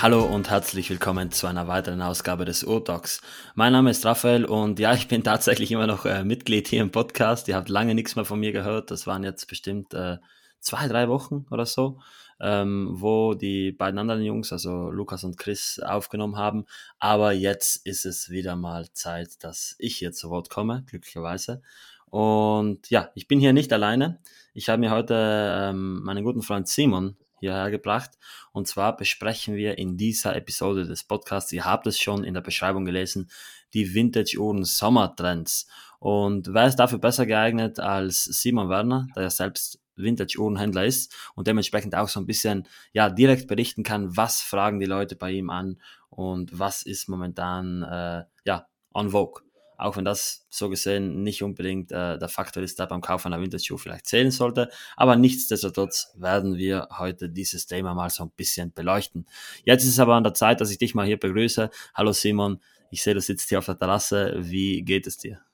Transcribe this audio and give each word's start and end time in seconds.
Hallo 0.00 0.24
und 0.24 0.48
herzlich 0.48 0.90
willkommen 0.90 1.32
zu 1.32 1.48
einer 1.48 1.66
weiteren 1.66 2.00
Ausgabe 2.02 2.44
des 2.44 2.62
Urdocs. 2.62 3.20
Mein 3.56 3.72
Name 3.72 3.90
ist 3.90 4.06
Raphael 4.06 4.44
und 4.44 4.78
ja, 4.78 4.94
ich 4.94 5.08
bin 5.08 5.24
tatsächlich 5.24 5.72
immer 5.72 5.88
noch 5.88 6.06
äh, 6.06 6.22
Mitglied 6.22 6.68
hier 6.68 6.82
im 6.82 6.92
Podcast. 6.92 7.48
Ihr 7.48 7.56
habt 7.56 7.68
lange 7.68 7.96
nichts 7.96 8.14
mehr 8.14 8.24
von 8.24 8.38
mir 8.38 8.52
gehört. 8.52 8.92
Das 8.92 9.08
waren 9.08 9.24
jetzt 9.24 9.48
bestimmt 9.48 9.94
äh, 9.94 10.18
zwei, 10.60 10.86
drei 10.86 11.08
Wochen 11.08 11.46
oder 11.50 11.66
so, 11.66 12.00
ähm, 12.40 12.88
wo 12.92 13.34
die 13.34 13.72
beiden 13.72 13.98
anderen 13.98 14.22
Jungs, 14.22 14.52
also 14.52 14.90
Lukas 14.90 15.24
und 15.24 15.38
Chris, 15.38 15.80
aufgenommen 15.84 16.36
haben. 16.36 16.66
Aber 16.98 17.32
jetzt 17.32 17.86
ist 17.86 18.06
es 18.06 18.30
wieder 18.30 18.56
mal 18.56 18.90
Zeit, 18.92 19.42
dass 19.42 19.74
ich 19.78 19.96
hier 19.96 20.12
zu 20.12 20.30
Wort 20.30 20.50
komme, 20.50 20.84
glücklicherweise. 20.86 21.62
Und 22.06 22.88
ja, 22.90 23.10
ich 23.14 23.28
bin 23.28 23.40
hier 23.40 23.52
nicht 23.52 23.72
alleine. 23.72 24.20
Ich 24.54 24.68
habe 24.68 24.80
mir 24.80 24.90
heute 24.90 25.14
ähm, 25.14 26.02
meinen 26.02 26.24
guten 26.24 26.42
Freund 26.42 26.68
Simon 26.68 27.16
hierher 27.40 27.70
gebracht. 27.70 28.12
Und 28.52 28.66
zwar 28.66 28.96
besprechen 28.96 29.54
wir 29.54 29.78
in 29.78 29.96
dieser 29.96 30.34
Episode 30.34 30.84
des 30.84 31.04
Podcasts, 31.04 31.52
ihr 31.52 31.64
habt 31.64 31.86
es 31.86 31.98
schon 31.98 32.24
in 32.24 32.34
der 32.34 32.40
Beschreibung 32.40 32.84
gelesen, 32.84 33.30
die 33.74 33.94
Vintage-Uhren 33.94 34.64
Sommertrends. 34.64 35.68
Und 36.00 36.52
wer 36.52 36.66
ist 36.66 36.76
dafür 36.76 36.98
besser 36.98 37.26
geeignet 37.26 37.80
als 37.80 38.24
Simon 38.24 38.68
Werner, 38.68 39.08
der 39.14 39.24
ja 39.24 39.30
selbst 39.30 39.80
Vintage-Uhrenhändler 39.98 40.84
ist 40.84 41.14
und 41.34 41.46
dementsprechend 41.46 41.94
auch 41.94 42.08
so 42.08 42.20
ein 42.20 42.26
bisschen 42.26 42.66
ja 42.92 43.10
direkt 43.10 43.46
berichten 43.48 43.82
kann, 43.82 44.16
was 44.16 44.40
fragen 44.40 44.80
die 44.80 44.86
Leute 44.86 45.16
bei 45.16 45.32
ihm 45.32 45.50
an 45.50 45.80
und 46.10 46.58
was 46.58 46.82
ist 46.82 47.08
momentan 47.08 47.82
äh, 47.82 48.24
ja 48.44 48.66
on 48.94 49.10
vogue 49.10 49.42
auch 49.78 49.96
wenn 49.96 50.04
das 50.04 50.44
so 50.50 50.68
gesehen 50.68 51.22
nicht 51.22 51.42
unbedingt 51.42 51.92
äh, 51.92 52.18
der 52.18 52.28
Faktor 52.28 52.62
ist, 52.62 52.78
der 52.80 52.86
beim 52.86 53.00
Kauf 53.00 53.24
einer 53.24 53.40
Winterschuhe 53.40 53.78
vielleicht 53.78 54.06
zählen 54.06 54.32
sollte. 54.32 54.70
Aber 54.96 55.14
nichtsdestotrotz 55.16 56.12
werden 56.16 56.56
wir 56.56 56.88
heute 56.98 57.30
dieses 57.30 57.66
Thema 57.66 57.94
mal 57.94 58.10
so 58.10 58.24
ein 58.24 58.32
bisschen 58.36 58.72
beleuchten. 58.72 59.24
Jetzt 59.64 59.84
ist 59.84 59.90
es 59.90 60.00
aber 60.00 60.16
an 60.16 60.24
der 60.24 60.34
Zeit, 60.34 60.60
dass 60.60 60.72
ich 60.72 60.78
dich 60.78 60.96
mal 60.96 61.06
hier 61.06 61.18
begrüße. 61.18 61.70
Hallo 61.94 62.12
Simon, 62.12 62.60
ich 62.90 63.02
sehe, 63.02 63.14
du 63.14 63.20
sitzt 63.20 63.48
hier 63.48 63.60
auf 63.60 63.66
der 63.66 63.78
Terrasse. 63.78 64.34
Wie 64.38 64.82
geht 64.82 65.06
es 65.06 65.16
dir? 65.16 65.47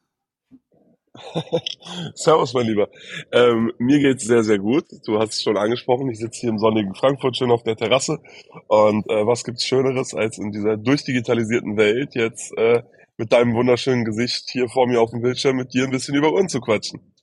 Servus, 2.14 2.54
mein 2.54 2.66
Lieber. 2.66 2.88
Ähm, 3.32 3.72
mir 3.78 4.00
geht's 4.00 4.24
sehr, 4.24 4.42
sehr 4.42 4.58
gut. 4.58 4.86
Du 5.06 5.18
hast 5.18 5.34
es 5.34 5.42
schon 5.42 5.56
angesprochen. 5.56 6.10
Ich 6.10 6.18
sitze 6.18 6.40
hier 6.40 6.50
im 6.50 6.58
sonnigen 6.58 6.94
Frankfurt 6.94 7.36
schön 7.36 7.50
auf 7.50 7.62
der 7.62 7.76
Terrasse. 7.76 8.18
Und 8.66 9.08
äh, 9.08 9.26
was 9.26 9.44
gibt's 9.44 9.64
Schöneres, 9.64 10.14
als 10.14 10.38
in 10.38 10.50
dieser 10.50 10.76
durchdigitalisierten 10.76 11.76
Welt 11.76 12.14
jetzt 12.14 12.56
äh, 12.58 12.82
mit 13.16 13.32
deinem 13.32 13.54
wunderschönen 13.54 14.04
Gesicht 14.04 14.50
hier 14.50 14.68
vor 14.68 14.88
mir 14.88 15.00
auf 15.00 15.10
dem 15.10 15.22
Bildschirm 15.22 15.56
mit 15.56 15.72
dir 15.72 15.84
ein 15.84 15.90
bisschen 15.90 16.16
über 16.16 16.32
uns 16.32 16.50
zu 16.50 16.60
quatschen. 16.60 17.13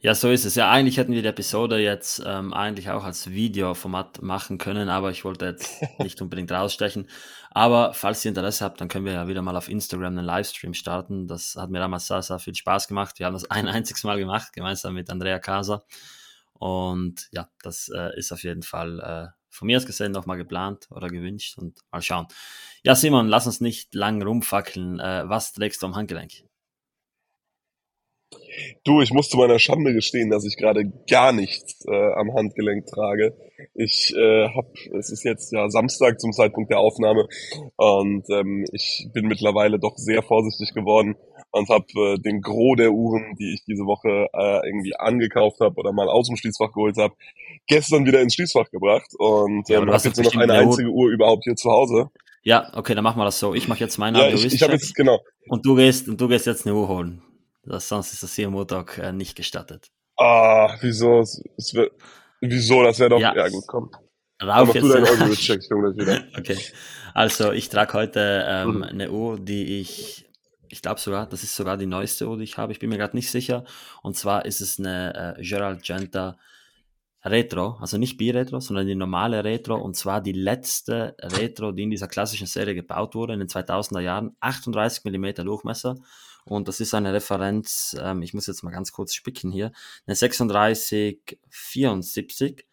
Ja, 0.00 0.14
so 0.14 0.30
ist 0.30 0.44
es. 0.44 0.54
Ja, 0.54 0.70
eigentlich 0.70 0.98
hätten 0.98 1.12
wir 1.12 1.22
die 1.22 1.28
Episode 1.28 1.78
jetzt 1.78 2.22
ähm, 2.24 2.52
eigentlich 2.52 2.90
auch 2.90 3.04
als 3.04 3.30
Videoformat 3.30 4.20
machen 4.22 4.58
können, 4.58 4.88
aber 4.90 5.10
ich 5.10 5.24
wollte 5.24 5.46
jetzt 5.46 5.82
nicht 5.98 6.20
unbedingt 6.20 6.52
rausstechen. 6.52 7.08
Aber 7.50 7.94
falls 7.94 8.24
ihr 8.24 8.28
Interesse 8.28 8.64
habt, 8.64 8.80
dann 8.80 8.88
können 8.88 9.06
wir 9.06 9.14
ja 9.14 9.28
wieder 9.28 9.40
mal 9.40 9.56
auf 9.56 9.68
Instagram 9.70 10.18
einen 10.18 10.26
Livestream 10.26 10.74
starten. 10.74 11.26
Das 11.26 11.56
hat 11.56 11.70
mir 11.70 11.78
damals 11.78 12.06
sehr, 12.06 12.20
sehr 12.20 12.38
viel 12.38 12.54
Spaß 12.54 12.88
gemacht. 12.88 13.18
Wir 13.18 13.26
haben 13.26 13.32
das 13.32 13.50
ein 13.50 13.68
einziges 13.68 14.04
Mal 14.04 14.18
gemacht, 14.18 14.52
gemeinsam 14.52 14.94
mit 14.94 15.08
Andrea 15.08 15.38
Casa. 15.38 15.84
Und 16.52 17.28
ja, 17.32 17.48
das 17.62 17.88
äh, 17.88 18.16
ist 18.18 18.32
auf 18.32 18.42
jeden 18.42 18.62
Fall 18.62 19.00
äh, 19.00 19.28
von 19.48 19.66
mir 19.66 19.78
aus 19.78 19.86
gesehen 19.86 20.12
nochmal 20.12 20.36
geplant 20.36 20.86
oder 20.90 21.08
gewünscht 21.08 21.56
und 21.58 21.78
mal 21.90 22.02
schauen. 22.02 22.26
Ja, 22.82 22.94
Simon, 22.94 23.28
lass 23.28 23.46
uns 23.46 23.60
nicht 23.60 23.94
lang 23.94 24.22
rumfackeln. 24.22 25.00
Äh, 25.00 25.28
was 25.28 25.52
trägst 25.52 25.82
du 25.82 25.86
am 25.86 25.96
Handgelenk? 25.96 26.32
Du, 28.84 29.00
ich 29.00 29.12
muss 29.12 29.28
zu 29.28 29.36
meiner 29.36 29.58
Schande 29.58 29.92
gestehen, 29.92 30.30
dass 30.30 30.44
ich 30.44 30.56
gerade 30.56 30.90
gar 31.08 31.32
nichts 31.32 31.84
äh, 31.86 32.12
am 32.14 32.34
Handgelenk 32.34 32.86
trage. 32.86 33.36
Ich 33.74 34.14
äh, 34.16 34.48
habe, 34.48 34.68
es 34.98 35.10
ist 35.10 35.24
jetzt 35.24 35.52
ja 35.52 35.68
Samstag 35.68 36.20
zum 36.20 36.32
Zeitpunkt 36.32 36.70
der 36.70 36.78
Aufnahme 36.78 37.26
und 37.76 38.24
ähm, 38.30 38.64
ich 38.72 39.08
bin 39.12 39.26
mittlerweile 39.26 39.78
doch 39.78 39.96
sehr 39.96 40.22
vorsichtig 40.22 40.74
geworden 40.74 41.16
und 41.50 41.68
habe 41.68 41.86
äh, 41.96 42.18
den 42.18 42.40
Gros 42.40 42.76
der 42.76 42.92
Uhren, 42.92 43.34
die 43.38 43.54
ich 43.54 43.64
diese 43.64 43.84
Woche 43.84 44.28
äh, 44.32 44.66
irgendwie 44.66 44.94
angekauft 44.96 45.60
habe 45.60 45.76
oder 45.76 45.92
mal 45.92 46.08
aus 46.08 46.28
dem 46.28 46.36
Schließfach 46.36 46.72
geholt 46.72 46.96
habe, 46.96 47.14
gestern 47.66 48.06
wieder 48.06 48.20
ins 48.20 48.34
Schließfach 48.34 48.70
gebracht 48.70 49.12
und 49.18 49.68
ähm, 49.70 49.90
habe 49.90 50.02
jetzt 50.02 50.16
nur 50.16 50.24
noch 50.24 50.36
eine 50.36 50.52
einzige 50.54 50.88
Uhr 50.88 51.10
überhaupt 51.10 51.44
hier 51.44 51.56
zu 51.56 51.70
Hause. 51.70 52.10
Ja, 52.42 52.70
okay, 52.74 52.94
dann 52.94 53.02
machen 53.02 53.18
wir 53.18 53.24
das 53.24 53.40
so. 53.40 53.54
Ich 53.54 53.66
mache 53.66 53.80
jetzt 53.80 53.98
meine 53.98 54.18
ja, 54.18 54.28
ich, 54.28 54.44
ich 54.44 54.62
habe 54.62 54.74
jetzt 54.74 54.94
genau. 54.94 55.18
Und 55.48 55.66
du 55.66 55.74
gehst 55.74 56.08
und 56.08 56.20
du 56.20 56.28
gehst 56.28 56.46
jetzt 56.46 56.64
eine 56.64 56.76
Uhr 56.76 56.86
holen. 56.86 57.22
Das, 57.66 57.88
sonst 57.88 58.12
ist 58.12 58.22
das 58.22 58.34
hier 58.34 58.46
am 58.46 58.52
Montag 58.52 58.98
äh, 58.98 59.12
nicht 59.12 59.36
gestattet. 59.36 59.90
Ah, 60.16 60.76
wieso? 60.80 61.20
Es, 61.20 61.42
es 61.56 61.74
wär, 61.74 61.90
wieso? 62.40 62.82
Das 62.82 62.98
wäre 62.98 63.10
doch 63.10 63.20
ja. 63.20 63.34
ja 63.34 63.48
gut, 63.48 63.64
komm. 63.66 63.90
Rauf 64.42 64.74
jetzt. 64.74 64.84
Okay. 66.38 66.58
Also 67.14 67.52
ich 67.52 67.68
trage 67.70 67.94
heute 67.94 68.44
ähm, 68.46 68.76
mhm. 68.76 68.82
eine 68.82 69.10
Uhr, 69.10 69.38
die 69.38 69.80
ich 69.80 70.26
ich 70.68 70.82
glaube 70.82 71.00
sogar, 71.00 71.26
das 71.26 71.42
ist 71.42 71.54
sogar 71.56 71.76
die 71.76 71.86
neueste 71.86 72.28
Uhr, 72.28 72.36
die 72.36 72.44
ich 72.44 72.58
habe. 72.58 72.72
Ich 72.72 72.78
bin 72.78 72.90
mir 72.90 72.98
gerade 72.98 73.16
nicht 73.16 73.30
sicher. 73.30 73.64
Und 74.02 74.16
zwar 74.16 74.44
ist 74.44 74.60
es 74.60 74.78
eine 74.78 75.36
äh, 75.38 75.42
Gerald 75.42 75.82
Genta 75.82 76.36
Retro, 77.24 77.76
also 77.80 77.98
nicht 77.98 78.18
B-Retro, 78.18 78.60
sondern 78.60 78.86
die 78.86 78.94
normale 78.94 79.42
Retro. 79.42 79.76
Und 79.76 79.96
zwar 79.96 80.20
die 80.20 80.32
letzte 80.32 81.16
Retro, 81.20 81.72
die 81.72 81.84
in 81.84 81.90
dieser 81.90 82.08
klassischen 82.08 82.46
Serie 82.46 82.74
gebaut 82.74 83.14
wurde, 83.14 83.32
in 83.32 83.40
den 83.40 83.48
2000er 83.48 84.00
Jahren. 84.00 84.36
38 84.40 85.04
mm 85.04 85.44
Durchmesser. 85.44 85.96
Und 86.46 86.68
das 86.68 86.80
ist 86.80 86.94
eine 86.94 87.12
Referenz, 87.12 87.96
ähm, 88.00 88.22
ich 88.22 88.32
muss 88.32 88.46
jetzt 88.46 88.62
mal 88.62 88.70
ganz 88.70 88.92
kurz 88.92 89.12
spicken 89.14 89.50
hier, 89.50 89.72
eine 90.06 90.14
3674, 90.14 92.64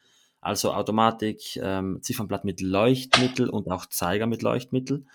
also 0.41 0.73
Automatik, 0.73 1.57
ähm, 1.57 1.97
Ziffernblatt 2.01 2.45
mit 2.45 2.61
Leuchtmittel 2.61 3.50
und 3.50 3.72
auch 3.72 3.88
Zeiger 3.88 4.28
mit 4.28 4.44
Leuchtmittel. 4.44 5.06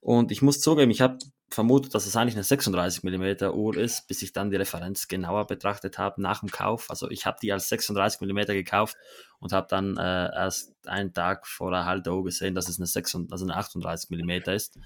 Und 0.00 0.30
ich 0.30 0.42
muss 0.42 0.60
zugeben, 0.60 0.92
ich 0.92 1.00
habe 1.00 1.18
vermutet, 1.50 1.94
dass 1.94 2.06
es 2.06 2.14
eigentlich 2.14 2.34
eine 2.34 2.44
36 2.44 3.02
mm 3.02 3.46
Uhr 3.54 3.76
ist, 3.76 4.06
bis 4.06 4.22
ich 4.22 4.32
dann 4.32 4.50
die 4.50 4.56
Referenz 4.56 5.08
genauer 5.08 5.46
betrachtet 5.46 5.98
habe 5.98 6.22
nach 6.22 6.40
dem 6.40 6.50
Kauf. 6.50 6.90
Also 6.90 7.10
ich 7.10 7.26
habe 7.26 7.38
die 7.42 7.52
als 7.52 7.68
36 7.68 8.20
mm 8.20 8.38
gekauft 8.46 8.96
und 9.40 9.52
habe 9.52 9.66
dann 9.68 9.96
äh, 9.96 10.34
erst 10.34 10.74
einen 10.86 11.14
Tag 11.14 11.46
vor 11.46 11.70
der 11.70 11.86
Halterung 11.86 12.24
gesehen, 12.24 12.54
dass 12.54 12.68
es 12.68 12.78
eine, 12.78 12.86
36, 12.86 13.32
also 13.32 13.44
eine 13.44 13.56
38 13.56 14.10
mm 14.10 14.50
ist. 14.50 14.78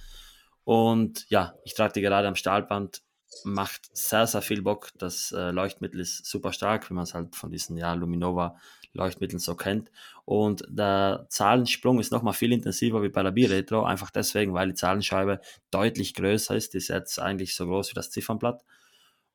Und 0.64 1.28
ja, 1.28 1.54
ich 1.64 1.74
trage 1.74 1.94
die 1.94 2.00
gerade 2.00 2.28
am 2.28 2.36
Stahlband, 2.36 3.02
macht 3.44 3.96
sehr, 3.96 4.26
sehr 4.26 4.42
viel 4.42 4.62
Bock. 4.62 4.90
Das 4.98 5.32
äh, 5.32 5.50
Leuchtmittel 5.50 6.00
ist 6.00 6.24
super 6.26 6.52
stark, 6.52 6.88
wie 6.90 6.94
man 6.94 7.04
es 7.04 7.14
halt 7.14 7.34
von 7.34 7.50
diesen 7.50 7.76
ja, 7.76 7.94
Luminova 7.94 8.56
Leuchtmitteln 8.94 9.38
so 9.38 9.54
kennt. 9.54 9.90
Und 10.24 10.64
der 10.68 11.26
Zahlensprung 11.28 11.98
ist 11.98 12.12
nochmal 12.12 12.34
viel 12.34 12.52
intensiver 12.52 13.02
wie 13.02 13.08
bei 13.08 13.22
der 13.22 13.30
B-Retro, 13.30 13.84
einfach 13.84 14.10
deswegen, 14.10 14.52
weil 14.54 14.68
die 14.68 14.74
Zahlenscheibe 14.74 15.40
deutlich 15.70 16.14
größer 16.14 16.54
ist. 16.54 16.74
Die 16.74 16.78
ist 16.78 16.88
jetzt 16.88 17.18
eigentlich 17.18 17.56
so 17.56 17.66
groß 17.66 17.90
wie 17.90 17.94
das 17.94 18.10
Ziffernblatt. 18.10 18.62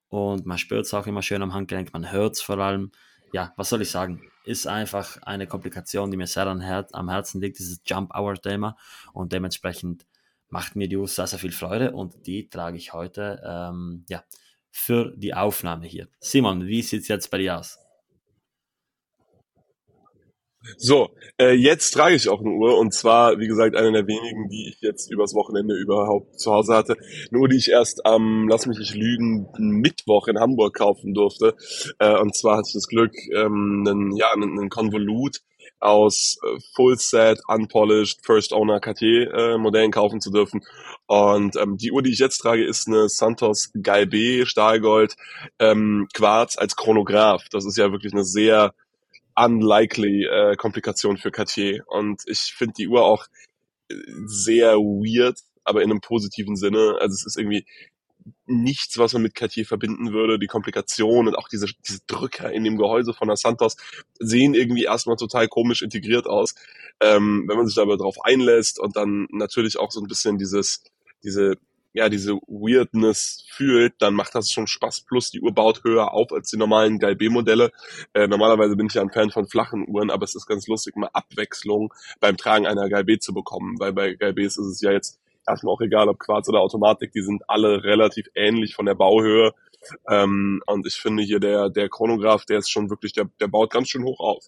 Und 0.09 0.45
man 0.45 0.57
spürt 0.57 0.85
es 0.85 0.93
auch 0.93 1.07
immer 1.07 1.21
schön 1.21 1.41
am 1.41 1.53
Handgelenk, 1.53 1.91
man 1.91 2.11
hört 2.11 2.35
es 2.35 2.41
vor 2.41 2.57
allem. 2.59 2.91
Ja, 3.33 3.53
was 3.57 3.69
soll 3.69 3.81
ich 3.81 3.91
sagen? 3.91 4.21
Ist 4.45 4.67
einfach 4.67 5.21
eine 5.23 5.47
Komplikation, 5.47 6.11
die 6.11 6.17
mir 6.17 6.27
sehr 6.27 6.47
am 6.47 7.09
Herzen 7.09 7.41
liegt, 7.41 7.59
dieses 7.59 7.81
Jump-Hour-Thema. 7.85 8.77
Und 9.11 9.33
dementsprechend 9.33 10.05
macht 10.49 10.75
mir 10.75 10.87
die 10.87 10.97
Uhr 10.97 11.07
sehr, 11.07 11.27
sehr 11.27 11.39
viel 11.39 11.51
Freude 11.51 11.91
und 11.91 12.25
die 12.27 12.49
trage 12.49 12.77
ich 12.77 12.93
heute 12.93 13.41
ähm, 13.45 14.05
ja, 14.09 14.23
für 14.71 15.13
die 15.15 15.33
Aufnahme 15.33 15.87
hier. 15.87 16.07
Simon, 16.19 16.67
wie 16.67 16.81
sieht 16.81 17.01
es 17.01 17.07
jetzt 17.07 17.31
bei 17.31 17.39
dir 17.39 17.57
aus? 17.57 17.77
So, 20.75 21.09
äh, 21.39 21.53
jetzt 21.53 21.91
trage 21.91 22.15
ich 22.15 22.27
auch 22.27 22.41
eine 22.41 22.49
Uhr 22.49 22.77
und 22.77 22.93
zwar, 22.93 23.39
wie 23.39 23.47
gesagt, 23.47 23.75
eine 23.75 23.91
der 23.91 24.07
wenigen, 24.07 24.49
die 24.49 24.69
ich 24.69 24.81
jetzt 24.81 25.09
übers 25.09 25.33
Wochenende 25.33 25.75
überhaupt 25.75 26.39
zu 26.39 26.51
Hause 26.51 26.75
hatte. 26.75 26.97
Eine 27.31 27.39
Uhr, 27.39 27.47
die 27.47 27.57
ich 27.57 27.69
erst 27.69 28.05
am, 28.05 28.47
lass 28.49 28.65
mich 28.65 28.77
nicht 28.77 28.95
lügen, 28.95 29.47
Mittwoch 29.57 30.27
in 30.27 30.39
Hamburg 30.39 30.75
kaufen 30.75 31.13
durfte. 31.13 31.55
Äh, 31.99 32.17
und 32.19 32.35
zwar 32.35 32.57
hatte 32.57 32.67
ich 32.67 32.73
das 32.73 32.87
Glück, 32.87 33.13
ähm, 33.33 33.85
einen, 33.87 34.15
ja, 34.17 34.31
einen, 34.33 34.59
einen 34.59 34.69
Konvolut 34.69 35.41
aus 35.79 36.37
äh, 36.43 36.59
Full 36.75 36.97
Set, 36.97 37.39
Unpolished, 37.47 38.25
First 38.25 38.53
Owner 38.53 38.79
Cartier 38.79 39.33
äh, 39.33 39.57
Modellen 39.57 39.91
kaufen 39.91 40.21
zu 40.21 40.31
dürfen. 40.31 40.61
Und 41.05 41.55
ähm, 41.55 41.77
die 41.77 41.91
Uhr, 41.91 42.01
die 42.01 42.11
ich 42.11 42.19
jetzt 42.19 42.39
trage, 42.39 42.65
ist 42.65 42.87
eine 42.87 43.09
Santos 43.09 43.71
Galbe 43.81 44.45
Stahlgold 44.45 45.15
ähm, 45.59 46.07
Quarz 46.13 46.57
als 46.57 46.75
Chronograph. 46.75 47.47
Das 47.51 47.65
ist 47.65 47.77
ja 47.77 47.91
wirklich 47.91 48.13
eine 48.13 48.23
sehr 48.23 48.73
unlikely 49.35 50.25
äh, 50.25 50.55
Komplikation 50.55 51.17
für 51.17 51.31
Cartier. 51.31 51.83
Und 51.87 52.23
ich 52.25 52.53
finde 52.57 52.73
die 52.77 52.87
Uhr 52.87 53.03
auch 53.03 53.25
äh, 53.89 53.95
sehr 54.25 54.77
weird, 54.77 55.39
aber 55.63 55.83
in 55.83 55.91
einem 55.91 56.01
positiven 56.01 56.55
Sinne. 56.55 56.97
Also 56.99 57.13
es 57.13 57.25
ist 57.25 57.37
irgendwie 57.37 57.65
nichts, 58.45 58.97
was 58.97 59.13
man 59.13 59.21
mit 59.21 59.35
Cartier 59.35 59.65
verbinden 59.65 60.13
würde. 60.13 60.39
Die 60.39 60.47
Komplikation 60.47 61.27
und 61.27 61.35
auch 61.35 61.47
diese, 61.47 61.67
diese 61.87 61.99
Drücker 62.07 62.51
in 62.51 62.63
dem 62.63 62.77
Gehäuse 62.77 63.13
von 63.13 63.27
der 63.27 63.37
Santos 63.37 63.77
sehen 64.19 64.53
irgendwie 64.53 64.83
erstmal 64.83 65.15
total 65.15 65.47
komisch 65.47 65.81
integriert 65.81 66.27
aus. 66.27 66.55
Ähm, 66.99 67.45
wenn 67.47 67.57
man 67.57 67.67
sich 67.67 67.77
aber 67.77 67.97
darauf 67.97 68.23
einlässt 68.23 68.79
und 68.79 68.95
dann 68.95 69.27
natürlich 69.31 69.77
auch 69.77 69.91
so 69.91 70.01
ein 70.01 70.07
bisschen 70.07 70.37
dieses, 70.37 70.83
diese 71.23 71.57
ja, 71.97 72.09
diese 72.09 72.33
Weirdness 72.47 73.45
fühlt, 73.49 73.95
dann 73.99 74.13
macht 74.13 74.35
das 74.35 74.51
schon 74.51 74.67
Spaß. 74.67 75.01
Plus 75.01 75.31
die 75.31 75.41
Uhr 75.41 75.51
baut 75.51 75.83
höher 75.83 76.13
auf 76.13 76.31
als 76.31 76.51
die 76.51 76.57
normalen 76.57 76.99
Gal 76.99 77.15
B-Modelle. 77.15 77.71
Äh, 78.13 78.27
normalerweise 78.27 78.75
bin 78.75 78.85
ich 78.85 78.93
ja 78.93 79.01
ein 79.01 79.09
Fan 79.09 79.31
von 79.31 79.47
flachen 79.47 79.87
Uhren, 79.87 80.11
aber 80.11 80.23
es 80.23 80.35
ist 80.35 80.45
ganz 80.45 80.67
lustig, 80.67 80.95
mal 80.95 81.09
Abwechslung 81.13 81.91
beim 82.19 82.37
Tragen 82.37 82.67
einer 82.67 82.87
Gal 82.87 83.03
B 83.03 83.17
zu 83.17 83.33
bekommen, 83.33 83.79
weil 83.79 83.93
bei 83.93 84.13
Gal 84.13 84.33
Bs 84.33 84.57
ist 84.57 84.67
es 84.67 84.81
ja 84.81 84.91
jetzt 84.91 85.19
erstmal 85.47 85.73
auch 85.73 85.81
egal, 85.81 86.09
ob 86.09 86.19
Quarz 86.19 86.49
oder 86.49 86.59
Automatik, 86.59 87.11
die 87.11 87.21
sind 87.21 87.43
alle 87.47 87.83
relativ 87.83 88.27
ähnlich 88.35 88.75
von 88.75 88.85
der 88.85 88.95
Bauhöhe. 88.95 89.53
Ähm, 90.09 90.61
und 90.65 90.85
ich 90.85 90.95
finde 90.95 91.23
hier 91.23 91.39
der, 91.39 91.69
der 91.69 91.89
Chronograph, 91.89 92.45
der 92.45 92.59
ist 92.59 92.69
schon 92.69 92.89
wirklich, 92.89 93.13
der, 93.13 93.29
der 93.39 93.47
baut 93.47 93.71
ganz 93.71 93.89
schön 93.89 94.03
hoch 94.03 94.19
auf. 94.19 94.45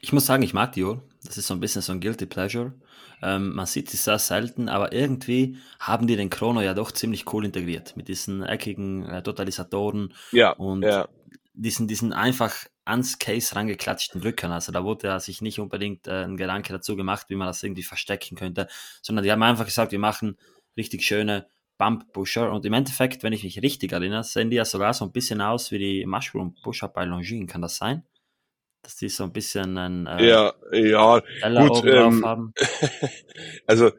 Ich 0.00 0.12
muss 0.12 0.26
sagen, 0.26 0.42
ich 0.42 0.54
mag 0.54 0.72
die 0.72 0.84
Uhr. 0.84 1.02
Das 1.24 1.38
ist 1.38 1.46
so 1.46 1.54
ein 1.54 1.60
bisschen 1.60 1.82
so 1.82 1.92
ein 1.92 2.00
Guilty 2.00 2.26
Pleasure. 2.26 2.74
Ähm, 3.22 3.54
man 3.54 3.66
sieht 3.66 3.88
sie 3.88 3.96
sehr 3.96 4.18
selten, 4.18 4.68
aber 4.68 4.92
irgendwie 4.92 5.56
haben 5.78 6.06
die 6.06 6.16
den 6.16 6.28
Chrono 6.28 6.60
ja 6.60 6.74
doch 6.74 6.90
ziemlich 6.90 7.32
cool 7.32 7.44
integriert 7.44 7.96
mit 7.96 8.08
diesen 8.08 8.42
eckigen 8.42 9.06
äh, 9.06 9.22
Totalisatoren 9.22 10.12
ja, 10.32 10.50
und 10.50 10.82
ja. 10.82 11.08
Diesen, 11.54 11.88
diesen 11.88 12.12
einfach 12.12 12.66
ans 12.84 13.18
Case 13.18 13.54
rangeklatschten 13.54 14.22
Rückern. 14.22 14.52
Also 14.52 14.72
da 14.72 14.84
wurde 14.84 15.08
ja 15.08 15.20
sich 15.20 15.40
nicht 15.40 15.58
unbedingt 15.58 16.06
äh, 16.08 16.24
ein 16.24 16.36
Gedanke 16.36 16.72
dazu 16.72 16.96
gemacht, 16.96 17.26
wie 17.28 17.36
man 17.36 17.46
das 17.46 17.62
irgendwie 17.62 17.82
verstecken 17.82 18.36
könnte, 18.36 18.68
sondern 19.02 19.24
die 19.24 19.30
haben 19.30 19.42
einfach 19.42 19.64
gesagt, 19.64 19.92
wir 19.92 19.98
machen 19.98 20.36
richtig 20.76 21.04
schöne 21.04 21.46
Bump 21.78 22.12
Pusher 22.12 22.52
und 22.52 22.64
im 22.64 22.72
Endeffekt, 22.72 23.22
wenn 23.22 23.32
ich 23.32 23.44
mich 23.44 23.62
richtig 23.62 23.92
erinnere, 23.92 24.24
sehen 24.24 24.50
die 24.50 24.56
ja 24.56 24.64
sogar 24.64 24.94
so 24.94 25.04
ein 25.04 25.12
bisschen 25.12 25.40
aus 25.40 25.70
wie 25.70 25.78
die 25.78 26.06
Mushroom 26.06 26.54
Pusher 26.62 26.88
bei 26.88 27.04
Longines. 27.04 27.50
Kann 27.50 27.62
das 27.62 27.76
sein? 27.76 28.04
dass 28.82 28.96
die 28.96 29.08
so 29.08 29.24
ein 29.24 29.32
bisschen 29.32 29.78
ein 29.78 30.06
äh, 30.06 30.28
ja 30.28 30.52
ja 30.72 31.20
gut 31.66 31.84
ähm, 31.86 32.24
haben. 32.24 32.52
also 33.66 33.92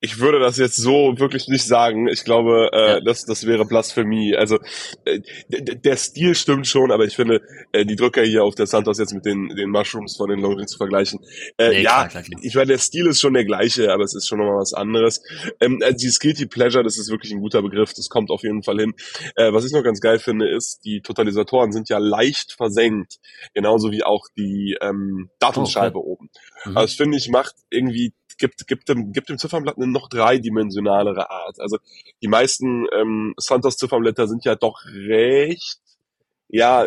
ich 0.00 0.20
würde 0.20 0.38
das 0.38 0.58
jetzt 0.58 0.76
so 0.76 1.18
wirklich 1.18 1.48
nicht 1.48 1.64
sagen. 1.64 2.06
Ich 2.08 2.24
glaube, 2.24 2.70
äh, 2.72 2.88
ja. 2.88 3.00
das, 3.00 3.24
das 3.24 3.46
wäre 3.46 3.64
Blasphemie. 3.64 4.36
Also 4.36 4.58
äh, 5.04 5.20
der 5.48 5.96
Stil 5.96 6.34
stimmt 6.34 6.66
schon, 6.66 6.92
aber 6.92 7.04
ich 7.04 7.16
finde, 7.16 7.40
äh, 7.72 7.86
die 7.86 7.96
Drücker 7.96 8.22
hier 8.22 8.44
auf 8.44 8.54
der 8.54 8.66
Santos 8.66 8.98
jetzt 8.98 9.14
mit 9.14 9.24
den, 9.24 9.48
den 9.48 9.70
Mushrooms 9.70 10.16
von 10.16 10.28
den 10.28 10.40
Longines 10.40 10.72
zu 10.72 10.78
vergleichen. 10.78 11.20
Äh, 11.56 11.70
nee, 11.70 11.82
ja, 11.82 11.90
klar, 11.90 12.08
klar, 12.08 12.22
klar. 12.24 12.40
ich 12.42 12.54
meine, 12.54 12.66
der 12.66 12.78
Stil 12.78 13.06
ist 13.06 13.20
schon 13.20 13.32
der 13.32 13.46
gleiche, 13.46 13.90
aber 13.92 14.04
es 14.04 14.14
ist 14.14 14.28
schon 14.28 14.38
nochmal 14.38 14.58
was 14.58 14.74
anderes. 14.74 15.22
Ähm, 15.60 15.80
also 15.82 15.96
die 15.96 16.12
Guilty 16.18 16.46
Pleasure, 16.46 16.84
das 16.84 16.98
ist 16.98 17.10
wirklich 17.10 17.32
ein 17.32 17.40
guter 17.40 17.62
Begriff, 17.62 17.94
das 17.94 18.10
kommt 18.10 18.30
auf 18.30 18.42
jeden 18.42 18.62
Fall 18.62 18.78
hin. 18.78 18.94
Äh, 19.34 19.52
was 19.52 19.64
ich 19.64 19.72
noch 19.72 19.82
ganz 19.82 20.00
geil 20.00 20.18
finde, 20.18 20.48
ist, 20.48 20.80
die 20.84 21.00
Totalisatoren 21.00 21.72
sind 21.72 21.88
ja 21.88 21.98
leicht 21.98 22.52
versenkt, 22.52 23.16
genauso 23.54 23.92
wie 23.92 24.04
auch 24.04 24.26
die 24.36 24.76
ähm, 24.82 25.30
Datumscheibe 25.38 25.98
oh, 25.98 26.02
okay. 26.02 26.10
oben. 26.10 26.30
Mhm. 26.66 26.76
Also 26.76 26.86
das 26.86 26.94
finde 26.94 27.16
ich 27.16 27.28
macht 27.30 27.54
irgendwie 27.70 28.12
gibt, 28.38 28.66
gibt, 28.66 28.88
dem, 28.88 29.12
gibt 29.12 29.28
dem 29.28 29.38
Ziffernblatt 29.38 29.76
eine 29.76 29.86
noch 29.86 30.08
dreidimensionalere 30.08 31.30
Art. 31.30 31.60
Also 31.60 31.78
die 32.22 32.28
meisten 32.28 32.86
ähm, 32.94 33.34
Santos-Ziffernblätter 33.36 34.28
sind 34.28 34.44
ja 34.44 34.54
doch 34.54 34.84
recht, 34.84 35.80
ja, 36.48 36.86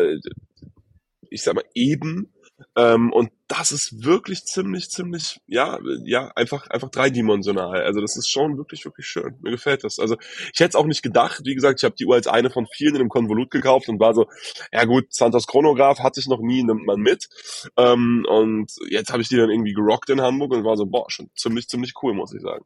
ich 1.30 1.42
sag 1.42 1.54
mal, 1.54 1.64
eben 1.74 2.32
ähm, 2.76 3.12
und 3.12 3.30
das 3.50 3.72
ist 3.72 4.04
wirklich 4.04 4.44
ziemlich, 4.44 4.90
ziemlich, 4.90 5.40
ja, 5.48 5.80
ja, 6.04 6.30
einfach, 6.36 6.68
einfach 6.68 6.88
dreidimensional. 6.88 7.82
Also 7.82 8.00
das 8.00 8.16
ist 8.16 8.30
schon 8.30 8.56
wirklich, 8.56 8.84
wirklich 8.84 9.08
schön. 9.08 9.34
Mir 9.42 9.50
gefällt 9.50 9.82
das. 9.82 9.98
Also 9.98 10.16
ich 10.52 10.60
hätte 10.60 10.68
es 10.68 10.74
auch 10.76 10.86
nicht 10.86 11.02
gedacht. 11.02 11.40
Wie 11.44 11.56
gesagt, 11.56 11.80
ich 11.80 11.84
habe 11.84 11.96
die 11.96 12.06
Uhr 12.06 12.14
als 12.14 12.28
eine 12.28 12.50
von 12.50 12.68
vielen 12.72 12.94
in 12.94 13.00
einem 13.00 13.08
Konvolut 13.08 13.50
gekauft 13.50 13.88
und 13.88 13.98
war 13.98 14.14
so, 14.14 14.28
ja 14.72 14.84
gut, 14.84 15.12
Santos 15.12 15.48
Chronograph 15.48 15.98
hatte 15.98 16.20
ich 16.20 16.28
noch 16.28 16.40
nie, 16.40 16.62
nimmt 16.62 16.86
man 16.86 17.00
mit. 17.00 17.28
Ähm, 17.76 18.24
und 18.28 18.70
jetzt 18.88 19.10
habe 19.12 19.20
ich 19.20 19.28
die 19.28 19.36
dann 19.36 19.50
irgendwie 19.50 19.74
gerockt 19.74 20.10
in 20.10 20.20
Hamburg 20.20 20.52
und 20.52 20.62
war 20.62 20.76
so, 20.76 20.86
boah, 20.86 21.10
schon 21.10 21.28
ziemlich, 21.34 21.66
ziemlich 21.66 21.94
cool, 22.02 22.14
muss 22.14 22.32
ich 22.32 22.42
sagen. 22.42 22.64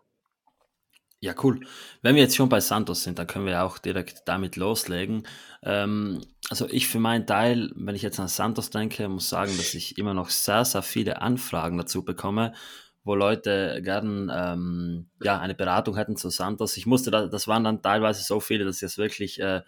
Ja, 1.25 1.35
cool. 1.43 1.61
Wenn 2.03 2.17
wir 2.17 2.23
jetzt 2.23 2.37
schon 2.37 2.50
bei 2.50 2.61
Santos 2.61 3.03
sind, 3.03 3.19
dann 3.19 3.26
können 3.26 3.47
wir 3.47 3.65
auch 3.65 3.79
direkt 3.79 4.25
damit 4.26 4.56
loslegen. 4.56 5.26
Ähm, 5.62 6.21
also 6.50 6.69
ich 6.69 6.87
für 6.87 6.99
meinen 6.99 7.26
Teil, 7.26 7.73
wenn 7.76 7.94
ich 7.94 8.03
jetzt 8.03 8.21
an 8.21 8.29
Santos 8.29 8.69
denke, 8.69 9.09
muss 9.09 9.31
sagen, 9.31 9.56
dass 9.56 9.73
ich 9.73 9.97
immer 9.97 10.12
noch 10.12 10.29
sehr, 10.29 10.67
sehr 10.67 10.82
viele 10.82 11.23
Anfragen 11.23 11.79
dazu 11.79 12.05
bekomme, 12.05 12.53
wo 13.05 13.15
Leute 13.15 13.81
gern 13.82 14.31
ähm, 14.35 15.09
ja, 15.23 15.41
eine 15.41 15.55
Beratung 15.55 15.97
hätten 15.97 16.19
zu 16.19 16.29
Santos. 16.29 16.76
Ich 16.76 16.85
musste, 16.85 17.11
da, 17.11 17.27
das 17.27 17.49
waren 17.49 17.65
dann 17.65 17.81
teilweise 17.81 18.23
so 18.23 18.38
viele, 18.38 18.67
dass 18.67 18.77
ich 18.77 18.82
es 18.82 18.99
wirklich 18.99 19.41
äh, 19.41 19.62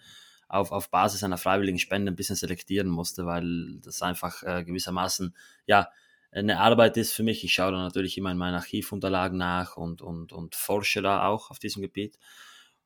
auf, 0.47 0.71
auf 0.71 0.91
Basis 0.91 1.23
einer 1.23 1.39
freiwilligen 1.39 1.79
Spende 1.79 2.11
ein 2.11 2.15
bisschen 2.15 2.35
selektieren 2.35 2.87
musste, 2.87 3.25
weil 3.25 3.79
das 3.83 4.03
einfach 4.03 4.43
äh, 4.43 4.63
gewissermaßen, 4.63 5.35
ja, 5.65 5.89
eine 6.31 6.59
Arbeit 6.59 6.97
ist 6.97 7.13
für 7.13 7.23
mich. 7.23 7.43
Ich 7.43 7.53
schaue 7.53 7.71
da 7.71 7.77
natürlich 7.77 8.17
immer 8.17 8.31
in 8.31 8.37
meinen 8.37 8.55
Archivunterlagen 8.55 9.37
nach 9.37 9.77
und, 9.77 10.01
und, 10.01 10.33
und 10.33 10.55
forsche 10.55 11.01
da 11.01 11.27
auch 11.27 11.51
auf 11.51 11.59
diesem 11.59 11.81
Gebiet. 11.81 12.17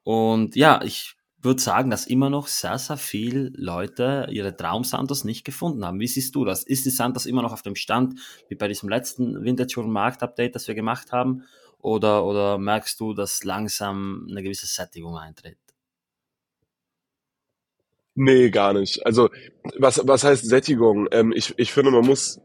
Und 0.03 0.55
ja, 0.55 0.81
ich 0.83 1.15
würde 1.43 1.61
sagen, 1.61 1.89
dass 1.89 2.05
immer 2.05 2.29
noch 2.29 2.47
sehr, 2.47 2.77
sehr 2.77 2.97
viele 2.97 3.51
Leute 3.55 4.27
ihre 4.29 4.55
Traum-Santos 4.55 5.23
nicht 5.23 5.43
gefunden 5.43 5.83
haben. 5.85 5.99
Wie 5.99 6.07
siehst 6.07 6.35
du 6.35 6.45
das? 6.45 6.63
Ist 6.63 6.85
die 6.85 6.91
Santos 6.91 7.25
immer 7.25 7.41
noch 7.41 7.53
auf 7.53 7.63
dem 7.63 7.75
Stand 7.75 8.19
wie 8.47 8.55
bei 8.55 8.67
diesem 8.67 8.89
letzten 8.89 9.43
Vintage 9.43 9.81
Markt 9.81 10.21
Update, 10.23 10.55
das 10.55 10.67
wir 10.67 10.75
gemacht 10.75 11.11
haben? 11.11 11.43
Oder, 11.79 12.25
oder 12.25 12.59
merkst 12.59 12.99
du, 12.99 13.13
dass 13.13 13.43
langsam 13.43 14.27
eine 14.29 14.43
gewisse 14.43 14.67
Sättigung 14.67 15.17
eintritt? 15.17 15.57
Nee, 18.15 18.49
gar 18.49 18.73
nicht. 18.73 19.05
Also, 19.05 19.29
was, 19.77 20.05
was 20.05 20.23
heißt 20.23 20.45
Sättigung? 20.45 21.07
Ähm, 21.11 21.31
ich, 21.33 21.53
ich 21.57 21.71
finde, 21.71 21.91
man 21.91 22.05
muss 22.05 22.41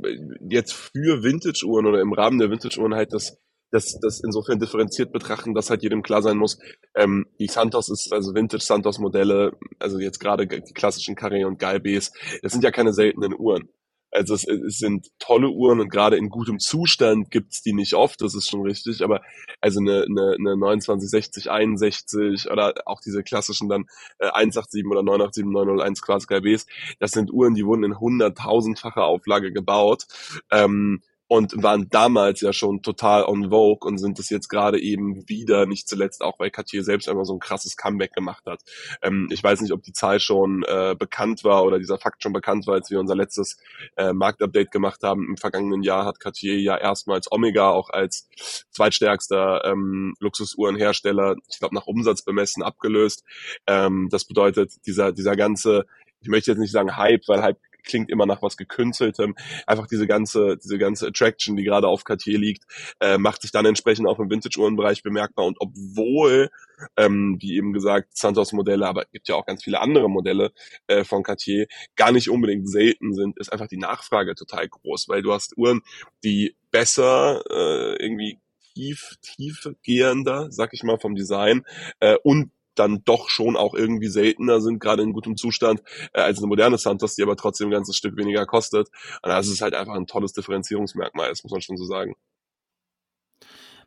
jetzt 0.48 0.72
für 0.72 1.22
Vintage-Uhren 1.24 1.86
oder 1.86 2.00
im 2.00 2.12
Rahmen 2.12 2.38
der 2.38 2.50
Vintage-Uhren 2.50 2.94
halt 2.94 3.12
das, 3.12 3.38
das, 3.72 3.98
das 4.00 4.20
insofern 4.20 4.60
differenziert 4.60 5.12
betrachten, 5.12 5.54
dass 5.54 5.68
halt 5.68 5.82
jedem 5.82 6.02
klar 6.02 6.22
sein 6.22 6.36
muss, 6.36 6.58
ähm, 6.94 7.26
die 7.40 7.48
Santos 7.48 7.88
ist, 7.88 8.12
also 8.12 8.32
Vintage 8.34 8.62
Santos 8.62 9.00
Modelle, 9.00 9.56
also 9.80 9.98
jetzt 9.98 10.20
gerade 10.20 10.46
die 10.46 10.72
klassischen 10.72 11.16
Carré 11.16 11.44
und 11.44 11.58
Galbes, 11.58 12.12
das 12.42 12.52
sind 12.52 12.62
ja 12.62 12.70
keine 12.70 12.92
seltenen 12.92 13.34
Uhren. 13.36 13.68
Also 14.10 14.34
es, 14.34 14.46
es 14.46 14.78
sind 14.78 15.08
tolle 15.18 15.50
Uhren 15.50 15.80
und 15.80 15.90
gerade 15.90 16.16
in 16.16 16.30
gutem 16.30 16.58
Zustand 16.58 17.30
gibt's 17.30 17.62
die 17.62 17.72
nicht 17.72 17.94
oft, 17.94 18.20
das 18.20 18.34
ist 18.34 18.48
schon 18.48 18.62
richtig, 18.62 19.02
aber 19.02 19.20
also 19.60 19.80
eine, 19.80 20.04
eine, 20.04 20.36
eine 20.38 20.56
2960, 20.56 21.50
61 21.50 22.50
oder 22.50 22.74
auch 22.86 23.00
diese 23.00 23.22
klassischen 23.22 23.68
dann 23.68 23.86
äh, 24.18 24.28
187 24.28 24.86
oder 24.86 25.02
987, 25.02 25.44
901 25.44 26.02
Quarz 26.02 26.26
KBs, 26.26 26.66
das 26.98 27.10
sind 27.10 27.32
Uhren, 27.32 27.54
die 27.54 27.66
wurden 27.66 27.84
in 27.84 27.98
hunderttausendfacher 27.98 29.04
Auflage 29.04 29.52
gebaut. 29.52 30.06
Ähm, 30.50 31.02
und 31.28 31.62
waren 31.62 31.88
damals 31.88 32.40
ja 32.40 32.52
schon 32.52 32.82
total 32.82 33.24
on 33.24 33.50
vogue 33.50 33.88
und 33.88 33.98
sind 33.98 34.18
es 34.18 34.30
jetzt 34.30 34.48
gerade 34.48 34.80
eben 34.80 35.28
wieder, 35.28 35.66
nicht 35.66 35.88
zuletzt 35.88 36.22
auch, 36.22 36.38
weil 36.38 36.50
Cartier 36.50 36.84
selbst 36.84 37.08
einmal 37.08 37.24
so 37.24 37.34
ein 37.34 37.40
krasses 37.40 37.76
Comeback 37.76 38.12
gemacht 38.12 38.44
hat. 38.46 38.60
Ähm, 39.02 39.28
ich 39.30 39.42
weiß 39.42 39.60
nicht, 39.60 39.72
ob 39.72 39.82
die 39.82 39.92
Zahl 39.92 40.20
schon 40.20 40.64
äh, 40.64 40.94
bekannt 40.96 41.42
war 41.42 41.64
oder 41.64 41.78
dieser 41.78 41.98
Fakt 41.98 42.22
schon 42.22 42.32
bekannt 42.32 42.66
war, 42.66 42.74
als 42.74 42.90
wir 42.90 43.00
unser 43.00 43.16
letztes 43.16 43.58
äh, 43.96 44.12
Marktupdate 44.12 44.70
gemacht 44.70 45.02
haben. 45.02 45.26
Im 45.28 45.36
vergangenen 45.36 45.82
Jahr 45.82 46.04
hat 46.04 46.20
Cartier 46.20 46.60
ja 46.60 46.76
erstmals 46.76 47.30
Omega 47.30 47.70
auch 47.70 47.90
als 47.90 48.28
zweitstärkster 48.70 49.64
ähm, 49.64 50.14
Luxusuhrenhersteller, 50.20 51.36
ich 51.48 51.58
glaube 51.58 51.74
nach 51.74 51.86
Umsatz 51.86 52.22
bemessen, 52.22 52.62
abgelöst. 52.62 53.24
Ähm, 53.66 54.08
das 54.10 54.24
bedeutet, 54.24 54.72
dieser, 54.86 55.12
dieser 55.12 55.34
ganze 55.34 55.86
ich 56.20 56.28
möchte 56.28 56.50
jetzt 56.50 56.58
nicht 56.58 56.72
sagen 56.72 56.96
Hype, 56.96 57.28
weil 57.28 57.42
Hype 57.42 57.58
klingt 57.86 58.10
immer 58.10 58.26
nach 58.26 58.42
was 58.42 58.56
gekünsteltem. 58.56 59.34
Einfach 59.66 59.86
diese 59.86 60.06
ganze, 60.06 60.58
diese 60.58 60.78
ganze 60.78 61.06
Attraction, 61.06 61.56
die 61.56 61.64
gerade 61.64 61.88
auf 61.88 62.04
Cartier 62.04 62.38
liegt, 62.38 62.64
äh, 63.00 63.16
macht 63.16 63.42
sich 63.42 63.52
dann 63.52 63.64
entsprechend 63.64 64.06
auch 64.06 64.18
im 64.18 64.30
Vintage-Uhrenbereich 64.30 65.02
bemerkbar. 65.02 65.46
Und 65.46 65.56
obwohl, 65.60 66.50
ähm, 66.96 67.38
wie 67.40 67.56
eben 67.56 67.72
gesagt, 67.72 68.16
Santos-Modelle, 68.16 68.86
aber 68.86 69.04
gibt 69.12 69.28
ja 69.28 69.36
auch 69.36 69.46
ganz 69.46 69.64
viele 69.64 69.80
andere 69.80 70.10
Modelle 70.10 70.52
äh, 70.88 71.04
von 71.04 71.22
Cartier, 71.22 71.66
gar 71.94 72.12
nicht 72.12 72.28
unbedingt 72.28 72.68
selten 72.68 73.14
sind, 73.14 73.38
ist 73.38 73.52
einfach 73.52 73.68
die 73.68 73.78
Nachfrage 73.78 74.34
total 74.34 74.68
groß, 74.68 75.08
weil 75.08 75.22
du 75.22 75.32
hast 75.32 75.56
Uhren, 75.56 75.80
die 76.22 76.56
besser 76.70 77.42
äh, 77.48 78.02
irgendwie 78.02 78.38
tief, 78.74 79.16
tiefgehender, 79.22 80.48
sag 80.50 80.74
ich 80.74 80.82
mal, 80.82 80.98
vom 80.98 81.14
Design 81.14 81.64
äh, 82.00 82.16
und 82.22 82.50
dann 82.78 83.02
doch 83.04 83.28
schon 83.28 83.56
auch 83.56 83.74
irgendwie 83.74 84.08
seltener 84.08 84.60
sind, 84.60 84.80
gerade 84.80 85.02
in 85.02 85.12
gutem 85.12 85.36
Zustand, 85.36 85.82
äh, 86.12 86.20
als 86.20 86.38
eine 86.38 86.46
moderne 86.46 86.78
Santos, 86.78 87.14
die 87.14 87.22
aber 87.22 87.36
trotzdem 87.36 87.68
ein 87.68 87.72
ganzes 87.72 87.96
Stück 87.96 88.16
weniger 88.16 88.46
kostet. 88.46 88.88
Und 89.22 89.30
das 89.30 89.48
ist 89.48 89.60
halt 89.60 89.74
einfach 89.74 89.94
ein 89.94 90.06
tolles 90.06 90.32
Differenzierungsmerkmal, 90.32 91.28
das 91.28 91.42
muss 91.42 91.52
man 91.52 91.60
schon 91.60 91.76
so 91.76 91.84
sagen. 91.84 92.14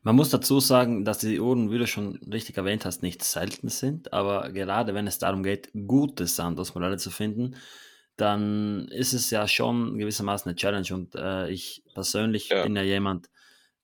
Man 0.01 0.15
muss 0.15 0.29
dazu 0.29 0.61
sagen, 0.61 1.03
dass 1.03 1.17
die 1.17 1.41
Uhren, 1.41 1.71
wie 1.71 1.77
du 1.77 1.85
schon 1.85 2.19
richtig 2.31 2.55
erwähnt 2.57 2.85
hast, 2.85 3.03
nicht 3.03 3.21
selten 3.21 3.67
sind, 3.67 4.13
aber 4.13 4.49
gerade 4.51 4.93
wenn 4.93 5.07
es 5.07 5.17
darum 5.19 5.43
geht, 5.43 5.71
gute 5.73 6.25
Santos-Modelle 6.25 6.97
zu 6.97 7.11
finden, 7.11 7.55
dann 8.15 8.87
ist 8.89 9.13
es 9.13 9.29
ja 9.29 9.47
schon 9.47 9.97
gewissermaßen 9.97 10.49
eine 10.49 10.55
Challenge 10.55 10.87
und 10.93 11.15
äh, 11.15 11.49
ich 11.49 11.83
persönlich 11.93 12.49
ja. 12.49 12.63
bin 12.63 12.75
ja 12.75 12.81
jemand, 12.81 13.29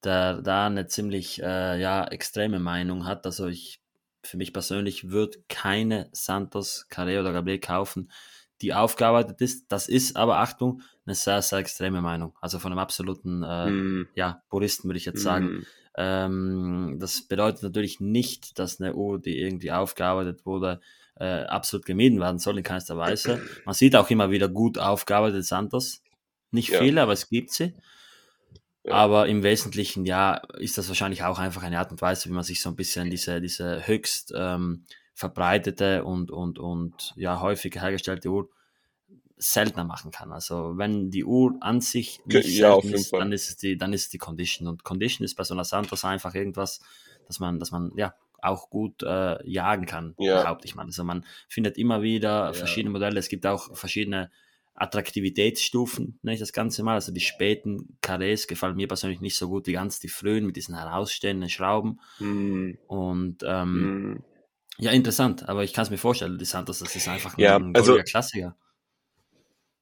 der 0.04 0.42
da 0.42 0.66
eine 0.66 0.86
ziemlich 0.86 1.42
äh, 1.42 1.80
ja, 1.80 2.06
extreme 2.06 2.60
Meinung 2.60 3.06
hat. 3.06 3.26
Also 3.26 3.46
ich 3.46 3.80
für 4.26 4.36
mich 4.36 4.52
persönlich 4.52 5.10
würde 5.10 5.38
keine 5.48 6.08
Santos 6.12 6.86
Carré 6.90 7.20
oder 7.20 7.32
Gabriel 7.32 7.58
kaufen, 7.58 8.10
die 8.62 8.74
aufgearbeitet 8.74 9.40
ist. 9.40 9.70
Das 9.70 9.88
ist 9.88 10.16
aber, 10.16 10.38
Achtung, 10.38 10.82
eine 11.04 11.14
sehr, 11.14 11.42
sehr 11.42 11.58
extreme 11.58 12.00
Meinung. 12.00 12.34
Also 12.40 12.58
von 12.58 12.72
einem 12.72 12.78
absoluten 12.78 13.42
äh, 13.42 13.70
mm. 13.70 14.08
ja, 14.14 14.42
Puristen 14.48 14.88
würde 14.88 14.98
ich 14.98 15.04
jetzt 15.04 15.22
sagen. 15.22 15.46
Mm. 15.46 15.66
Ähm, 15.96 16.96
das 16.98 17.22
bedeutet 17.22 17.62
natürlich 17.62 18.00
nicht, 18.00 18.58
dass 18.58 18.80
eine 18.80 18.94
Uhr, 18.94 19.20
die 19.20 19.38
irgendwie 19.38 19.72
aufgearbeitet 19.72 20.44
wurde, 20.44 20.80
äh, 21.18 21.44
absolut 21.44 21.86
gemieden 21.86 22.20
werden 22.20 22.38
soll, 22.38 22.58
in 22.58 22.64
keinster 22.64 22.96
Weise. 22.98 23.40
Man 23.64 23.74
sieht 23.74 23.96
auch 23.96 24.10
immer 24.10 24.30
wieder 24.30 24.48
gut 24.48 24.78
aufgearbeitete 24.78 25.42
Santos. 25.42 26.02
Nicht 26.50 26.70
ja. 26.70 26.78
viele, 26.78 27.02
aber 27.02 27.12
es 27.12 27.28
gibt 27.28 27.50
sie. 27.50 27.74
Ja. 28.86 28.94
Aber 28.94 29.26
im 29.26 29.42
Wesentlichen, 29.42 30.04
ja, 30.04 30.34
ist 30.58 30.78
das 30.78 30.86
wahrscheinlich 30.86 31.24
auch 31.24 31.40
einfach 31.40 31.64
eine 31.64 31.78
Art 31.78 31.90
und 31.90 32.00
Weise, 32.00 32.28
wie 32.28 32.32
man 32.32 32.44
sich 32.44 32.60
so 32.60 32.68
ein 32.68 32.76
bisschen 32.76 33.10
diese, 33.10 33.40
diese 33.40 33.86
höchst 33.86 34.32
ähm, 34.36 34.84
verbreitete 35.12 36.04
und, 36.04 36.30
und, 36.30 36.58
und 36.60 37.12
ja, 37.16 37.40
häufig 37.40 37.74
hergestellte 37.74 38.28
Uhr 38.28 38.48
seltener 39.38 39.84
machen 39.84 40.12
kann. 40.12 40.32
Also 40.32 40.78
wenn 40.78 41.10
die 41.10 41.24
Uhr 41.24 41.56
an 41.60 41.80
sich 41.80 42.20
nicht 42.26 42.58
ja, 42.58 42.78
ist, 42.78 43.12
dann 43.12 43.32
ist 43.32 43.48
es 43.48 43.56
die, 43.56 43.76
dann 43.76 43.92
ist 43.92 44.12
die 44.12 44.18
Condition. 44.18 44.68
Und 44.68 44.84
Condition 44.84 45.24
ist 45.24 45.34
bei 45.34 45.44
so 45.44 45.54
einer 45.54 45.64
Santos 45.64 46.04
einfach 46.04 46.34
irgendwas, 46.34 46.80
dass 47.26 47.40
man, 47.40 47.58
dass 47.58 47.72
man 47.72 47.92
ja 47.96 48.14
auch 48.40 48.70
gut 48.70 49.02
äh, 49.02 49.44
jagen 49.48 49.86
kann, 49.86 50.14
ja. 50.18 50.42
behaupte 50.42 50.66
ich 50.66 50.74
mal. 50.74 50.84
Also 50.84 51.02
man 51.02 51.24
findet 51.48 51.76
immer 51.76 52.02
wieder 52.02 52.46
ja. 52.46 52.52
verschiedene 52.52 52.92
Modelle. 52.92 53.18
Es 53.18 53.28
gibt 53.28 53.46
auch 53.46 53.76
verschiedene 53.76 54.30
Attraktivitätsstufen, 54.76 56.18
nenne 56.22 56.34
ich 56.34 56.40
das 56.40 56.52
Ganze 56.52 56.82
mal. 56.82 56.94
Also 56.94 57.12
die 57.12 57.20
späten 57.20 57.98
Carrés 58.02 58.46
gefallen 58.46 58.76
mir 58.76 58.88
persönlich 58.88 59.20
nicht 59.20 59.36
so 59.36 59.48
gut 59.48 59.66
wie 59.66 59.72
ganz 59.72 60.00
die 60.00 60.08
frühen 60.08 60.46
mit 60.46 60.56
diesen 60.56 60.76
herausstehenden 60.76 61.48
Schrauben. 61.48 61.98
Mm. 62.18 62.72
Und 62.86 63.42
ähm, 63.42 64.10
mm. 64.10 64.24
ja, 64.78 64.90
interessant, 64.90 65.48
aber 65.48 65.64
ich 65.64 65.72
kann 65.72 65.84
es 65.84 65.90
mir 65.90 65.98
vorstellen, 65.98 66.38
die 66.38 66.44
Santos, 66.44 66.80
das 66.80 66.94
ist 66.94 67.08
einfach 67.08 67.36
ja, 67.38 67.56
ein, 67.56 67.70
ein 67.70 67.76
also, 67.76 67.96
Klassiker. 67.96 68.56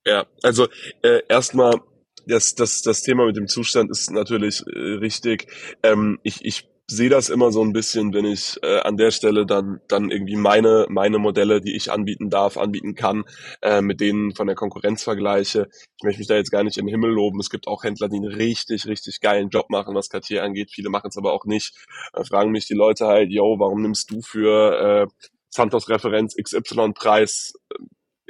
Ja, 0.06 0.26
also 0.42 0.68
äh, 1.02 1.22
erstmal 1.28 1.80
das, 2.26 2.54
das, 2.54 2.82
das 2.82 3.02
Thema 3.02 3.26
mit 3.26 3.36
dem 3.36 3.48
Zustand 3.48 3.90
ist 3.90 4.10
natürlich 4.10 4.62
äh, 4.66 4.78
richtig. 4.78 5.48
Ähm, 5.82 6.20
ich, 6.22 6.44
ich 6.44 6.68
sehe 6.96 7.10
das 7.10 7.28
immer 7.28 7.52
so 7.52 7.62
ein 7.62 7.72
bisschen, 7.72 8.12
wenn 8.14 8.24
ich 8.24 8.56
äh, 8.62 8.80
an 8.80 8.96
der 8.96 9.10
Stelle 9.10 9.46
dann 9.46 9.80
dann 9.88 10.10
irgendwie 10.10 10.36
meine 10.36 10.86
meine 10.88 11.18
Modelle, 11.18 11.60
die 11.60 11.74
ich 11.74 11.90
anbieten 11.92 12.30
darf, 12.30 12.56
anbieten 12.56 12.94
kann, 12.94 13.24
äh, 13.62 13.80
mit 13.80 14.00
denen 14.00 14.34
von 14.34 14.46
der 14.46 14.56
Konkurrenz 14.56 15.02
vergleiche. 15.02 15.68
Ich 15.96 16.04
möchte 16.04 16.20
mich 16.20 16.28
da 16.28 16.36
jetzt 16.36 16.50
gar 16.50 16.64
nicht 16.64 16.78
im 16.78 16.88
Himmel 16.88 17.10
loben. 17.10 17.40
Es 17.40 17.50
gibt 17.50 17.66
auch 17.68 17.84
Händler, 17.84 18.08
die 18.08 18.16
einen 18.16 18.32
richtig 18.32 18.86
richtig 18.86 19.20
geilen 19.20 19.50
Job 19.50 19.70
machen, 19.70 19.94
was 19.94 20.08
Cartier 20.08 20.42
angeht. 20.42 20.70
Viele 20.72 20.90
machen 20.90 21.08
es 21.08 21.16
aber 21.16 21.32
auch 21.32 21.44
nicht. 21.44 21.74
Äh, 22.12 22.24
fragen 22.24 22.50
mich 22.50 22.66
die 22.66 22.74
Leute 22.74 23.06
halt, 23.06 23.30
yo, 23.30 23.56
warum 23.58 23.82
nimmst 23.82 24.10
du 24.10 24.20
für 24.22 25.06
äh, 25.10 25.28
Santos 25.50 25.88
Referenz 25.88 26.34
XY 26.34 26.92
Preis 26.94 27.54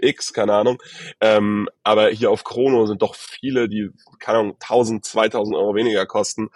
X, 0.04 0.32
keine 0.32 0.54
Ahnung. 0.54 0.82
Ähm, 1.20 1.68
aber 1.82 2.08
hier 2.08 2.30
auf 2.30 2.44
Chrono 2.44 2.86
sind 2.86 3.02
doch 3.02 3.14
viele, 3.14 3.68
die, 3.68 3.90
keine 4.18 4.38
Ahnung, 4.38 4.52
1000, 4.60 5.04
2000 5.04 5.56
Euro 5.56 5.74
weniger 5.74 6.06
kosten. 6.06 6.50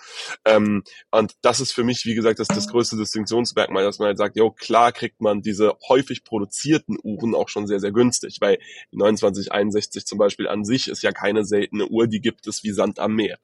Ähm, 0.45 0.85
und 1.11 1.35
das 1.43 1.61
ist 1.61 1.73
für 1.73 1.85
mich, 1.85 2.05
wie 2.05 2.14
gesagt, 2.14 2.38
das, 2.38 2.49
das 2.49 2.69
größte 2.69 2.97
Distinktionsmerkmal, 2.97 3.85
dass 3.85 3.99
man 3.99 4.09
halt 4.09 4.19
sagt, 4.19 4.37
jo, 4.37 4.50
klar 4.50 4.93
kriegt 4.93 5.21
man 5.21 5.43
diese 5.43 5.75
häufig 5.88 6.25
produzierten 6.25 6.99
Uhren 7.02 7.35
auch 7.35 7.49
schon 7.49 7.67
sehr, 7.67 7.81
sehr 7.81 7.93
günstig, 7.93 8.38
weil 8.40 8.59
die 8.93 8.99
2961 8.99 10.07
zum 10.07 10.19
Beispiel 10.19 10.49
an 10.49 10.64
sich 10.64 10.88
ist 10.88 11.02
ja 11.02 11.12
keine 11.12 11.45
seltene 11.45 11.87
Uhr, 11.87 12.07
die 12.07 12.21
gibt 12.21 12.47
es 12.47 12.62
wie 12.64 12.71
Sand 12.71 12.99
am 12.99 13.14
Meer. 13.14 13.38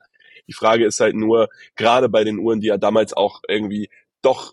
Die 0.46 0.52
Frage 0.52 0.84
ist 0.84 1.00
halt 1.00 1.14
nur, 1.14 1.48
gerade 1.74 2.08
bei 2.08 2.24
den 2.24 2.38
Uhren, 2.38 2.60
die 2.60 2.66
ja 2.68 2.76
damals 2.76 3.12
auch 3.14 3.40
irgendwie 3.48 3.88
doch 4.22 4.52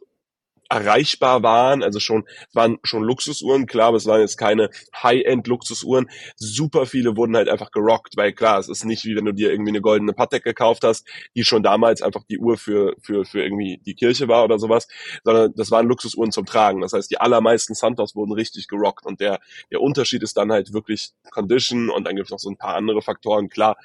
erreichbar 0.72 1.44
waren, 1.44 1.84
also 1.84 2.00
schon, 2.00 2.24
waren 2.54 2.78
schon 2.84 3.04
Luxusuhren, 3.04 3.66
klar, 3.66 3.90
aber 3.90 3.98
es 3.98 4.06
waren 4.06 4.22
jetzt 4.22 4.38
keine 4.38 4.70
High-End-Luxusuhren. 5.04 6.10
Super 6.38 6.86
viele 6.86 7.18
wurden 7.18 7.36
halt 7.36 7.50
einfach 7.50 7.72
gerockt, 7.72 8.16
weil 8.16 8.32
klar, 8.32 8.58
es 8.58 8.70
ist 8.70 8.86
nicht 8.86 9.04
wie 9.04 9.18
wenn 9.18 9.26
du 9.26 9.34
dir 9.34 9.52
irgendwie 9.52 9.72
eine 9.72 9.82
goldene 9.82 10.14
Patek 10.14 10.46
gekauft 10.46 10.84
hast, 10.86 11.06
die 11.36 11.44
schon 11.44 11.62
damals 11.62 12.02
einfach 12.02 12.24
die 12.30 12.38
Uhr 12.38 12.58
für, 12.58 12.96
für, 13.02 13.26
für 13.26 13.44
irgendwie 13.44 13.82
die 13.86 13.96
Kirche 13.96 14.30
war 14.30 14.46
oder 14.46 14.60
sowas, 14.60 14.88
sondern 15.26 15.54
das 15.58 15.72
waren 15.72 15.88
Luxusuhren 15.88 16.32
zum 16.32 16.46
Tragen. 16.46 16.80
Das 16.80 16.94
heißt, 16.94 17.12
die 17.12 17.20
allermeisten 17.20 17.76
Santos 17.76 18.16
wurden 18.16 18.32
richtig 18.32 18.70
gerockt 18.70 19.06
und 19.06 19.20
der, 19.20 19.40
der 19.72 19.82
Unterschied 19.82 20.24
ist 20.24 20.38
dann 20.38 20.54
halt 20.54 20.72
wirklich 20.72 21.12
Condition 21.32 21.90
und 21.90 22.08
dann 22.08 22.16
gibt 22.16 22.28
es 22.28 22.32
noch 22.32 22.40
so 22.40 22.50
ein 22.50 22.58
paar 22.58 22.76
andere 22.76 23.02
Faktoren, 23.02 23.50
klar. 23.50 23.76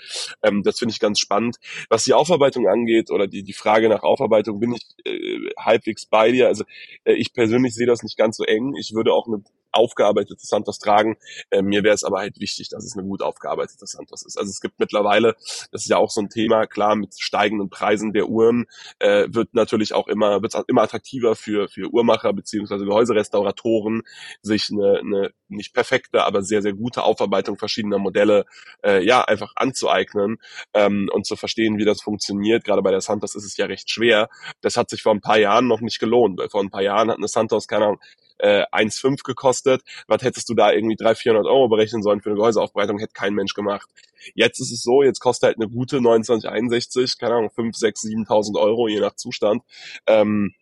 Ähm, 0.41 0.63
das 0.63 0.79
finde 0.79 0.93
ich 0.93 1.01
ganz 1.01 1.19
spannend. 1.19 1.57
Was 1.89 2.05
die 2.05 2.15
Aufarbeitung 2.15 2.69
angeht 2.69 3.11
oder 3.11 3.27
die, 3.27 3.43
die 3.43 3.53
Frage 3.55 3.89
nach 3.89 4.05
Aufarbeitung, 4.05 4.61
bin 4.61 4.75
ich 4.75 4.87
äh, 5.05 5.51
halbwegs 5.59 6.07
bei 6.07 6.31
dir. 6.31 6.47
Also 6.47 6.63
ich 7.05 7.33
persönlich 7.33 7.75
sehe 7.75 7.87
das 7.87 8.03
nicht 8.03 8.17
ganz 8.17 8.37
so 8.37 8.45
eng. 8.45 8.75
Ich 8.79 8.93
würde 8.95 9.13
auch 9.13 9.27
eine 9.27 9.43
aufgearbeitete 9.77 10.45
Santos 10.45 10.79
tragen. 10.79 11.17
Äh, 11.51 11.63
mir 11.63 11.85
wäre 11.85 11.95
es 11.95 12.05
aber 12.05 12.19
halt 12.19 12.41
wichtig, 12.41 12.69
dass 12.69 12.85
es 12.85 12.97
eine 12.97 13.07
gut 13.07 13.23
aufgearbeitete 13.23 13.87
Santos 13.87 14.25
ist. 14.25 14.39
Also 14.39 14.51
es 14.51 14.61
gibt 14.61 14.79
mittlerweile, 14.79 15.35
das 15.71 15.83
ist 15.83 15.89
ja 15.89 15.99
auch 15.99 16.11
so 16.11 16.21
ein 16.21 16.31
Thema, 16.31 16.67
klar, 16.67 16.97
mit 16.97 17.15
steigenden 17.19 17.71
Preisen 17.71 18.13
der 18.13 18.29
Uhren 18.29 18.67
äh, 18.99 19.27
wird 19.29 19.55
natürlich 19.55 19.93
auch 19.93 20.09
immer, 20.09 20.43
wird 20.43 20.55
immer 20.67 20.83
attraktiver 20.83 21.37
für, 21.37 21.69
für 21.69 21.93
Uhrmacher 21.93 22.33
beziehungsweise 22.33 22.85
Gehäuserestauratoren, 22.85 24.03
sich 24.43 24.71
eine, 24.71 24.99
eine 24.99 25.31
nicht 25.49 25.75
perfekte, 25.75 26.25
aber 26.25 26.43
sehr, 26.43 26.63
sehr 26.63 26.73
gute 26.73 27.03
Aufarbeitung 27.03 27.57
verschiedener 27.57 27.99
Modelle 27.99 28.47
äh, 28.85 29.05
ja 29.05 29.23
einfach 29.23 29.53
anzueignen 29.57 30.39
ähm, 30.75 31.09
und 31.13 31.27
zu 31.27 31.37
verstehen, 31.37 31.79
wie 31.79 31.85
das 31.85 32.03
funktioniert. 32.03 32.65
Gerade 32.65 32.83
bei 32.83 32.91
der 32.91 33.01
Santos 33.01 33.35
ist 33.35 33.45
es 33.45 33.57
ja 33.57 33.67
recht 33.67 33.91
schwer. 33.91 34.29
Das 34.61 34.77
hat 34.77 34.91
sich 34.91 35.03
vor 35.03 35.13
ein 35.13 35.21
paar 35.21 35.39
Jahren 35.39 35.67
noch 35.67 35.81
nicht 35.81 35.99
gelohnt, 35.99 36.39
weil 36.39 36.49
vor 36.49 36.63
ein 36.63 36.71
paar 36.71 36.83
Jahren 36.83 37.11
hat 37.11 37.19
eine 37.19 37.29
Santos, 37.29 37.69
keine 37.69 37.87
Ahnung, 37.87 38.01
äh, 38.39 38.65
1,5 38.73 39.23
gekostet. 39.23 39.83
Was 40.07 40.23
hättest 40.23 40.49
du 40.49 40.55
da 40.55 40.73
irgendwie 40.73 40.97
300, 40.97 41.19
400 41.19 41.47
Euro 41.47 41.69
berechnen 41.69 42.03
sollen 42.03 42.21
für 42.21 42.31
eine 42.31 42.39
Gehäuseaufbereitung, 42.39 42.99
hätte 42.99 43.13
kein 43.13 43.35
Mensch 43.35 43.55
gemacht. 43.55 43.89
Jetzt 44.35 44.61
ist 44.61 44.73
es 44.73 44.83
so, 44.83 45.03
jetzt 45.03 45.21
kostet 45.21 45.49
halt 45.49 45.57
eine 45.57 45.69
gute 45.69 45.99
2961, 45.99 47.19
keine 47.19 47.37
Ahnung, 47.37 47.51
5, 47.51 47.77
6, 47.77 48.05
7.000 48.05 48.59
Euro, 48.59 48.89
je 48.89 49.01
nach 49.01 49.15
Zustand. 49.15 49.63
Ähm, 50.07 50.55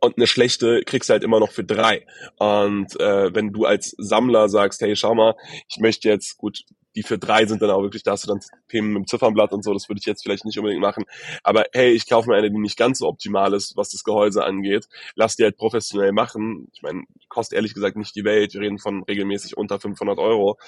und 0.00 0.16
eine 0.16 0.26
schlechte 0.26 0.82
kriegst 0.84 1.10
du 1.10 1.12
halt 1.12 1.24
immer 1.24 1.40
noch 1.40 1.50
für 1.50 1.64
drei. 1.64 2.06
Und 2.38 2.98
äh, 3.00 3.34
wenn 3.34 3.52
du 3.52 3.66
als 3.66 3.94
Sammler 3.98 4.48
sagst, 4.48 4.80
hey, 4.80 4.96
schau 4.96 5.14
mal, 5.14 5.34
ich 5.68 5.78
möchte 5.78 6.08
jetzt, 6.08 6.38
gut, 6.38 6.64
die 6.94 7.02
für 7.02 7.18
drei 7.18 7.46
sind 7.46 7.62
dann 7.62 7.70
auch 7.70 7.82
wirklich, 7.82 8.02
da 8.02 8.12
hast 8.12 8.24
du 8.24 8.28
dann 8.28 8.40
Themen 8.68 8.92
mit 8.92 9.02
dem 9.02 9.06
Ziffernblatt 9.06 9.52
und 9.52 9.64
so, 9.64 9.72
das 9.72 9.88
würde 9.88 9.98
ich 9.98 10.06
jetzt 10.06 10.22
vielleicht 10.22 10.44
nicht 10.44 10.58
unbedingt 10.58 10.82
machen. 10.82 11.04
Aber 11.42 11.64
hey, 11.72 11.90
ich 11.92 12.08
kaufe 12.08 12.28
mir 12.28 12.36
eine, 12.36 12.50
die 12.50 12.58
nicht 12.58 12.78
ganz 12.78 12.98
so 12.98 13.08
optimal 13.08 13.54
ist, 13.54 13.76
was 13.76 13.90
das 13.90 14.04
Gehäuse 14.04 14.44
angeht. 14.44 14.88
Lass 15.14 15.36
die 15.36 15.44
halt 15.44 15.56
professionell 15.56 16.12
machen. 16.12 16.68
Ich 16.72 16.82
meine, 16.82 17.04
kostet 17.28 17.56
ehrlich 17.56 17.74
gesagt 17.74 17.96
nicht 17.96 18.14
die 18.14 18.24
Welt. 18.24 18.54
Wir 18.54 18.60
reden 18.60 18.78
von 18.78 19.02
regelmäßig 19.02 19.56
unter 19.56 19.80
500 19.80 20.18
Euro. 20.18 20.58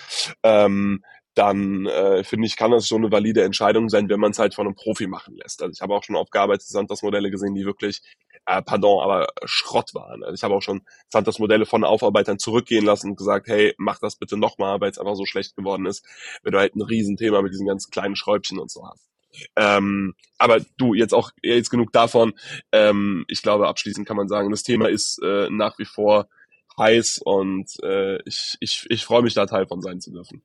Ähm, 0.42 1.02
dann 1.36 1.84
äh, 1.86 2.24
finde 2.24 2.46
ich, 2.46 2.56
kann 2.56 2.70
das 2.70 2.88
schon 2.88 3.02
eine 3.02 3.12
valide 3.12 3.44
Entscheidung 3.44 3.90
sein, 3.90 4.08
wenn 4.08 4.18
man 4.20 4.30
es 4.30 4.38
halt 4.38 4.54
von 4.54 4.66
einem 4.66 4.74
Profi 4.74 5.06
machen 5.06 5.36
lässt. 5.36 5.62
Also 5.62 5.72
ich 5.72 5.82
habe 5.82 5.94
auch 5.94 6.02
schon 6.02 6.16
aufgearbeitete 6.16 6.72
Santos-Modelle 6.72 7.30
gesehen, 7.30 7.54
die 7.54 7.66
wirklich, 7.66 8.00
äh, 8.46 8.62
pardon, 8.62 9.02
aber 9.02 9.28
Schrott 9.44 9.94
waren. 9.94 10.24
Also 10.24 10.34
ich 10.34 10.42
habe 10.42 10.54
auch 10.54 10.62
schon 10.62 10.80
Santos-Modelle 11.10 11.66
von 11.66 11.84
Aufarbeitern 11.84 12.38
zurückgehen 12.38 12.86
lassen 12.86 13.10
und 13.10 13.16
gesagt, 13.16 13.48
hey, 13.48 13.74
mach 13.76 13.98
das 13.98 14.16
bitte 14.16 14.38
nochmal, 14.38 14.80
weil 14.80 14.90
es 14.90 14.98
einfach 14.98 15.14
so 15.14 15.26
schlecht 15.26 15.56
geworden 15.56 15.84
ist, 15.84 16.06
wenn 16.42 16.52
du 16.52 16.58
halt 16.58 16.74
ein 16.74 16.80
Riesenthema 16.80 17.42
mit 17.42 17.52
diesen 17.52 17.66
ganzen 17.66 17.90
kleinen 17.90 18.16
Schräubchen 18.16 18.58
und 18.58 18.70
so 18.70 18.86
hast. 18.88 19.06
Ähm, 19.56 20.14
aber 20.38 20.60
du, 20.78 20.94
jetzt 20.94 21.12
auch 21.12 21.32
jetzt 21.42 21.68
genug 21.68 21.92
davon. 21.92 22.32
Ähm, 22.72 23.26
ich 23.28 23.42
glaube, 23.42 23.68
abschließend 23.68 24.08
kann 24.08 24.16
man 24.16 24.28
sagen, 24.28 24.50
das 24.50 24.62
Thema 24.62 24.88
ist 24.88 25.20
äh, 25.22 25.50
nach 25.50 25.78
wie 25.78 25.84
vor 25.84 26.28
heiß 26.78 27.20
und 27.24 27.70
äh, 27.82 28.22
ich, 28.22 28.56
ich, 28.60 28.86
ich 28.88 29.04
freue 29.04 29.22
mich 29.22 29.34
da 29.34 29.44
Teil 29.44 29.66
von 29.66 29.82
sein 29.82 30.00
zu 30.00 30.10
dürfen. 30.12 30.42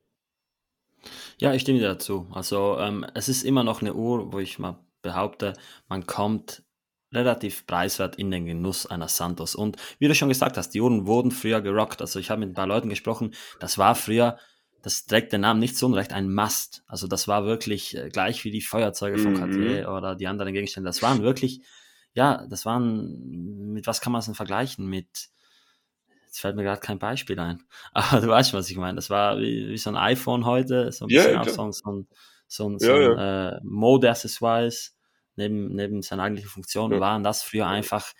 Ja, 1.38 1.52
ich 1.54 1.62
stimme 1.62 1.78
dir 1.78 1.88
dazu. 1.88 2.26
Also 2.32 2.78
ähm, 2.78 3.04
es 3.14 3.28
ist 3.28 3.42
immer 3.42 3.64
noch 3.64 3.80
eine 3.80 3.94
Uhr, 3.94 4.32
wo 4.32 4.38
ich 4.38 4.58
mal 4.58 4.78
behaupte, 5.02 5.54
man 5.88 6.06
kommt 6.06 6.62
relativ 7.12 7.66
preiswert 7.66 8.16
in 8.16 8.30
den 8.30 8.46
Genuss 8.46 8.86
einer 8.86 9.08
Santos. 9.08 9.54
Und 9.54 9.76
wie 9.98 10.08
du 10.08 10.14
schon 10.14 10.28
gesagt 10.28 10.56
hast, 10.56 10.70
die 10.70 10.80
Uhren 10.80 11.06
wurden 11.06 11.30
früher 11.30 11.60
gerockt. 11.60 12.00
Also 12.00 12.18
ich 12.18 12.30
habe 12.30 12.40
mit 12.40 12.50
ein 12.50 12.54
paar 12.54 12.66
Leuten 12.66 12.88
gesprochen, 12.88 13.34
das 13.60 13.76
war 13.78 13.94
früher, 13.94 14.38
das 14.82 15.06
trägt 15.06 15.32
den 15.32 15.42
Namen 15.42 15.60
nicht 15.60 15.76
so 15.76 15.86
unrecht, 15.86 16.12
ein 16.12 16.32
Must. 16.32 16.82
Also 16.86 17.06
das 17.06 17.28
war 17.28 17.44
wirklich 17.44 17.96
äh, 17.96 18.08
gleich 18.08 18.44
wie 18.44 18.50
die 18.50 18.62
Feuerzeuge 18.62 19.18
von 19.18 19.34
Cartier 19.34 19.88
mhm. 19.88 19.94
oder 19.94 20.16
die 20.16 20.26
anderen 20.26 20.52
Gegenstände. 20.52 20.88
Das 20.88 21.02
waren 21.02 21.22
wirklich, 21.22 21.62
ja, 22.14 22.46
das 22.48 22.64
waren, 22.64 23.72
mit 23.72 23.86
was 23.86 24.00
kann 24.00 24.12
man 24.12 24.20
es 24.20 24.26
denn 24.26 24.34
vergleichen? 24.34 24.86
Mit 24.86 25.28
Jetzt 26.32 26.40
fällt 26.40 26.56
mir 26.56 26.62
gerade 26.62 26.80
kein 26.80 26.98
Beispiel 26.98 27.38
ein. 27.38 27.62
Aber 27.92 28.22
du 28.22 28.28
weißt, 28.28 28.54
was 28.54 28.70
ich 28.70 28.78
meine. 28.78 28.96
Das 28.96 29.10
war 29.10 29.38
wie, 29.38 29.68
wie 29.68 29.76
so 29.76 29.90
ein 29.90 29.96
iPhone 29.96 30.46
heute, 30.46 30.90
so 30.90 31.04
ein 31.04 31.08
bisschen 31.08 31.32
ja, 31.34 31.42
auch 31.42 31.46
so, 31.46 31.70
so 31.72 31.90
ein, 31.90 32.06
so 32.48 32.70
ein, 32.70 32.78
so 32.78 32.88
ein 32.94 33.06
ja, 33.18 33.56
Äh, 33.56 33.60
Mode-Accessoires 33.62 34.96
neben, 35.36 35.74
neben 35.74 36.00
seiner 36.00 36.22
eigentlichen 36.22 36.48
Funktion 36.48 36.98
waren 37.00 37.22
das 37.22 37.42
früher 37.42 37.66
einfach 37.66 38.12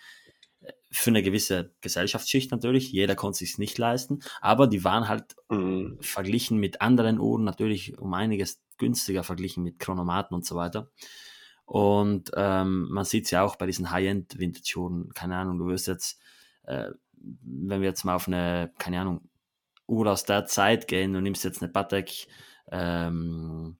äh, 0.61 0.73
für 0.91 1.09
eine 1.09 1.23
gewisse 1.23 1.73
Gesellschaftsschicht 1.81 2.51
natürlich. 2.51 2.91
Jeder 2.91 3.15
konnte 3.15 3.39
sich 3.39 3.57
nicht 3.57 3.79
leisten, 3.79 4.19
aber 4.41 4.67
die 4.67 4.83
waren 4.83 5.07
halt 5.07 5.35
mhm. 5.49 5.97
verglichen 5.99 6.59
mit 6.59 6.81
anderen 6.81 7.19
Uhren 7.19 7.43
natürlich 7.43 7.97
um 7.97 8.13
einiges 8.13 8.61
günstiger 8.77 9.23
verglichen 9.23 9.63
mit 9.63 9.79
Chronomaten 9.79 10.35
und 10.35 10.45
so 10.45 10.55
weiter. 10.55 10.91
Und 11.65 12.29
ähm, 12.35 12.89
man 12.91 13.05
sieht 13.05 13.25
es 13.25 13.31
ja 13.31 13.41
auch 13.41 13.55
bei 13.55 13.65
diesen 13.65 13.89
High-End-Vintage-Uhren. 13.89 15.15
Keine 15.15 15.35
Ahnung, 15.37 15.57
du 15.57 15.65
wirst 15.65 15.87
jetzt 15.87 16.21
äh, 16.65 16.91
wenn 17.23 17.81
wir 17.81 17.87
jetzt 17.87 18.03
mal 18.03 18.15
auf 18.15 18.27
eine, 18.27 18.71
keine 18.77 18.99
Ahnung, 18.99 19.21
Uhr 19.87 20.07
aus 20.07 20.23
der 20.23 20.45
Zeit 20.45 20.87
gehen, 20.87 21.13
du 21.13 21.21
nimmst 21.21 21.43
jetzt 21.43 21.61
eine 21.61 21.71
Patek 21.71 22.27
ähm, 22.71 23.77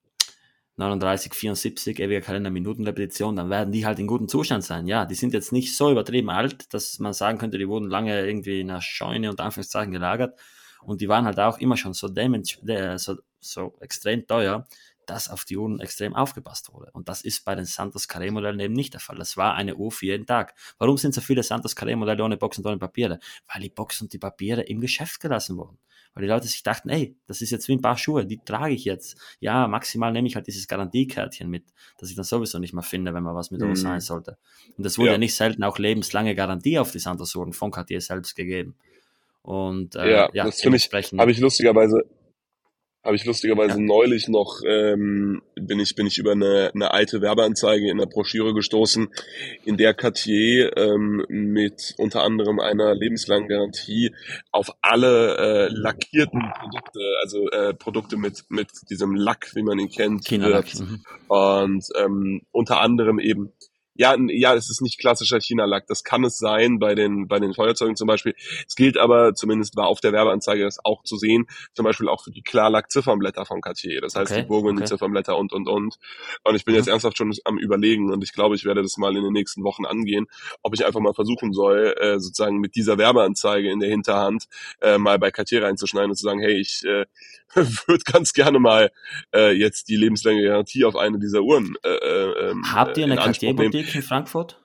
39, 0.76 1.34
74, 1.34 2.00
ewiger 2.00 2.22
Kalender, 2.22 2.50
Minutenrepetition, 2.50 3.36
dann 3.36 3.50
werden 3.50 3.72
die 3.72 3.86
halt 3.86 4.00
in 4.00 4.08
gutem 4.08 4.28
Zustand 4.28 4.64
sein. 4.64 4.88
Ja, 4.88 5.06
die 5.06 5.16
sind 5.16 5.34
jetzt 5.34 5.52
nicht 5.52 5.76
so 5.78 5.92
übertrieben 5.92 6.30
alt, 6.30 6.74
dass 6.74 6.98
man 7.00 7.14
sagen 7.14 7.38
könnte, 7.38 7.60
die 7.60 7.68
wurden 7.68 7.90
lange 7.90 8.26
irgendwie 8.26 8.62
in 8.62 8.72
einer 8.72 8.82
Scheune 8.82 9.30
und 9.30 9.40
Anführungszeichen 9.40 9.92
gelagert. 9.92 10.40
Und 10.82 11.00
die 11.02 11.08
waren 11.08 11.26
halt 11.26 11.40
auch 11.40 11.60
immer 11.60 11.78
schon 11.78 11.94
so, 11.94 12.10
so, 12.10 13.16
so 13.40 13.74
extrem 13.80 14.28
teuer, 14.28 14.68
dass 15.06 15.30
auf 15.30 15.46
die 15.46 15.58
Uhren 15.58 15.80
extrem 15.80 16.16
aufgepasst 16.16 16.72
wurde. 16.74 16.92
Und 16.94 17.10
das 17.10 17.22
ist 17.22 17.46
bei 17.46 17.56
den 17.56 17.66
Santos 17.66 18.08
Carré 18.08 18.32
Modellen 18.32 18.60
eben 18.60 18.74
nicht 18.74 18.94
der 18.94 19.00
Fall. 19.00 19.18
Das 19.18 19.38
war 19.38 19.56
eine 19.56 19.76
Uhr 19.76 19.92
für 19.92 20.06
jeden 20.06 20.26
Tag. 20.26 20.54
Warum 20.78 20.98
sind 20.98 21.14
so 21.14 21.22
viele 21.22 21.44
Santos 21.44 21.76
Carré 21.76 21.96
Modelle 21.96 22.24
ohne 22.24 22.38
Box 22.38 22.58
und 22.58 22.66
ohne 22.66 22.78
Papiere? 22.78 23.20
Weil 23.52 23.62
die 23.62 23.70
Box 23.70 24.02
und 24.02 24.14
die 24.14 24.20
Papiere 24.20 24.62
im 24.62 24.82
Geschäft 24.82 25.20
gelassen 25.20 25.58
wurden. 25.58 25.78
Weil 26.14 26.24
die 26.24 26.30
Leute 26.30 26.48
sich 26.48 26.62
dachten, 26.62 26.90
ey, 26.90 27.16
das 27.26 27.42
ist 27.42 27.50
jetzt 27.50 27.68
wie 27.68 27.74
ein 27.74 27.82
paar 27.82 27.98
Schuhe, 27.98 28.26
die 28.26 28.38
trage 28.38 28.74
ich 28.74 28.86
jetzt. 28.86 29.18
Ja, 29.40 29.68
maximal 29.68 30.12
nehme 30.12 30.28
ich 30.28 30.36
halt 30.36 30.46
dieses 30.46 30.68
Garantiekärtchen 30.68 31.50
mit, 31.50 31.66
das 31.98 32.10
ich 32.10 32.16
dann 32.16 32.26
sowieso 32.26 32.60
nicht 32.60 32.74
mehr 32.74 32.84
finde, 32.84 33.14
wenn 33.14 33.24
man 33.24 33.36
was 33.36 33.50
mit 33.50 33.62
mhm. 33.62 33.76
sein 33.76 34.00
sollte. 34.00 34.38
Und 34.78 34.86
es 34.86 34.98
wurde 34.98 35.08
ja. 35.08 35.14
ja. 35.14 35.18
nicht 35.18 35.36
selten 35.36 35.64
auch 35.64 35.80
lebenslange 35.80 36.36
Garantie 36.36 36.78
auf 36.78 36.92
die 36.92 37.00
Santos 37.00 37.36
Uhren 37.36 37.54
von 37.54 37.72
Cartier 37.72 38.00
selbst 38.00 38.36
gegeben. 38.36 38.76
Und 39.42 39.96
äh, 39.96 40.12
ja, 40.12 40.30
ja, 40.34 40.46
das 40.46 40.62
finde 40.62 40.78
ich, 40.78 40.90
habe 41.18 41.32
ich 41.32 41.40
lustigerweise 41.40 42.06
habe 43.04 43.16
ich 43.16 43.26
lustigerweise 43.26 43.80
ja. 43.80 43.86
neulich 43.86 44.30
noch, 44.30 44.62
ähm, 44.66 45.42
bin 45.56 45.80
ich, 45.80 45.96
bin 45.96 46.08
ich 46.08 46.18
über 46.18 46.32
eine, 46.32 46.72
eine 46.74 46.92
alte 46.92 47.22
Werbeanzeige 47.22 47.90
in 47.90 47.98
der 47.98 48.06
Broschüre 48.06 48.54
gestoßen, 48.54 49.10
in 49.66 49.78
der 49.78 49.94
Cartier 49.94 50.76
ähm, 50.78 51.26
mit 51.28 51.96
unter 51.98 52.24
anderem 52.24 52.60
einer 52.60 52.96
lebenslangen 52.96 53.50
Garantie 53.50 54.16
auf 54.52 54.72
alle 54.82 55.38
äh, 55.38 55.68
lackierten 55.70 56.42
Produkte, 56.58 57.00
also 57.22 57.50
äh, 57.50 57.74
Produkte 57.74 58.16
mit, 58.16 58.46
mit 58.50 58.70
diesem 58.90 59.16
Lack, 59.16 59.52
wie 59.54 59.64
man 59.64 59.80
ihn 59.80 59.90
kennt, 59.90 60.30
wird. 60.32 60.80
Mhm. 60.80 61.04
Und 61.28 61.86
ähm, 61.98 62.42
unter 62.52 62.80
anderem 62.80 63.20
eben 63.20 63.52
ja, 63.96 64.16
ja, 64.28 64.56
es 64.56 64.70
ist 64.70 64.82
nicht 64.82 65.00
klassischer 65.00 65.40
China-Lack. 65.40 65.86
Das 65.88 66.04
kann 66.04 66.24
es 66.24 66.38
sein 66.38 66.80
bei 66.80 66.96
den, 66.96 67.28
bei 67.28 67.40
den 67.40 67.54
Feuerzeugen 67.54 67.96
zum 67.96 68.08
Beispiel. 68.08 68.34
Es 68.68 68.76
gilt 68.76 68.98
aber, 68.98 69.36
zumindest 69.36 69.76
war 69.76 69.88
auf 69.88 70.00
der 70.00 70.14
Werbeanzeige 70.14 70.64
das 70.64 70.84
auch 70.84 71.04
zu 71.04 71.18
sehen, 71.18 71.46
zum 71.74 71.86
Beispiel 71.86 72.10
auch 72.10 72.24
für 72.24 72.32
die 72.32 72.42
Klarlack-Ziffernblätter 72.42 73.46
von 73.46 73.62
Cartier. 73.62 74.02
Das 74.02 74.16
heißt, 74.16 74.32
okay, 74.32 74.42
die 74.42 74.48
Burgundy-Ziffernblätter 74.48 75.34
okay. 75.34 75.42
und, 75.42 75.54
und, 75.54 75.68
und. 75.68 75.98
Und 76.44 76.56
ich 76.56 76.66
bin 76.66 76.74
jetzt 76.76 76.88
mhm. 76.88 76.94
ernsthaft 76.94 77.18
schon 77.18 77.34
am 77.46 77.58
überlegen 77.58 78.12
und 78.12 78.24
ich 78.24 78.34
glaube, 78.34 78.56
ich 78.56 78.66
werde 78.66 78.82
das 78.82 78.98
mal 78.98 79.16
in 79.16 79.24
den 79.24 79.34
nächsten 79.34 79.64
Wochen 79.64 79.86
angehen, 79.86 80.26
ob 80.64 80.74
ich 80.74 80.86
einfach 80.86 81.00
mal 81.00 81.14
versuchen 81.14 81.54
soll, 81.54 81.96
äh, 82.00 82.20
sozusagen 82.20 82.58
mit 82.58 82.76
dieser 82.76 82.98
Werbeanzeige 82.98 83.70
in 83.70 83.80
der 83.80 83.90
Hinterhand 83.90 84.48
äh, 84.82 84.98
mal 84.98 85.20
bei 85.20 85.30
Cartier 85.30 85.64
reinzuschneiden 85.64 86.12
und 86.12 86.16
zu 86.16 86.24
sagen, 86.24 86.40
hey, 86.40 86.60
ich 86.60 86.84
äh, 86.86 87.06
würde 87.88 88.04
ganz 88.06 88.34
gerne 88.34 88.60
mal 88.60 88.92
äh, 89.34 89.52
jetzt 89.52 89.88
die 89.90 89.96
lebenslange 89.96 90.44
Garantie 90.44 90.86
auf 90.86 90.96
eine 90.96 91.20
dieser 91.20 91.42
Uhren. 91.42 91.76
Äh, 91.84 91.90
äh, 91.90 92.50
ähm, 92.50 92.64
Habt 92.74 92.98
ihr 92.98 93.06
eine 93.06 93.16
Cartier-Boutique 93.16 93.83
in 93.94 94.02
Frankfurt? 94.02 94.60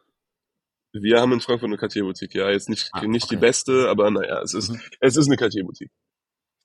Wir 0.92 1.20
haben 1.20 1.32
in 1.32 1.40
Frankfurt 1.40 1.68
eine 1.68 1.76
Cartier-Boutique, 1.76 2.34
ja. 2.34 2.50
Jetzt 2.50 2.68
nicht, 2.68 2.88
ah, 2.92 3.02
nicht 3.04 3.24
okay. 3.24 3.36
die 3.36 3.40
beste, 3.40 3.88
aber 3.88 4.10
naja, 4.10 4.40
es 4.42 4.54
ist, 4.54 4.70
mhm. 4.70 4.80
es 5.00 5.16
ist 5.16 5.26
eine 5.26 5.36
Cartier-Boutique. 5.36 5.90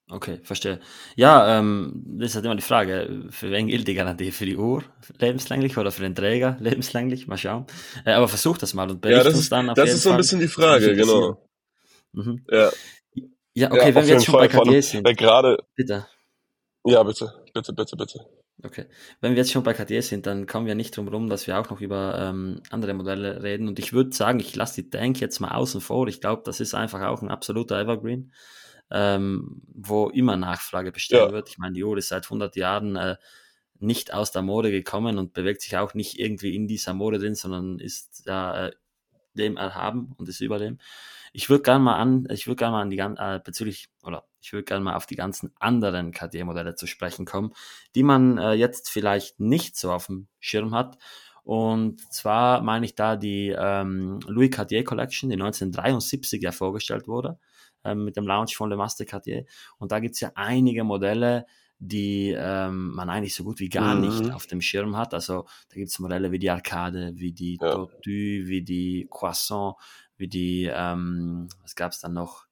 Okay, 0.10 0.40
verstehe. 0.44 0.80
Ja, 1.16 1.60
ähm, 1.60 2.04
das 2.06 2.32
ist 2.32 2.36
halt 2.36 2.46
immer 2.46 2.56
die 2.56 2.62
Frage, 2.62 3.26
für 3.30 3.52
wen 3.52 3.68
gilt 3.68 3.88
die 3.88 3.94
Garantie? 3.94 4.32
Für 4.32 4.46
die 4.46 4.58
Uhr 4.58 4.84
lebenslänglich 5.18 5.78
oder 5.78 5.92
für 5.92 6.02
den 6.02 6.14
Träger 6.14 6.58
lebenslänglich? 6.62 7.28
Mal 7.28 7.38
schauen. 7.38 7.66
Äh, 8.06 8.12
aber 8.12 8.28
versuch 8.28 8.58
das 8.58 8.74
mal 8.74 8.90
und 8.90 9.02
bericht 9.02 9.26
ja, 9.26 9.32
uns 9.32 9.50
dann 9.50 9.70
auf 9.70 9.76
Das 9.76 9.94
ist 9.94 10.04
so 10.04 10.12
ein 10.12 10.18
bisschen 10.18 10.40
die 10.40 10.48
Frage, 10.48 10.96
genau. 10.96 11.50
Mhm. 12.12 12.46
Ja. 12.50 12.72
Ja, 13.56 13.72
okay, 13.72 13.90
ja, 13.90 13.96
wenn 13.96 14.08
wir 14.08 14.14
jetzt 14.14 14.26
schon 14.26 14.34
Fall 14.34 14.48
bei 14.48 14.54
Cartier 14.54 14.82
sind. 14.82 15.18
Gerade, 15.18 15.58
bitte. 15.76 16.08
Ja, 16.86 17.04
bitte, 17.04 17.32
bitte, 17.54 17.72
bitte, 17.72 17.96
bitte. 17.96 18.43
Okay. 18.62 18.86
Wenn 19.20 19.32
wir 19.32 19.40
jetzt 19.40 19.52
schon 19.52 19.64
bei 19.64 19.74
Cartier 19.74 20.02
sind, 20.02 20.26
dann 20.26 20.46
kommen 20.46 20.68
wir 20.68 20.76
nicht 20.76 20.96
drum 20.96 21.08
rum, 21.08 21.30
dass 21.30 21.48
wir 21.48 21.60
auch 21.60 21.70
noch 21.70 21.82
über 21.82 22.18
ähm, 22.20 22.62
andere 22.70 22.94
Modelle 22.94 23.42
reden. 23.42 23.68
Und 23.68 23.80
ich 23.80 23.94
würde 23.94 24.16
sagen, 24.16 24.40
ich 24.40 24.56
lasse 24.56 24.84
die 24.84 24.90
Tank 24.90 25.20
jetzt 25.20 25.40
mal 25.40 25.52
außen 25.52 25.82
vor. 25.82 26.08
Ich 26.08 26.22
glaube, 26.22 26.44
das 26.46 26.60
ist 26.60 26.74
einfach 26.74 27.02
auch 27.02 27.22
ein 27.22 27.30
absoluter 27.30 27.80
Evergreen, 27.80 28.32
ähm, 28.92 29.62
wo 29.74 30.10
immer 30.10 30.38
Nachfrage 30.38 30.92
bestehen 30.92 31.18
ja. 31.18 31.32
wird. 31.32 31.50
Ich 31.50 31.58
meine, 31.58 31.74
die 31.74 31.84
Uhr 31.84 31.98
ist 31.98 32.10
seit 32.10 32.26
100 32.26 32.56
Jahren 32.56 32.96
äh, 32.96 33.18
nicht 33.80 34.14
aus 34.14 34.32
der 34.32 34.44
Mode 34.44 34.72
gekommen 34.72 35.18
und 35.18 35.34
bewegt 35.34 35.62
sich 35.62 35.76
auch 35.78 35.94
nicht 35.94 36.20
irgendwie 36.20 36.56
in 36.56 36.68
dieser 36.68 36.94
Mode 36.94 37.20
drin, 37.20 37.36
sondern 37.36 37.80
ist 37.80 38.28
da 38.28 38.68
äh, 38.68 38.72
dem 39.34 39.58
erhaben 39.58 40.14
und 40.18 40.30
ist 40.30 40.42
über 40.42 40.60
dem. 40.60 40.78
Ich 41.32 41.50
würde 41.50 41.64
gerne 41.64 41.84
mal 41.84 41.96
an, 41.96 42.28
ich 42.30 42.48
würde 42.48 42.58
gerne 42.58 42.74
mal 42.74 42.82
an 42.82 42.90
die 42.90 43.00
äh, 43.00 43.40
bezüglich 43.44 43.90
oder 44.04 44.26
ich 44.42 44.54
würde 44.54 44.66
gerne 44.66 44.84
mal 44.84 44.96
auf 44.96 45.06
die 45.06 45.16
ganzen 45.16 45.52
anderen 45.60 46.12
Cartier-Modelle 46.12 46.76
zu 46.76 46.86
sprechen 46.86 47.26
kommen, 47.26 47.54
die 47.96 48.04
man 48.04 48.38
äh, 48.38 48.54
jetzt 48.54 48.90
vielleicht 48.90 49.40
nicht 49.40 49.76
so 49.76 49.92
auf 49.92 50.08
dem 50.08 50.28
Schirm 50.40 50.76
hat. 50.76 50.98
Und 51.44 52.02
zwar 52.14 52.62
meine 52.62 52.86
ich 52.86 52.96
da 52.96 53.16
die 53.16 53.54
ähm, 53.58 54.20
Louis 54.28 54.52
Cartier 54.52 54.84
Collection, 54.84 55.30
die 55.30 55.36
1973 55.36 56.42
ja 56.42 56.52
vorgestellt 56.52 57.08
wurde, 57.08 57.38
ähm, 57.84 58.06
mit 58.06 58.16
dem 58.16 58.28
Launch 58.28 58.56
von 58.56 58.70
Le 58.70 58.78
Master 58.78 59.06
Cartier. 59.06 59.46
Und 59.78 59.92
da 59.92 60.00
gibt 60.00 60.16
es 60.16 60.22
ja 60.22 60.32
einige 60.36 60.84
Modelle, 60.84 61.46
die 61.88 62.34
ähm, 62.38 62.94
man 62.94 63.10
eigentlich 63.10 63.36
so 63.36 63.44
gut 63.44 63.60
wie 63.60 63.70
gar 63.70 63.96
mhm. 63.96 64.02
nicht 64.02 64.34
auf 64.34 64.48
dem 64.48 64.62
Schirm 64.62 64.96
hat. 64.96 65.14
Also 65.14 65.46
da 65.70 65.76
gibt 65.76 65.90
es 65.90 66.00
Modelle 66.00 66.32
wie 66.32 66.40
die 66.40 66.50
Arcade, 66.50 67.12
wie 67.16 67.34
die 67.34 67.58
ja. 67.62 67.72
Tortue, 67.72 68.48
wie 68.48 68.62
die 68.62 69.08
Croissant, 69.12 69.76
wie 70.18 70.28
die, 70.28 70.70
ähm, 70.74 71.48
was 71.62 71.76
gab 71.76 71.92
es 71.92 72.00
dann 72.00 72.14
noch? 72.14 72.46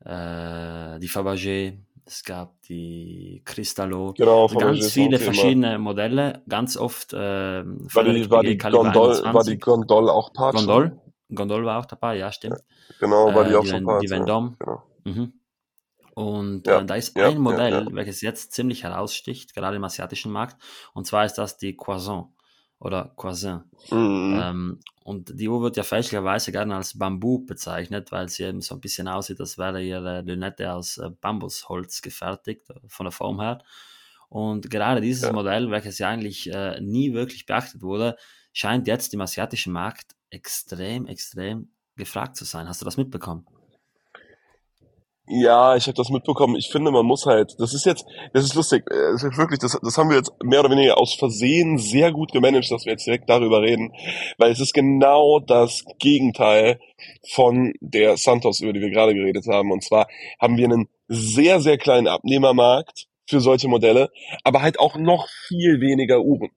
Äh, 0.00 0.98
die 0.98 1.08
Fabergé, 1.08 1.78
es 2.06 2.24
gab 2.24 2.60
die 2.62 3.42
Cristallo, 3.44 4.14
genau, 4.16 4.44
also 4.44 4.58
ganz 4.58 4.90
viele 4.90 5.18
verschiedene 5.18 5.78
Modelle, 5.78 6.42
ganz 6.48 6.76
oft 6.78 7.12
äh, 7.12 7.16
war, 7.16 8.04
die, 8.04 8.30
war, 8.30 8.42
die 8.42 8.56
Gondol, 8.56 9.22
war 9.22 9.44
die 9.44 9.58
Gondol 9.58 10.08
auch 10.08 10.32
Part? 10.32 10.54
Gondol, 10.56 10.98
Gondol 11.32 11.64
war 11.66 11.80
auch 11.80 11.86
dabei, 11.86 12.16
ja, 12.16 12.32
stimmt. 12.32 12.64
Genau, 12.98 13.32
war 13.34 13.44
die 13.44 13.52
äh, 13.52 13.56
auch 13.56 13.62
die 13.62 13.68
so 13.68 13.80
Part. 13.82 14.02
Die 14.02 14.08
Vendôme. 14.08 14.52
Ja, 14.52 14.56
genau. 14.58 14.82
Mhm. 15.04 15.32
Und 16.20 16.66
ja, 16.66 16.80
äh, 16.80 16.84
da 16.84 16.96
ist 16.96 17.16
ein 17.16 17.38
Modell, 17.38 17.88
welches 17.92 18.20
jetzt 18.20 18.52
ziemlich 18.52 18.82
heraussticht, 18.82 19.54
gerade 19.54 19.76
im 19.76 19.84
asiatischen 19.84 20.30
Markt, 20.30 20.60
und 20.92 21.06
zwar 21.06 21.24
ist 21.24 21.34
das 21.34 21.56
die 21.56 21.74
Croissant 21.74 22.26
oder 22.78 23.14
Croissant. 23.16 23.64
Mhm. 23.90 24.40
Ähm, 24.42 24.80
und 25.02 25.32
die 25.40 25.48
Uhr 25.48 25.62
wird 25.62 25.78
ja 25.78 25.82
fälschlicherweise 25.82 26.52
gerne 26.52 26.76
als 26.76 26.98
Bambu 26.98 27.46
bezeichnet, 27.46 28.12
weil 28.12 28.28
sie 28.28 28.42
eben 28.44 28.60
so 28.60 28.74
ein 28.74 28.80
bisschen 28.82 29.08
aussieht, 29.08 29.40
als 29.40 29.56
wäre 29.56 29.82
ihre 29.82 30.20
Lünette 30.20 30.70
aus 30.74 30.98
äh, 30.98 31.08
Bambusholz 31.08 32.02
gefertigt, 32.02 32.68
äh, 32.68 32.74
von 32.86 33.04
der 33.04 33.12
Form 33.12 33.40
her. 33.40 33.62
Und 34.28 34.70
gerade 34.70 35.00
dieses 35.00 35.22
ja. 35.22 35.32
Modell, 35.32 35.70
welches 35.70 35.98
ja 35.98 36.08
eigentlich 36.08 36.52
äh, 36.52 36.80
nie 36.82 37.14
wirklich 37.14 37.46
beachtet 37.46 37.80
wurde, 37.80 38.16
scheint 38.52 38.86
jetzt 38.86 39.14
im 39.14 39.22
asiatischen 39.22 39.72
Markt 39.72 40.16
extrem, 40.28 41.06
extrem 41.06 41.70
gefragt 41.96 42.36
zu 42.36 42.44
sein. 42.44 42.68
Hast 42.68 42.82
du 42.82 42.84
das 42.84 42.98
mitbekommen? 42.98 43.46
Ja, 45.32 45.76
ich 45.76 45.86
habe 45.86 45.94
das 45.94 46.08
mitbekommen. 46.08 46.56
Ich 46.56 46.70
finde, 46.70 46.90
man 46.90 47.06
muss 47.06 47.24
halt, 47.24 47.54
das 47.60 47.72
ist 47.72 47.86
jetzt, 47.86 48.04
das 48.32 48.42
ist 48.42 48.56
lustig, 48.56 48.84
das 48.90 49.22
ist 49.22 49.38
wirklich, 49.38 49.60
das, 49.60 49.78
das 49.80 49.96
haben 49.96 50.10
wir 50.10 50.16
jetzt 50.16 50.32
mehr 50.42 50.58
oder 50.58 50.70
weniger 50.70 50.98
aus 50.98 51.14
Versehen 51.14 51.78
sehr 51.78 52.10
gut 52.10 52.32
gemanagt, 52.32 52.68
dass 52.72 52.84
wir 52.84 52.92
jetzt 52.92 53.06
direkt 53.06 53.30
darüber 53.30 53.62
reden, 53.62 53.92
weil 54.38 54.50
es 54.50 54.58
ist 54.58 54.74
genau 54.74 55.38
das 55.38 55.84
Gegenteil 56.00 56.80
von 57.32 57.72
der 57.80 58.16
Santos, 58.16 58.60
über 58.60 58.72
die 58.72 58.80
wir 58.80 58.90
gerade 58.90 59.14
geredet 59.14 59.46
haben. 59.46 59.70
Und 59.70 59.84
zwar 59.84 60.08
haben 60.40 60.56
wir 60.56 60.64
einen 60.64 60.88
sehr, 61.06 61.60
sehr 61.60 61.78
kleinen 61.78 62.08
Abnehmermarkt 62.08 63.06
für 63.28 63.40
solche 63.40 63.68
Modelle, 63.68 64.10
aber 64.42 64.62
halt 64.62 64.80
auch 64.80 64.96
noch 64.96 65.28
viel 65.46 65.80
weniger 65.80 66.22
Uhren. 66.22 66.50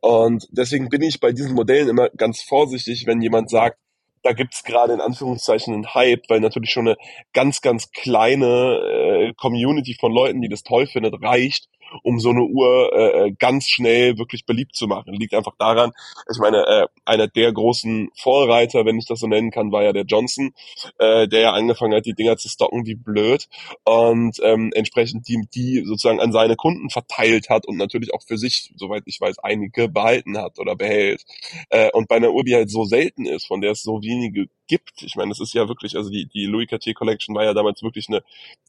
Und 0.00 0.48
deswegen 0.50 0.88
bin 0.88 1.02
ich 1.02 1.20
bei 1.20 1.32
diesen 1.32 1.54
Modellen 1.54 1.90
immer 1.90 2.08
ganz 2.08 2.40
vorsichtig, 2.40 3.04
wenn 3.06 3.20
jemand 3.20 3.50
sagt, 3.50 3.76
da 4.24 4.32
gibt's 4.32 4.64
gerade 4.64 4.94
in 4.94 5.00
Anführungszeichen 5.00 5.74
einen 5.74 5.94
Hype, 5.94 6.28
weil 6.28 6.40
natürlich 6.40 6.70
schon 6.70 6.88
eine 6.88 6.96
ganz, 7.34 7.60
ganz 7.60 7.92
kleine 7.92 9.28
äh, 9.28 9.32
Community 9.34 9.94
von 9.94 10.12
Leuten, 10.12 10.40
die 10.40 10.48
das 10.48 10.62
toll 10.62 10.86
findet, 10.86 11.22
reicht, 11.22 11.68
um 12.02 12.18
so 12.18 12.30
eine 12.30 12.42
Uhr 12.42 12.92
äh, 12.92 13.26
äh, 13.26 13.32
ganz 13.38 13.68
schnell 13.68 14.18
wirklich 14.18 14.46
beliebt 14.46 14.74
zu 14.74 14.86
machen. 14.86 15.14
Liegt 15.14 15.34
einfach 15.34 15.54
daran, 15.58 15.92
ich 16.30 16.38
meine, 16.38 16.66
äh, 16.66 16.86
einer 17.04 17.28
der 17.28 17.52
großen 17.52 18.10
Vorreiter, 18.16 18.84
wenn 18.84 18.98
ich 18.98 19.06
das 19.06 19.20
so 19.20 19.26
nennen 19.26 19.50
kann, 19.50 19.72
war 19.72 19.82
ja 19.82 19.92
der 19.92 20.04
Johnson, 20.04 20.52
äh, 20.98 21.28
der 21.28 21.40
ja 21.40 21.52
angefangen 21.52 21.94
hat, 21.94 22.06
die 22.06 22.14
Dinger 22.14 22.36
zu 22.36 22.48
stocken 22.48 22.86
wie 22.86 22.94
blöd 22.94 23.48
und 23.84 24.38
ähm, 24.42 24.70
entsprechend 24.74 25.28
die, 25.28 25.46
die 25.54 25.84
sozusagen 25.84 26.20
an 26.20 26.32
seine 26.32 26.56
Kunden 26.56 26.90
verteilt 26.90 27.48
hat 27.50 27.66
und 27.66 27.76
natürlich 27.76 28.12
auch 28.14 28.22
für 28.22 28.38
sich, 28.38 28.72
soweit 28.76 29.02
ich 29.06 29.20
weiß, 29.20 29.38
einige 29.40 29.88
behalten 29.88 30.38
hat 30.38 30.58
oder 30.58 30.76
behält. 30.76 31.24
Äh, 31.70 31.90
und 31.92 32.08
bei 32.08 32.16
einer 32.16 32.32
Uhr, 32.32 32.44
die 32.44 32.54
halt 32.54 32.70
so 32.70 32.84
selten 32.84 33.26
ist, 33.26 33.46
von 33.46 33.60
der 33.60 33.72
es 33.72 33.82
so 33.82 34.02
wenige 34.02 34.48
gibt. 34.66 35.02
Ich 35.02 35.16
meine, 35.16 35.30
das 35.30 35.40
ist 35.40 35.54
ja 35.54 35.68
wirklich, 35.68 35.96
also 35.96 36.10
die, 36.10 36.26
die 36.26 36.46
Louis 36.46 36.68
Cartier 36.68 36.94
Collection 36.94 37.34
war 37.34 37.44
ja 37.44 37.54
damals 37.54 37.82
wirklich 37.82 38.08
eine, 38.08 38.22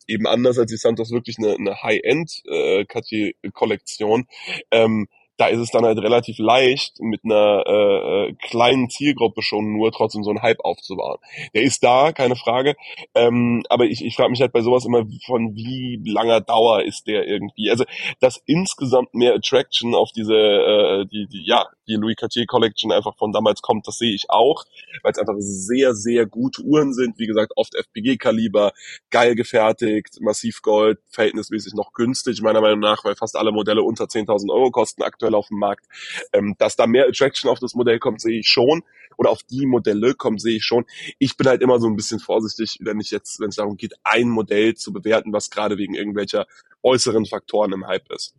eben 0.08 0.28
anders 0.28 0.58
als 0.58 0.72
die 0.72 0.78
Santos, 0.78 1.12
wirklich 1.12 1.38
eine, 1.38 1.56
eine 1.56 1.82
High-End 1.82 2.44
äh. 2.46 4.28
Ähm, 4.72 5.08
da 5.38 5.48
ist 5.48 5.60
es 5.60 5.72
dann 5.72 5.86
halt 5.86 6.00
relativ 6.00 6.38
leicht, 6.40 7.00
mit 7.02 7.22
einer 7.24 7.64
äh, 7.66 8.30
äh, 8.30 8.34
kleinen 8.42 8.90
Zielgruppe 8.90 9.42
schon 9.42 9.74
nur 9.74 9.92
trotzdem 9.92 10.24
so 10.24 10.30
einen 10.30 10.42
Hype 10.42 10.64
aufzubauen. 10.64 11.18
Der 11.54 11.64
ist 11.64 11.84
da, 11.84 12.14
keine 12.14 12.36
Frage. 12.36 12.76
Ähm, 13.14 13.64
aber 13.70 13.86
ich, 13.86 14.04
ich 14.04 14.16
frage 14.16 14.30
mich 14.30 14.42
halt 14.42 14.54
bei 14.54 14.62
sowas 14.62 14.86
immer, 14.86 15.06
von 15.26 15.56
wie 15.56 16.02
langer 16.06 16.42
Dauer 16.42 16.84
ist 16.84 17.08
der 17.08 17.28
irgendwie. 17.28 17.70
Also, 17.70 17.84
dass 18.20 18.42
insgesamt 18.46 19.14
mehr 19.14 19.36
Attraction 19.36 19.94
auf 19.94 20.12
diese, 20.16 20.36
äh, 20.36 21.06
die, 21.08 21.28
die, 21.28 21.44
ja, 21.46 21.66
die 21.88 21.96
Louis 21.96 22.16
Cartier 22.16 22.46
Collection 22.46 22.92
einfach 22.92 23.16
von 23.18 23.32
damals 23.32 23.62
kommt, 23.62 23.88
das 23.88 23.98
sehe 23.98 24.14
ich 24.14 24.30
auch, 24.30 24.66
weil 25.04 25.12
es 25.12 25.18
einfach 25.18 25.36
sehr, 25.38 25.94
sehr 25.94 26.26
gute 26.26 26.62
Uhren 26.64 26.94
sind. 26.94 27.20
Wie 27.20 27.28
gesagt, 27.28 27.54
oft 27.56 27.76
FPG-Kaliber, 27.76 28.74
geil 29.10 29.36
gefertigt, 29.36 30.20
massiv 30.22 30.62
Gold, 30.62 31.00
verhältnismäßig 31.10 31.74
noch 31.74 31.94
günstig, 31.94 32.42
meiner 32.42 32.62
Meinung 32.62 32.80
nach, 32.80 33.04
weil 33.06 33.16
fast 33.16 33.36
alle 33.36 33.52
Modelle 33.52 33.84
unter 33.84 34.06
10.000 34.06 34.52
Euro 34.52 34.72
kosten 34.72 35.04
aktuell 35.04 35.36
auf 35.36 35.48
dem 35.50 35.60
Markt. 35.60 35.86
Ähm, 36.34 36.56
dass 36.58 36.76
da 36.76 36.88
mehr 36.88 37.08
Attraction 37.08 37.50
auf 37.50 37.60
das 37.60 37.76
Modell 37.76 38.00
kommt, 38.00 38.22
sehe 38.22 38.40
ich 38.40 38.48
schon. 38.48 38.84
Oder 39.18 39.30
auf 39.30 39.44
die 39.44 39.66
Modelle 39.66 40.14
kommt, 40.14 40.42
sehe 40.42 40.58
ich 40.58 40.66
schon. 40.66 40.86
Ich 41.20 41.38
bin 41.38 41.48
halt 41.48 41.62
immer 41.62 41.80
so 41.80 41.88
ein 41.88 41.96
bisschen 41.96 42.20
vorsichtig, 42.20 42.80
wenn 42.82 43.00
ich 43.00 43.12
jetzt, 43.12 43.40
wenn 43.40 43.50
es 43.50 43.56
darum 43.56 43.78
geht, 43.78 43.94
ein 44.04 44.30
Modell 44.30 44.76
zu 44.76 44.92
bewerten, 44.92 45.32
was 45.32 45.50
gerade 45.50 45.78
wegen 45.78 45.96
irgendwelcher 45.96 46.46
äußeren 46.84 47.26
Faktoren 47.26 47.72
im 47.72 47.88
Hype 47.88 48.12
ist. 48.12 48.36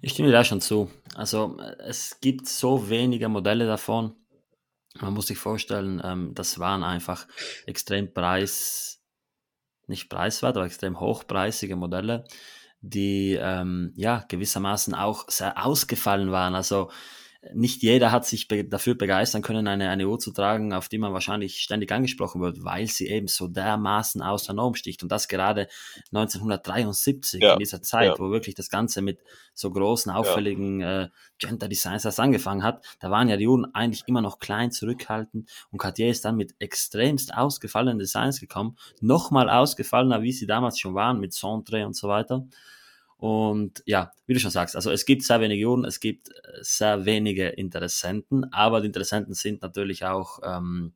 Ich 0.00 0.12
stimme 0.12 0.30
da 0.30 0.44
schon 0.44 0.60
zu. 0.60 0.90
Also 1.14 1.56
es 1.78 2.20
gibt 2.20 2.46
so 2.46 2.88
wenige 2.88 3.28
Modelle 3.28 3.66
davon. 3.66 4.14
Man 5.00 5.12
muss 5.12 5.26
sich 5.26 5.38
vorstellen, 5.38 6.00
ähm, 6.04 6.34
das 6.34 6.58
waren 6.58 6.84
einfach 6.84 7.26
extrem 7.66 8.12
preis, 8.12 9.02
nicht 9.86 10.08
preiswert, 10.08 10.56
aber 10.56 10.66
extrem 10.66 11.00
hochpreisige 11.00 11.76
Modelle, 11.76 12.24
die 12.80 13.38
ähm, 13.40 13.92
ja 13.96 14.24
gewissermaßen 14.28 14.94
auch 14.94 15.28
sehr 15.28 15.64
ausgefallen 15.64 16.30
waren. 16.30 16.54
Also 16.54 16.90
nicht 17.54 17.82
jeder 17.82 18.10
hat 18.10 18.26
sich 18.26 18.48
be 18.48 18.64
dafür 18.64 18.96
begeistern 18.96 19.42
können, 19.42 19.68
eine, 19.68 19.90
eine 19.90 20.08
Uhr 20.08 20.18
zu 20.18 20.32
tragen, 20.32 20.72
auf 20.72 20.88
die 20.88 20.98
man 20.98 21.12
wahrscheinlich 21.12 21.60
ständig 21.60 21.92
angesprochen 21.92 22.40
wird, 22.40 22.64
weil 22.64 22.88
sie 22.88 23.06
eben 23.06 23.28
so 23.28 23.46
dermaßen 23.46 24.22
aus 24.22 24.44
der 24.44 24.56
Norm 24.56 24.74
sticht. 24.74 25.04
Und 25.04 25.12
das 25.12 25.28
gerade 25.28 25.68
1973, 26.12 27.40
ja. 27.40 27.52
in 27.52 27.60
dieser 27.60 27.80
Zeit, 27.80 28.08
ja. 28.08 28.18
wo 28.18 28.30
wirklich 28.30 28.56
das 28.56 28.70
Ganze 28.70 29.02
mit 29.02 29.20
so 29.54 29.70
großen, 29.70 30.10
auffälligen 30.10 30.80
ja. 30.80 31.02
äh, 31.02 31.08
Gender 31.38 31.68
Designs 31.68 32.02
das 32.02 32.18
angefangen 32.18 32.64
hat. 32.64 32.84
Da 32.98 33.10
waren 33.10 33.28
ja 33.28 33.36
die 33.36 33.46
Uhren 33.46 33.72
eigentlich 33.72 34.02
immer 34.06 34.20
noch 34.20 34.40
klein, 34.40 34.72
zurückhaltend. 34.72 35.48
Und 35.70 35.78
Cartier 35.78 36.10
ist 36.10 36.24
dann 36.24 36.36
mit 36.36 36.56
extremst 36.58 37.34
ausgefallenen 37.34 38.00
Designs 38.00 38.40
gekommen. 38.40 38.76
Nochmal 39.00 39.48
ausgefallener, 39.48 40.22
wie 40.22 40.32
sie 40.32 40.46
damals 40.46 40.80
schon 40.80 40.94
waren, 40.94 41.20
mit 41.20 41.32
Centre 41.32 41.86
und 41.86 41.94
so 41.94 42.08
weiter. 42.08 42.46
Und 43.18 43.82
ja, 43.84 44.12
wie 44.26 44.34
du 44.34 44.40
schon 44.40 44.52
sagst, 44.52 44.76
also 44.76 44.92
es 44.92 45.04
gibt 45.04 45.24
sehr 45.24 45.40
wenige 45.40 45.68
Uhren, 45.68 45.84
es 45.84 45.98
gibt 45.98 46.30
äh, 46.30 46.34
sehr 46.60 47.04
wenige 47.04 47.48
Interessenten, 47.48 48.52
aber 48.52 48.80
die 48.80 48.86
Interessenten 48.86 49.34
sind 49.34 49.60
natürlich 49.60 50.04
auch 50.04 50.38
ähm, 50.44 50.92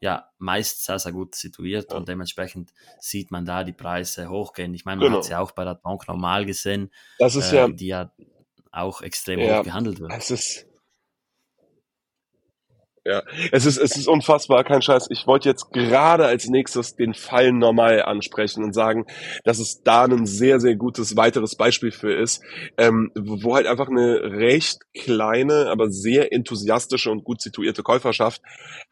ja, 0.00 0.30
meist 0.38 0.84
sehr, 0.84 0.98
sehr 0.98 1.12
gut 1.12 1.34
situiert 1.34 1.92
ja. 1.92 1.98
und 1.98 2.08
dementsprechend 2.08 2.72
sieht 2.98 3.30
man 3.30 3.44
da 3.44 3.64
die 3.64 3.74
Preise 3.74 4.30
hochgehen. 4.30 4.72
Ich 4.72 4.86
meine, 4.86 5.00
man 5.00 5.08
genau. 5.08 5.18
hat 5.18 5.24
es 5.24 5.30
ja 5.30 5.40
auch 5.40 5.52
bei 5.52 5.64
der 5.64 5.74
Bank 5.74 6.08
normal 6.08 6.46
gesehen, 6.46 6.90
das 7.18 7.36
ist 7.36 7.52
äh, 7.52 7.56
ja, 7.56 7.68
die 7.68 7.86
ja 7.86 8.12
auch 8.72 9.02
extrem 9.02 9.38
ja, 9.38 9.58
hoch 9.58 9.64
gehandelt 9.64 10.00
wird. 10.00 10.10
Es 10.12 10.30
ist, 10.30 10.66
ja, 13.04 13.22
es 13.50 13.66
ist, 13.66 13.78
es 13.78 13.96
ist 13.96 14.06
unfassbar, 14.06 14.62
kein 14.62 14.80
Scheiß. 14.80 15.08
Ich 15.10 15.26
wollte 15.26 15.48
jetzt 15.48 15.72
gerade 15.72 16.26
als 16.26 16.48
nächstes 16.48 16.94
den 16.94 17.14
Fall 17.14 17.52
normal 17.52 18.02
ansprechen 18.02 18.62
und 18.62 18.74
sagen, 18.74 19.06
dass 19.42 19.58
es 19.58 19.82
da 19.82 20.04
ein 20.04 20.24
sehr, 20.24 20.60
sehr 20.60 20.76
gutes 20.76 21.16
weiteres 21.16 21.56
Beispiel 21.56 21.90
für 21.90 22.12
ist, 22.12 22.42
ähm, 22.78 23.10
wo 23.16 23.56
halt 23.56 23.66
einfach 23.66 23.88
eine 23.88 24.38
recht 24.38 24.82
kleine, 24.94 25.68
aber 25.68 25.90
sehr 25.90 26.32
enthusiastische 26.32 27.10
und 27.10 27.24
gut 27.24 27.40
situierte 27.40 27.82
Käuferschaft 27.82 28.40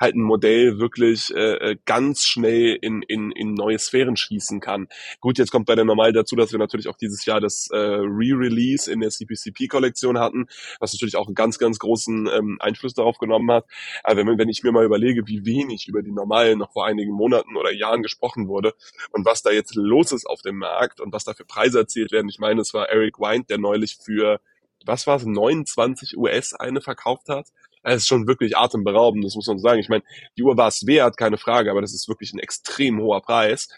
halt 0.01 0.16
ein 0.16 0.23
Modell 0.23 0.79
wirklich 0.81 1.33
äh, 1.35 1.70
äh, 1.70 1.77
ganz 1.85 2.25
schnell 2.25 2.79
in, 2.81 3.03
in, 3.03 3.31
in 3.31 3.55
neue 3.55 3.79
Sphären 3.79 4.16
schießen 4.16 4.61
kann. 4.61 4.88
Gut, 5.20 5.38
jetzt 5.38 5.53
kommt 5.53 5.66
bei 5.66 5.77
der 5.77 5.85
Normal 5.85 6.12
dazu, 6.12 6.35
dass 6.35 6.51
wir 6.51 6.59
natürlich 6.59 6.88
auch 6.88 6.96
dieses 6.96 7.25
Jahr 7.27 7.40
das 7.40 7.68
äh, 7.70 7.77
Re-Release 7.77 8.90
in 8.90 9.01
der 9.01 9.11
CPCP-Kollektion 9.11 10.18
hatten, 10.18 10.46
was 10.81 10.92
natürlich 10.92 11.16
auch 11.16 11.27
einen 11.27 11.35
ganz, 11.35 11.59
ganz 11.59 11.79
großen 11.79 12.29
ähm, 12.33 12.57
Einfluss 12.61 12.94
darauf 12.94 13.18
genommen 13.18 13.51
hat. 13.53 13.66
Aber 14.05 14.25
wenn, 14.25 14.39
wenn 14.39 14.49
ich 14.49 14.63
mir 14.63 14.73
mal 14.73 14.85
überlege, 14.85 15.27
wie 15.27 15.45
wenig 15.45 15.89
über 15.89 16.03
die 16.03 16.13
normalen 16.13 16.59
noch 16.59 16.73
vor 16.73 16.87
einigen 16.87 17.13
Monaten 17.13 17.57
oder 17.57 17.73
Jahren 17.73 18.03
gesprochen 18.03 18.49
wurde 18.49 18.75
und 19.13 19.25
was 19.25 19.43
da 19.43 19.51
jetzt 19.51 19.75
los 19.75 20.13
ist 20.13 20.27
auf 20.27 20.43
dem 20.43 20.57
Markt 20.57 21.01
und 21.01 21.13
was 21.13 21.25
da 21.25 21.35
für 21.35 21.45
Preise 21.45 21.81
erzielt 21.81 22.13
werden. 22.13 22.29
Ich 22.29 22.39
meine, 22.39 22.61
es 22.61 22.75
war 22.75 22.89
Eric 22.89 23.19
Wind, 23.19 23.51
der 23.51 23.59
neulich 23.59 23.97
für, 23.97 24.41
was 24.85 25.07
war 25.07 25.17
es, 25.17 25.25
29 25.25 26.17
US 26.17 26.55
eine 26.55 26.81
verkauft 26.81 27.29
hat. 27.29 27.49
Es 27.83 28.03
ist 28.03 28.09
schon 28.09 28.27
wirklich 28.27 28.57
atemberaubend, 28.57 29.25
das 29.25 29.35
muss 29.35 29.47
man 29.47 29.59
sagen. 29.59 29.81
Ich 29.81 29.88
meine, 29.88 30.03
die 30.37 30.43
Uhr 30.43 30.57
war 30.57 30.69
es 30.69 30.87
wert, 30.87 31.16
keine 31.16 31.38
Frage, 31.38 31.71
aber 31.71 31.81
das 31.81 31.95
ist 31.95 32.09
wirklich 32.09 32.33
ein 32.33 32.38
extrem 32.38 33.01
hoher 33.01 33.23
Preis. 33.23 33.69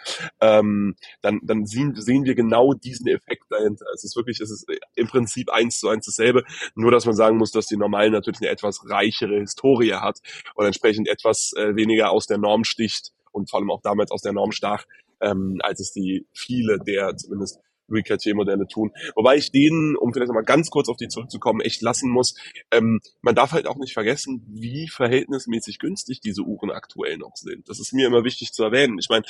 Ähm, 0.40 0.96
dann 1.20 1.40
dann 1.42 1.66
sehen, 1.66 1.94
sehen 1.94 2.24
wir 2.24 2.34
genau 2.34 2.74
diesen 2.74 3.06
Effekt 3.06 3.44
dahinter. 3.50 3.86
Es 3.94 4.04
ist 4.04 4.16
wirklich, 4.16 4.40
es 4.40 4.50
ist 4.50 4.66
im 4.96 5.06
Prinzip 5.06 5.50
eins 5.50 5.78
zu 5.78 5.88
eins 5.88 6.06
dasselbe, 6.06 6.44
nur 6.74 6.90
dass 6.90 7.06
man 7.06 7.14
sagen 7.14 7.36
muss, 7.38 7.52
dass 7.52 7.66
die 7.66 7.76
normalen 7.76 8.12
natürlich 8.12 8.40
eine 8.40 8.50
etwas 8.50 8.80
reichere 8.88 9.38
Historie 9.38 9.94
hat 9.94 10.18
und 10.54 10.66
entsprechend 10.66 11.08
etwas 11.08 11.52
äh, 11.56 11.76
weniger 11.76 12.10
aus 12.10 12.26
der 12.26 12.38
Norm 12.38 12.64
sticht 12.64 13.12
und 13.30 13.50
vor 13.50 13.60
allem 13.60 13.70
auch 13.70 13.82
damals 13.82 14.10
aus 14.10 14.22
der 14.22 14.32
Norm 14.32 14.52
stach, 14.52 14.84
ähm, 15.20 15.58
als 15.62 15.80
es 15.80 15.92
die 15.92 16.26
viele 16.32 16.78
der 16.78 17.16
zumindest 17.16 17.58
Louis 17.92 18.04
Cartier-Modelle 18.04 18.66
tun. 18.66 18.92
Wobei 19.14 19.36
ich 19.36 19.52
denen, 19.52 19.96
um 19.96 20.12
vielleicht 20.12 20.28
nochmal 20.28 20.44
ganz 20.44 20.70
kurz 20.70 20.88
auf 20.88 20.96
die 20.96 21.08
zurückzukommen, 21.08 21.60
echt 21.60 21.82
lassen 21.82 22.10
muss, 22.10 22.34
ähm, 22.70 23.00
man 23.20 23.34
darf 23.34 23.52
halt 23.52 23.66
auch 23.66 23.76
nicht 23.76 23.92
vergessen, 23.92 24.44
wie 24.48 24.88
verhältnismäßig 24.88 25.78
günstig 25.78 26.20
diese 26.20 26.42
Uhren 26.42 26.70
aktuell 26.70 27.18
noch 27.18 27.36
sind. 27.36 27.68
Das 27.68 27.78
ist 27.78 27.92
mir 27.92 28.06
immer 28.06 28.24
wichtig 28.24 28.52
zu 28.52 28.64
erwähnen. 28.64 28.98
Ich 28.98 29.08
meine, 29.08 29.24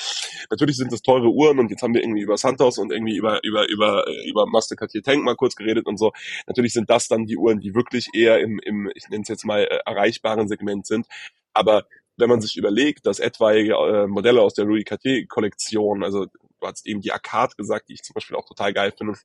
natürlich 0.50 0.76
sind 0.76 0.92
das 0.92 1.02
teure 1.02 1.28
Uhren 1.28 1.58
und 1.58 1.70
jetzt 1.70 1.82
haben 1.82 1.94
wir 1.94 2.02
irgendwie 2.02 2.22
über 2.22 2.36
Santos 2.36 2.78
und 2.78 2.92
irgendwie 2.92 3.16
über, 3.16 3.42
über, 3.44 3.68
über, 3.68 4.06
äh, 4.06 4.28
über 4.28 4.46
Master 4.46 4.76
Cartier 4.76 5.02
Tank 5.02 5.22
mal 5.24 5.36
kurz 5.36 5.56
geredet 5.56 5.86
und 5.86 5.98
so. 5.98 6.12
Natürlich 6.46 6.72
sind 6.72 6.88
das 6.88 7.08
dann 7.08 7.26
die 7.26 7.36
Uhren, 7.36 7.60
die 7.60 7.74
wirklich 7.74 8.08
eher 8.14 8.40
im, 8.40 8.58
im 8.60 8.90
ich 8.94 9.08
nenne 9.08 9.22
es 9.22 9.28
jetzt 9.28 9.44
mal, 9.44 9.64
äh, 9.64 9.80
erreichbaren 9.84 10.48
Segment 10.48 10.86
sind. 10.86 11.06
Aber 11.52 11.84
wenn 12.16 12.28
man 12.28 12.40
sich 12.40 12.56
überlegt, 12.56 13.06
dass 13.06 13.18
etwaige 13.18 13.74
äh, 13.74 14.06
Modelle 14.06 14.42
aus 14.42 14.54
der 14.54 14.64
Louis 14.64 14.84
Cartier 14.84 15.26
Kollektion, 15.26 16.04
also 16.04 16.26
du 16.62 16.68
hast 16.68 16.86
eben 16.86 17.00
die 17.00 17.12
Arcade 17.12 17.54
gesagt, 17.56 17.88
die 17.88 17.94
ich 17.94 18.02
zum 18.02 18.14
Beispiel 18.14 18.36
auch 18.36 18.46
total 18.46 18.72
geil 18.72 18.92
finde, 18.96 19.18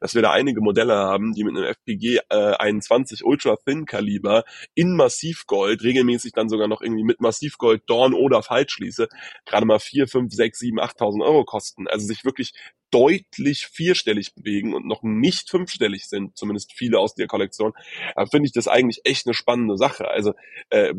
dass 0.00 0.14
wir 0.14 0.22
da 0.22 0.30
einige 0.30 0.60
Modelle 0.60 0.94
haben, 0.94 1.32
die 1.32 1.44
mit 1.44 1.56
einem 1.56 1.64
FPG 1.64 2.20
äh, 2.28 2.54
21 2.56 3.24
Ultra 3.24 3.56
Thin 3.56 3.86
Kaliber 3.86 4.44
in 4.74 4.94
Massivgold, 4.96 5.82
regelmäßig 5.82 6.32
dann 6.32 6.48
sogar 6.48 6.68
noch 6.68 6.82
irgendwie 6.82 7.04
mit 7.04 7.20
Massivgold 7.20 7.82
Dorn 7.86 8.14
oder 8.14 8.42
Faltschließe, 8.42 9.08
gerade 9.46 9.66
mal 9.66 9.78
4, 9.78 10.06
5, 10.06 10.32
6, 10.32 10.58
7, 10.58 10.80
8.000 10.80 11.24
Euro 11.24 11.44
kosten. 11.44 11.88
Also 11.88 12.06
sich 12.06 12.24
wirklich 12.24 12.52
deutlich 12.92 13.66
vierstellig 13.66 14.34
bewegen 14.34 14.74
und 14.74 14.86
noch 14.86 15.02
nicht 15.02 15.50
fünfstellig 15.50 16.08
sind, 16.08 16.36
zumindest 16.36 16.72
viele 16.72 16.98
aus 16.98 17.14
der 17.14 17.26
Kollektion, 17.26 17.72
äh, 18.14 18.26
finde 18.26 18.46
ich 18.46 18.52
das 18.52 18.68
eigentlich 18.68 19.00
echt 19.04 19.26
eine 19.26 19.34
spannende 19.34 19.76
Sache. 19.76 20.08
Also 20.08 20.34
äh, 20.70 20.94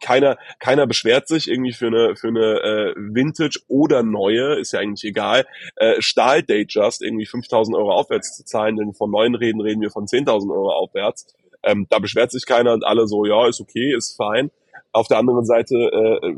keiner, 0.00 0.38
keiner 0.58 0.86
beschwert 0.86 1.28
sich 1.28 1.48
irgendwie 1.48 1.72
für 1.72 1.88
eine 1.88 2.16
für 2.16 2.28
eine 2.28 2.60
äh, 2.62 2.94
Vintage 2.96 3.60
oder 3.68 4.02
neue, 4.02 4.58
ist 4.58 4.72
ja 4.72 4.80
eigentlich 4.80 5.04
egal, 5.04 5.46
äh, 5.76 6.00
Stahl 6.00 6.42
Datejust 6.42 7.02
irgendwie 7.02 7.26
5.000 7.26 7.76
Euro 7.76 7.92
aufwärts 7.92 8.36
zu 8.36 8.44
zahlen, 8.44 8.76
denn 8.76 8.94
von 8.94 9.10
neuen 9.10 9.34
reden 9.34 9.60
reden 9.60 9.82
wir 9.82 9.90
von 9.90 10.06
10.000 10.06 10.50
Euro 10.50 10.72
aufwärts. 10.72 11.26
Ähm, 11.62 11.86
da 11.90 11.98
beschwert 11.98 12.32
sich 12.32 12.46
keiner 12.46 12.72
und 12.72 12.84
alle 12.84 13.06
so, 13.06 13.26
ja, 13.26 13.46
ist 13.46 13.60
okay, 13.60 13.94
ist 13.94 14.16
fein. 14.16 14.50
Auf 14.92 15.08
der 15.08 15.18
anderen 15.18 15.44
Seite 15.44 15.74
äh, 15.76 16.36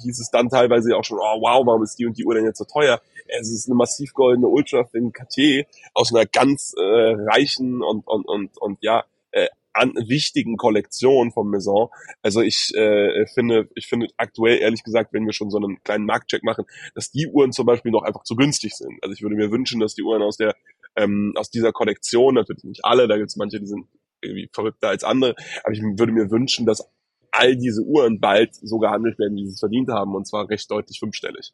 hieß 0.00 0.20
es 0.20 0.30
dann 0.30 0.48
teilweise 0.48 0.96
auch 0.96 1.04
schon, 1.04 1.18
oh 1.18 1.40
wow, 1.40 1.66
warum 1.66 1.82
ist 1.82 1.98
die 1.98 2.06
und 2.06 2.16
die 2.16 2.24
Uhr 2.24 2.34
denn 2.34 2.44
jetzt 2.44 2.58
so 2.58 2.64
teuer? 2.64 3.00
Es 3.40 3.50
ist 3.50 3.68
eine 3.68 3.74
massiv 3.74 4.12
goldene 4.14 4.48
Ultra 4.48 4.84
Thin 4.84 5.12
KT 5.12 5.66
aus 5.94 6.14
einer 6.14 6.26
ganz 6.26 6.74
äh, 6.76 6.82
reichen 6.82 7.82
und, 7.82 8.06
und, 8.06 8.26
und, 8.26 8.58
und 8.58 8.78
ja, 8.82 9.04
äh, 9.30 9.48
an, 9.72 9.94
wichtigen 9.94 10.56
Kollektion 10.56 11.32
vom 11.32 11.50
Maison. 11.50 11.88
Also 12.22 12.40
ich 12.40 12.74
äh, 12.74 13.26
finde, 13.26 13.68
ich 13.74 13.86
finde 13.86 14.08
aktuell 14.16 14.58
ehrlich 14.58 14.82
gesagt, 14.82 15.12
wenn 15.12 15.24
wir 15.26 15.32
schon 15.32 15.50
so 15.50 15.58
einen 15.58 15.82
kleinen 15.82 16.04
Marktcheck 16.04 16.42
machen, 16.42 16.64
dass 16.94 17.10
die 17.10 17.26
Uhren 17.26 17.52
zum 17.52 17.66
Beispiel 17.66 17.90
noch 17.90 18.02
einfach 18.02 18.24
zu 18.24 18.36
günstig 18.36 18.74
sind. 18.74 19.02
Also 19.02 19.14
ich 19.14 19.22
würde 19.22 19.36
mir 19.36 19.50
wünschen, 19.50 19.80
dass 19.80 19.94
die 19.94 20.02
Uhren 20.02 20.22
aus 20.22 20.36
der 20.36 20.54
ähm, 20.96 21.32
aus 21.36 21.50
dieser 21.50 21.72
Kollektion, 21.72 22.34
natürlich 22.34 22.64
nicht 22.64 22.84
alle, 22.84 23.08
da 23.08 23.16
gibt 23.16 23.30
es 23.30 23.36
manche, 23.36 23.58
die 23.60 23.66
sind 23.66 23.86
irgendwie 24.20 24.50
verrückter 24.52 24.88
als 24.88 25.04
andere, 25.04 25.34
aber 25.64 25.72
ich 25.72 25.80
würde 25.80 26.12
mir 26.12 26.30
wünschen, 26.30 26.66
dass 26.66 26.86
all 27.32 27.56
diese 27.56 27.82
Uhren 27.82 28.20
bald 28.20 28.54
so 28.54 28.78
gehandelt 28.78 29.18
werden, 29.18 29.36
wie 29.36 29.46
sie 29.46 29.54
es 29.54 29.60
verdient 29.60 29.88
haben, 29.88 30.14
und 30.14 30.26
zwar 30.26 30.48
recht 30.48 30.70
deutlich 30.70 30.98
fünfstellig. 30.98 31.52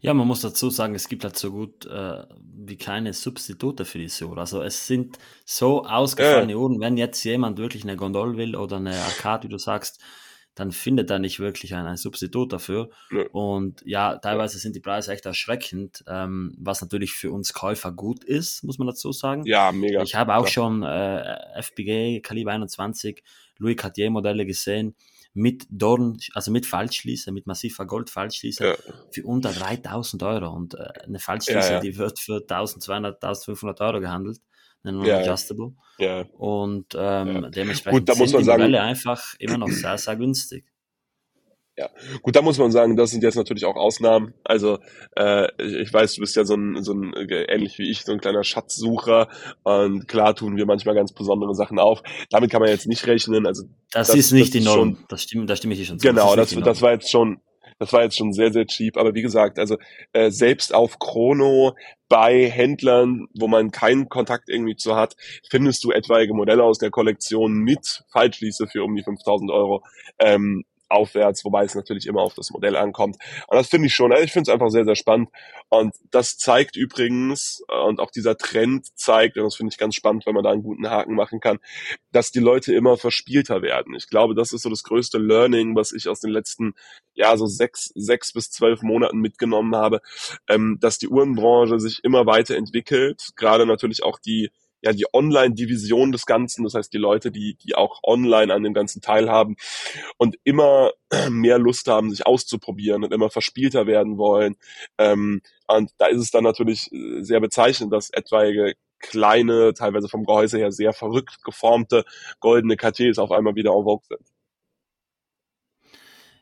Ja, 0.00 0.12
man 0.12 0.26
muss 0.26 0.40
dazu 0.42 0.68
sagen, 0.68 0.94
es 0.94 1.08
gibt 1.08 1.24
halt 1.24 1.38
so 1.38 1.50
gut 1.50 1.86
äh, 1.86 2.24
wie 2.38 2.76
keine 2.76 3.12
Substitute 3.14 3.84
für 3.84 3.98
diese 3.98 4.26
Uhr. 4.26 4.36
Also 4.36 4.62
es 4.62 4.86
sind 4.86 5.18
so 5.46 5.84
ausgefallene 5.84 6.52
ja. 6.52 6.58
Uhren, 6.58 6.80
wenn 6.80 6.96
jetzt 6.96 7.24
jemand 7.24 7.58
wirklich 7.58 7.84
eine 7.84 7.96
Gondol 7.96 8.36
will 8.36 8.56
oder 8.56 8.76
eine 8.76 8.94
Arcade, 8.94 9.44
wie 9.44 9.50
du 9.50 9.58
sagst, 9.58 10.02
dann 10.54 10.70
findet 10.70 11.10
er 11.10 11.18
nicht 11.18 11.40
wirklich 11.40 11.74
ein, 11.74 11.86
ein 11.86 11.96
Substitut 11.96 12.52
dafür. 12.52 12.90
Ja. 13.10 13.24
Und 13.32 13.82
ja, 13.84 14.18
teilweise 14.18 14.58
sind 14.58 14.76
die 14.76 14.80
Preise 14.80 15.12
echt 15.12 15.26
erschreckend, 15.26 16.04
ähm, 16.06 16.54
was 16.58 16.80
natürlich 16.80 17.12
für 17.12 17.32
uns 17.32 17.52
Käufer 17.54 17.90
gut 17.90 18.22
ist, 18.22 18.62
muss 18.62 18.78
man 18.78 18.86
dazu 18.86 19.10
sagen. 19.10 19.44
Ja, 19.46 19.72
mega. 19.72 20.02
Ich 20.02 20.14
habe 20.14 20.34
auch 20.34 20.46
klar. 20.46 20.52
schon 20.52 20.82
äh, 20.82 21.58
FPG 21.58 22.20
Kaliber 22.20 22.52
21 22.52 23.22
Louis 23.58 23.76
Cartier 23.76 24.10
Modelle 24.10 24.46
gesehen 24.46 24.94
mit 25.34 25.66
Dorn, 25.68 26.18
also 26.32 26.50
mit 26.52 26.64
Falschschließer, 26.64 27.32
mit 27.32 27.46
massiver 27.46 27.86
Goldfalschschließer 27.86 28.66
ja. 28.66 28.74
für 29.10 29.24
unter 29.24 29.52
3000 29.52 30.22
Euro 30.22 30.50
und 30.50 30.74
äh, 30.74 30.86
eine 31.04 31.18
Falschschließer, 31.18 31.60
ja, 31.60 31.72
ja. 31.72 31.80
die 31.80 31.98
wird 31.98 32.20
für 32.20 32.36
1200, 32.36 33.22
1500 33.22 33.80
Euro 33.80 34.00
gehandelt, 34.00 34.38
eine 34.84 34.96
Non-Adjustable. 34.96 35.72
Ja. 35.98 36.22
Und 36.38 36.94
ähm, 36.96 37.50
dementsprechend 37.50 38.00
Gut, 38.00 38.08
da 38.08 38.14
muss 38.14 38.32
man 38.32 38.42
die 38.42 38.46
sagen, 38.46 38.62
Modelle 38.62 38.80
einfach 38.80 39.34
immer 39.40 39.58
noch 39.58 39.68
sehr, 39.68 39.98
sehr 39.98 40.16
günstig. 40.16 40.64
Ja, 41.76 41.90
gut, 42.22 42.36
da 42.36 42.42
muss 42.42 42.58
man 42.58 42.70
sagen, 42.70 42.96
das 42.96 43.10
sind 43.10 43.24
jetzt 43.24 43.34
natürlich 43.34 43.64
auch 43.64 43.74
Ausnahmen. 43.74 44.34
Also 44.44 44.78
äh, 45.16 45.48
ich 45.58 45.92
weiß, 45.92 46.14
du 46.14 46.20
bist 46.20 46.36
ja 46.36 46.44
so 46.44 46.54
ein, 46.54 46.84
so 46.84 46.92
ein 46.92 47.12
äh, 47.14 47.52
ähnlich 47.52 47.78
wie 47.78 47.90
ich, 47.90 48.04
so 48.04 48.12
ein 48.12 48.20
kleiner 48.20 48.44
Schatzsucher 48.44 49.28
und 49.64 50.06
klar 50.06 50.36
tun 50.36 50.56
wir 50.56 50.66
manchmal 50.66 50.94
ganz 50.94 51.12
besondere 51.12 51.54
Sachen 51.54 51.80
auf. 51.80 52.02
Damit 52.30 52.52
kann 52.52 52.60
man 52.60 52.70
jetzt 52.70 52.86
nicht 52.86 53.04
rechnen. 53.08 53.44
Also 53.44 53.64
das, 53.90 54.06
das 54.08 54.16
ist 54.16 54.32
nicht 54.32 54.54
das 54.54 54.60
die 54.60 54.64
Norm. 54.64 54.78
Schon, 54.78 55.04
das 55.08 55.22
stimmt, 55.22 55.50
da 55.50 55.56
stimme 55.56 55.74
ich 55.74 55.80
dir 55.80 55.86
schon 55.86 55.98
zu. 55.98 56.06
Genau, 56.06 56.36
das, 56.36 56.50
das, 56.50 56.62
das 56.62 56.80
war 56.80 56.92
jetzt 56.92 57.10
schon, 57.10 57.40
das 57.80 57.92
war 57.92 58.04
jetzt 58.04 58.16
schon 58.16 58.32
sehr, 58.32 58.52
sehr 58.52 58.66
cheap. 58.66 58.96
Aber 58.96 59.14
wie 59.14 59.22
gesagt, 59.22 59.58
also 59.58 59.76
äh, 60.12 60.30
selbst 60.30 60.72
auf 60.72 61.00
Chrono 61.00 61.74
bei 62.08 62.48
Händlern, 62.48 63.26
wo 63.34 63.48
man 63.48 63.72
keinen 63.72 64.08
Kontakt 64.08 64.48
irgendwie 64.48 64.76
zu 64.76 64.94
hat, 64.94 65.16
findest 65.50 65.82
du 65.82 65.90
etwaige 65.90 66.34
Modelle 66.34 66.62
aus 66.62 66.78
der 66.78 66.90
Kollektion 66.90 67.54
mit 67.58 68.04
Falschschließe 68.12 68.68
für 68.68 68.84
um 68.84 68.94
die 68.94 69.02
5000 69.02 69.50
Euro. 69.50 69.82
Ähm, 70.20 70.64
aufwärts, 70.94 71.44
wobei 71.44 71.64
es 71.64 71.74
natürlich 71.74 72.06
immer 72.06 72.22
auf 72.22 72.34
das 72.34 72.50
Modell 72.50 72.76
ankommt. 72.76 73.16
Und 73.48 73.56
das 73.56 73.68
finde 73.68 73.88
ich 73.88 73.94
schon, 73.94 74.12
also 74.12 74.24
ich 74.24 74.32
finde 74.32 74.50
es 74.50 74.52
einfach 74.52 74.70
sehr, 74.70 74.84
sehr 74.84 74.94
spannend. 74.94 75.28
Und 75.68 75.94
das 76.10 76.36
zeigt 76.36 76.76
übrigens, 76.76 77.62
äh, 77.68 77.80
und 77.80 78.00
auch 78.00 78.10
dieser 78.10 78.36
Trend 78.36 78.86
zeigt, 78.96 79.36
und 79.36 79.44
das 79.44 79.56
finde 79.56 79.72
ich 79.72 79.78
ganz 79.78 79.94
spannend, 79.94 80.24
wenn 80.26 80.34
man 80.34 80.44
da 80.44 80.50
einen 80.50 80.62
guten 80.62 80.88
Haken 80.88 81.14
machen 81.14 81.40
kann, 81.40 81.58
dass 82.12 82.30
die 82.30 82.40
Leute 82.40 82.74
immer 82.74 82.96
verspielter 82.96 83.62
werden. 83.62 83.94
Ich 83.94 84.08
glaube, 84.08 84.34
das 84.34 84.52
ist 84.52 84.62
so 84.62 84.70
das 84.70 84.82
größte 84.82 85.18
Learning, 85.18 85.74
was 85.74 85.92
ich 85.92 86.08
aus 86.08 86.20
den 86.20 86.30
letzten, 86.30 86.74
ja, 87.14 87.36
so 87.36 87.46
sechs, 87.46 87.90
sechs 87.94 88.32
bis 88.32 88.50
zwölf 88.50 88.82
Monaten 88.82 89.18
mitgenommen 89.18 89.74
habe, 89.74 90.00
ähm, 90.48 90.78
dass 90.80 90.98
die 90.98 91.08
Uhrenbranche 91.08 91.80
sich 91.80 92.00
immer 92.04 92.26
weiterentwickelt, 92.26 93.30
gerade 93.36 93.66
natürlich 93.66 94.02
auch 94.02 94.18
die 94.18 94.50
ja 94.84 94.92
die 94.92 95.06
Online-Division 95.12 96.12
des 96.12 96.26
Ganzen, 96.26 96.64
das 96.64 96.74
heißt 96.74 96.92
die 96.92 96.98
Leute, 96.98 97.30
die, 97.30 97.56
die 97.56 97.74
auch 97.74 98.00
online 98.02 98.52
an 98.52 98.62
dem 98.62 98.74
Ganzen 98.74 99.00
teilhaben 99.02 99.56
und 100.18 100.36
immer 100.44 100.92
mehr 101.30 101.58
Lust 101.58 101.88
haben, 101.88 102.10
sich 102.10 102.26
auszuprobieren 102.26 103.04
und 103.04 103.12
immer 103.12 103.30
verspielter 103.30 103.86
werden 103.86 104.18
wollen. 104.18 104.56
Ähm, 104.98 105.42
und 105.66 105.90
da 105.98 106.06
ist 106.06 106.20
es 106.20 106.30
dann 106.30 106.44
natürlich 106.44 106.92
äh, 106.92 107.22
sehr 107.22 107.40
bezeichnend, 107.40 107.92
dass 107.92 108.10
etwaige 108.10 108.74
kleine, 109.00 109.74
teilweise 109.74 110.08
vom 110.08 110.24
Gehäuse 110.24 110.58
her 110.58 110.72
sehr 110.72 110.92
verrückt 110.92 111.42
geformte 111.44 112.04
goldene 112.40 112.76
KTs 112.76 113.18
auf 113.18 113.32
einmal 113.32 113.54
wieder 113.54 113.72
en 113.72 113.84
vogue 113.84 114.06
sind. 114.08 114.33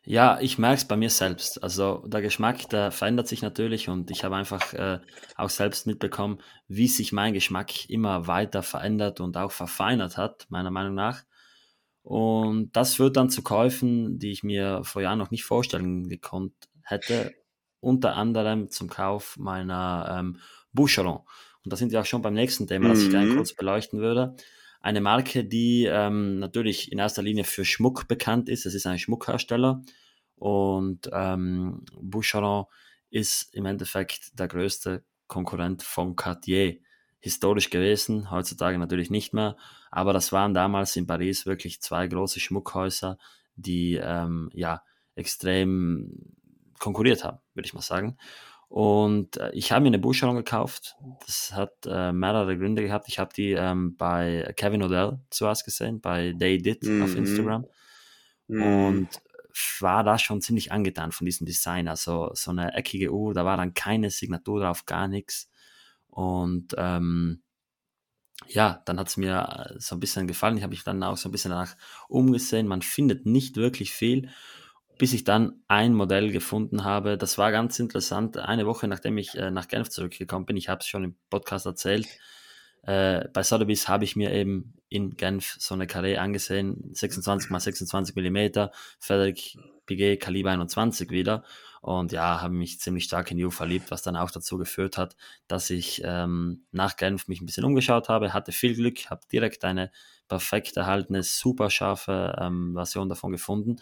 Ja, 0.05 0.41
ich 0.41 0.59
merke 0.59 0.79
es 0.79 0.85
bei 0.85 0.97
mir 0.97 1.11
selbst. 1.11 1.63
Also 1.63 2.05
der 2.07 2.23
Geschmack, 2.23 2.69
der 2.71 2.91
verändert 2.91 3.29
sich 3.29 3.41
natürlich 3.41 3.89
und 3.89 4.11
ich 4.11 4.25
habe 4.25 4.35
einfach 4.35 4.73
äh, 4.75 4.99
auch 5.37 5.51
selbst 5.51 5.87
mitbekommen, 5.87 6.41
wie 6.67 6.89
sich 6.89 7.13
mein 7.13 7.35
Geschmack 7.35 7.89
immer 7.89 8.27
weiter 8.27 8.65
verändert 8.65 9.21
und 9.21 9.37
auch 9.37 9.53
verfeinert 9.53 10.17
hat, 10.17 10.47
meiner 10.49 10.73
Meinung 10.73 10.95
nach. 10.95 11.23
Und 12.03 12.73
das 12.73 12.97
führt 12.97 13.17
dann 13.17 13.31
zu 13.31 13.43
Käufen, 13.43 14.19
die 14.19 14.33
ich 14.33 14.43
mir 14.43 14.83
vor 14.83 15.03
Jahren 15.03 15.19
noch 15.19 15.31
nicht 15.31 15.45
vorstellen 15.45 16.09
gekonnt 16.09 16.55
hätte. 16.83 17.33
Unter 17.79 18.17
anderem 18.17 18.71
zum 18.71 18.89
Kauf 18.89 19.37
meiner 19.39 20.17
ähm, 20.19 20.39
Boucheron. 20.73 21.21
Und 21.65 21.73
da 21.73 21.77
sind 21.77 21.93
wir 21.93 22.01
auch 22.01 22.07
schon 22.07 22.23
beim 22.23 22.35
nächsten 22.35 22.67
Thema, 22.67 22.89
das 22.89 23.03
ich 23.03 23.11
gerne 23.11 23.31
mhm. 23.31 23.37
kurz 23.37 23.55
beleuchten 23.55 24.01
würde. 24.01 24.35
Eine 24.83 25.01
Marke, 25.01 25.45
die 25.45 25.85
ähm, 25.85 26.41
natürlich 26.41 26.91
in 26.91 26.99
erster 26.99 27.23
Linie 27.23 27.45
für 27.45 27.65
Schmuck 27.65 28.09
bekannt 28.09 28.49
ist. 28.49 28.67
Es 28.67 28.75
ist 28.75 28.87
ein 28.87 28.99
Schmuckhersteller 28.99 29.83
und 30.35 31.09
ähm, 31.13 31.85
Boucheron 32.01 32.67
ist 33.09 33.55
im 33.55 33.67
Endeffekt 33.67 34.39
der 34.39 34.49
größte 34.49 35.05
Konkurrent 35.29 35.85
von 35.85 36.17
Cartier. 36.17 36.79
Historisch 37.21 37.71
gewesen, 37.71 38.33
heutzutage 38.33 38.77
natürlich 38.79 39.09
nicht 39.09 39.33
mehr, 39.33 39.57
aber 39.93 40.13
das 40.13 40.33
waren 40.33 40.55
damals 40.55 40.97
in 40.97 41.07
Paris 41.07 41.47
wirklich 41.47 41.81
zwei 41.81 42.09
große 42.09 42.41
Schmuckhäuser, 42.41 43.17
die 43.55 43.95
ähm, 44.03 44.51
ja 44.53 44.83
extrem 45.15 46.35
konkurriert 46.81 47.23
haben, 47.23 47.39
würde 47.55 47.67
ich 47.67 47.75
mal 47.75 47.81
sagen. 47.81 48.17
Und 48.73 49.37
äh, 49.37 49.51
ich 49.53 49.71
habe 49.71 49.83
mir 49.83 49.89
eine 49.89 49.99
Boucheron 49.99 50.35
gekauft. 50.35 50.97
Das 51.27 51.53
hat 51.53 51.75
äh, 51.85 52.11
mehrere 52.11 52.57
Gründe 52.57 52.83
gehabt. 52.83 53.07
Ich 53.07 53.19
habe 53.19 53.31
die 53.35 53.51
ähm, 53.51 53.99
bei 53.99 54.51
Kevin 54.57 54.83
Odell 54.83 55.19
zuerst 55.29 55.67
gesehen, 55.67 56.01
bei 56.01 56.35
They 56.39 56.57
Did 56.57 56.83
mhm. 56.83 57.03
auf 57.03 57.15
Instagram. 57.15 57.67
Mhm. 58.49 58.63
Und 58.63 59.09
war 59.81 60.03
da 60.05 60.19
schon 60.19 60.41
ziemlich 60.41 60.73
angetan 60.73 61.13
von 61.13 61.27
diesem 61.27 61.47
Design. 61.47 61.87
Also 61.87 62.31
so 62.33 62.51
eine 62.51 62.73
eckige 62.73 63.13
Uhr, 63.13 63.35
da 63.35 63.45
war 63.45 63.59
dann 63.59 63.75
keine 63.75 64.09
Signatur 64.09 64.61
drauf, 64.61 64.87
gar 64.87 65.07
nichts. 65.07 65.51
Und 66.09 66.75
ähm, 66.79 67.43
ja, 68.49 68.81
dann 68.87 68.99
hat 68.99 69.09
es 69.09 69.19
mir 69.19 69.69
äh, 69.69 69.81
so 69.81 69.97
ein 69.97 70.01
bisschen 70.01 70.27
gefallen. 70.27 70.57
Ich 70.57 70.63
habe 70.63 70.71
mich 70.73 70.83
dann 70.83 71.03
auch 71.03 71.19
so 71.19 71.29
ein 71.29 71.33
bisschen 71.33 71.51
danach 71.51 71.77
umgesehen. 72.09 72.67
Man 72.67 72.81
findet 72.81 73.27
nicht 73.27 73.57
wirklich 73.57 73.93
viel 73.93 74.31
bis 74.99 75.13
ich 75.13 75.25
dann 75.25 75.63
ein 75.69 75.95
Modell 75.95 76.31
gefunden 76.31 76.85
habe. 76.85 77.19
Das 77.19 77.39
war 77.39 77.51
ganz 77.53 77.79
interessant. 77.79 78.37
Eine 78.37 78.67
Woche 78.67 78.89
nachdem 78.89 79.19
ich 79.19 79.37
äh, 79.37 79.51
nach 79.51 79.69
Genf 79.69 79.89
zurückgekommen 79.89 80.47
bin, 80.47 80.57
ich 80.57 80.69
habe 80.69 80.81
es 80.81 80.87
schon 80.87 81.05
im 81.05 81.17
Podcast 81.31 81.67
erzählt, 81.67 82.07
äh, 82.83 83.29
bei 83.33 83.43
Sotheby's 83.43 83.89
habe 83.89 84.05
ich 84.05 84.17
mir 84.17 84.33
eben 84.33 84.75
in 84.89 85.17
Genf 85.17 85.57
so 85.59 85.75
eine 85.75 85.87
Carré 85.87 86.17
angesehen, 86.17 86.91
26 86.93 87.51
x 87.51 87.65
26 87.65 88.17
mm, 88.17 88.69
Frederic 88.99 89.57
Piguet 89.87 90.21
Kaliber 90.21 90.51
21 90.51 91.11
wieder. 91.11 91.45
Und 91.81 92.13
ja, 92.13 92.41
habe 92.41 92.55
mich 92.55 92.79
ziemlich 92.79 93.05
stark 93.05 93.31
in 93.33 93.39
You 93.39 93.51
verliebt, 93.51 93.91
was 93.91 94.03
dann 94.03 94.17
auch 94.17 94.31
dazu 94.31 94.57
geführt 94.57 94.99
hat, 94.99 95.17
dass 95.49 95.69
ich 95.71 96.01
ähm, 96.05 96.65
nach 96.71 96.97
Genf 96.97 97.27
mich 97.27 97.41
ein 97.41 97.47
bisschen 97.47 97.65
umgeschaut 97.65 98.09
habe, 98.09 98.33
hatte 98.33 98.53
viel 98.53 98.75
Glück, 98.77 99.11
habe 99.11 99.23
direkt 99.33 99.65
eine 99.65 99.91
perfekt 100.29 100.77
erhaltene, 100.77 101.25
super 101.25 101.71
scharfe 101.71 102.37
ähm, 102.41 102.75
Version 102.75 103.09
davon 103.09 103.33
gefunden 103.33 103.77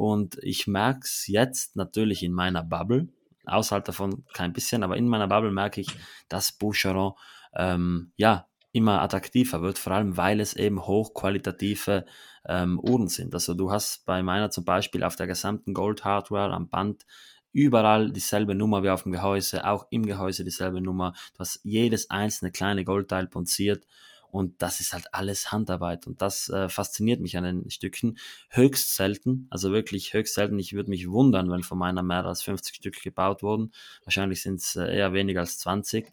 und 0.00 0.38
ich 0.40 0.66
merke 0.66 1.00
es 1.02 1.26
jetzt 1.26 1.76
natürlich 1.76 2.22
in 2.22 2.32
meiner 2.32 2.62
Bubble, 2.62 3.08
außerhalb 3.44 3.84
davon 3.84 4.24
kein 4.32 4.54
bisschen, 4.54 4.82
aber 4.82 4.96
in 4.96 5.06
meiner 5.06 5.28
Bubble 5.28 5.50
merke 5.50 5.82
ich, 5.82 5.88
dass 6.30 6.52
Boucheron 6.52 7.12
ähm, 7.54 8.10
ja 8.16 8.48
immer 8.72 9.02
attraktiver 9.02 9.60
wird, 9.60 9.76
vor 9.76 9.92
allem 9.92 10.16
weil 10.16 10.40
es 10.40 10.56
eben 10.56 10.86
hochqualitative 10.86 12.06
ähm, 12.48 12.80
Uhren 12.80 13.08
sind. 13.08 13.34
Also 13.34 13.52
du 13.52 13.72
hast 13.72 14.06
bei 14.06 14.22
meiner 14.22 14.50
zum 14.50 14.64
Beispiel 14.64 15.04
auf 15.04 15.16
der 15.16 15.26
gesamten 15.26 15.74
Gold 15.74 16.02
Hardware 16.02 16.54
am 16.54 16.70
Band 16.70 17.04
überall 17.52 18.10
dieselbe 18.10 18.54
Nummer 18.54 18.82
wie 18.82 18.88
auf 18.88 19.02
dem 19.02 19.12
Gehäuse, 19.12 19.66
auch 19.66 19.86
im 19.90 20.06
Gehäuse 20.06 20.44
dieselbe 20.44 20.80
Nummer. 20.80 21.12
Du 21.34 21.40
hast 21.40 21.60
jedes 21.62 22.08
einzelne 22.08 22.52
kleine 22.52 22.86
Goldteil 22.86 23.26
punziert 23.26 23.84
und 24.32 24.62
das 24.62 24.80
ist 24.80 24.92
halt 24.92 25.12
alles 25.12 25.52
Handarbeit 25.52 26.06
und 26.06 26.22
das 26.22 26.48
äh, 26.48 26.68
fasziniert 26.68 27.20
mich 27.20 27.36
an 27.36 27.44
den 27.44 27.70
Stücken. 27.70 28.18
Höchst 28.48 28.94
selten, 28.94 29.46
also 29.50 29.72
wirklich 29.72 30.14
höchst 30.14 30.34
selten. 30.34 30.58
Ich 30.58 30.72
würde 30.72 30.90
mich 30.90 31.08
wundern, 31.08 31.50
wenn 31.50 31.62
von 31.62 31.78
meiner 31.78 32.02
mehr 32.02 32.24
als 32.24 32.42
50 32.42 32.76
Stück 32.76 33.02
gebaut 33.02 33.42
wurden. 33.42 33.72
Wahrscheinlich 34.04 34.42
sind 34.42 34.60
es 34.60 34.76
äh, 34.76 34.96
eher 34.96 35.12
weniger 35.12 35.40
als 35.40 35.58
20. 35.58 36.12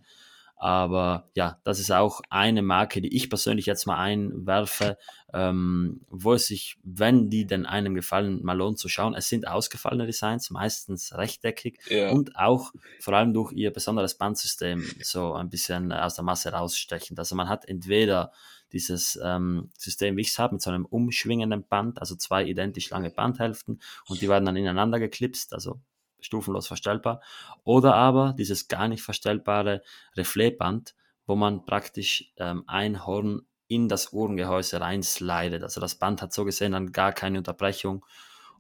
Aber 0.60 1.30
ja, 1.36 1.60
das 1.64 1.80
ist 1.80 1.92
auch 1.92 2.22
eine 2.32 2.64
Marke, 2.64 3.00
die 3.00 3.16
ich 3.16 3.30
persönlich 3.30 3.68
jetzt 3.68 3.86
mal 3.86 3.98
einwerfe, 3.98 4.98
ähm, 5.32 6.02
wo 6.10 6.34
es 6.34 6.48
sich, 6.48 6.78
wenn 6.84 7.30
die 7.30 7.46
denn 7.46 7.68
einem 7.68 7.94
gefallen, 7.94 8.44
mal 8.44 8.58
lohnt 8.58 8.80
zu 8.80 8.90
schauen. 8.90 9.14
Es 9.14 9.30
sind 9.30 9.48
ausgefallene 9.48 10.08
Designs, 10.08 10.50
meistens 10.50 11.14
rechteckig 11.14 11.80
ja. 11.90 12.10
und 12.10 12.36
auch 12.38 12.74
vor 13.00 13.14
allem 13.14 13.34
durch 13.34 13.54
ihr 13.54 13.72
besonderes 13.72 14.16
Bandsystem 14.16 14.84
so 15.02 15.34
ein 15.34 15.50
bisschen 15.50 15.92
aus 15.92 16.16
der 16.16 16.24
Masse 16.24 16.52
rausstechend. 16.52 17.20
Also 17.20 17.36
man 17.36 17.50
hat 17.50 17.66
entweder 17.66 18.32
dieses 18.74 19.20
ähm, 19.24 19.70
System, 19.78 20.18
wie 20.18 20.22
ich 20.22 20.30
es 20.30 20.40
habe, 20.40 20.56
mit 20.56 20.62
so 20.64 20.72
einem 20.72 20.86
umschwingenden 20.86 21.68
Band, 21.68 22.00
also 22.00 22.16
zwei 22.16 22.44
identisch 22.44 22.90
lange 22.90 23.12
Bandhälften 23.12 23.80
und 24.08 24.22
die 24.22 24.28
werden 24.28 24.46
dann 24.46 24.58
ineinander 24.58 25.00
geklipst, 25.00 25.54
also 25.54 25.80
stufenlos 26.28 26.68
verstellbar. 26.68 27.22
Oder 27.64 27.96
aber 27.96 28.36
dieses 28.38 28.68
gar 28.68 28.88
nicht 28.88 29.02
verstellbare 29.02 29.82
Refletband, 30.16 30.96
wo 31.26 31.36
man 31.36 31.66
praktisch 31.66 32.32
ähm, 32.38 32.64
ein 32.68 33.06
Horn 33.06 33.42
in 33.68 33.90
das 33.90 34.14
Uhrengehäuse 34.14 34.80
reinslidet. 34.80 35.64
Also 35.64 35.82
das 35.82 35.96
Band 35.96 36.22
hat 36.22 36.34
so 36.34 36.46
gesehen 36.46 36.74
dann 36.74 36.92
gar 36.92 37.12
keine 37.12 37.40
Unterbrechung 37.40 38.06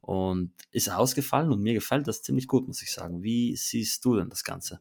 und 0.01 0.53
ist 0.71 0.89
ausgefallen 0.89 1.51
und 1.51 1.61
mir 1.61 1.73
gefällt 1.73 2.07
das 2.07 2.23
ziemlich 2.23 2.47
gut, 2.47 2.67
muss 2.67 2.81
ich 2.81 2.91
sagen. 2.91 3.23
Wie 3.23 3.55
siehst 3.55 4.03
du 4.03 4.15
denn 4.15 4.29
das 4.29 4.43
Ganze? 4.43 4.79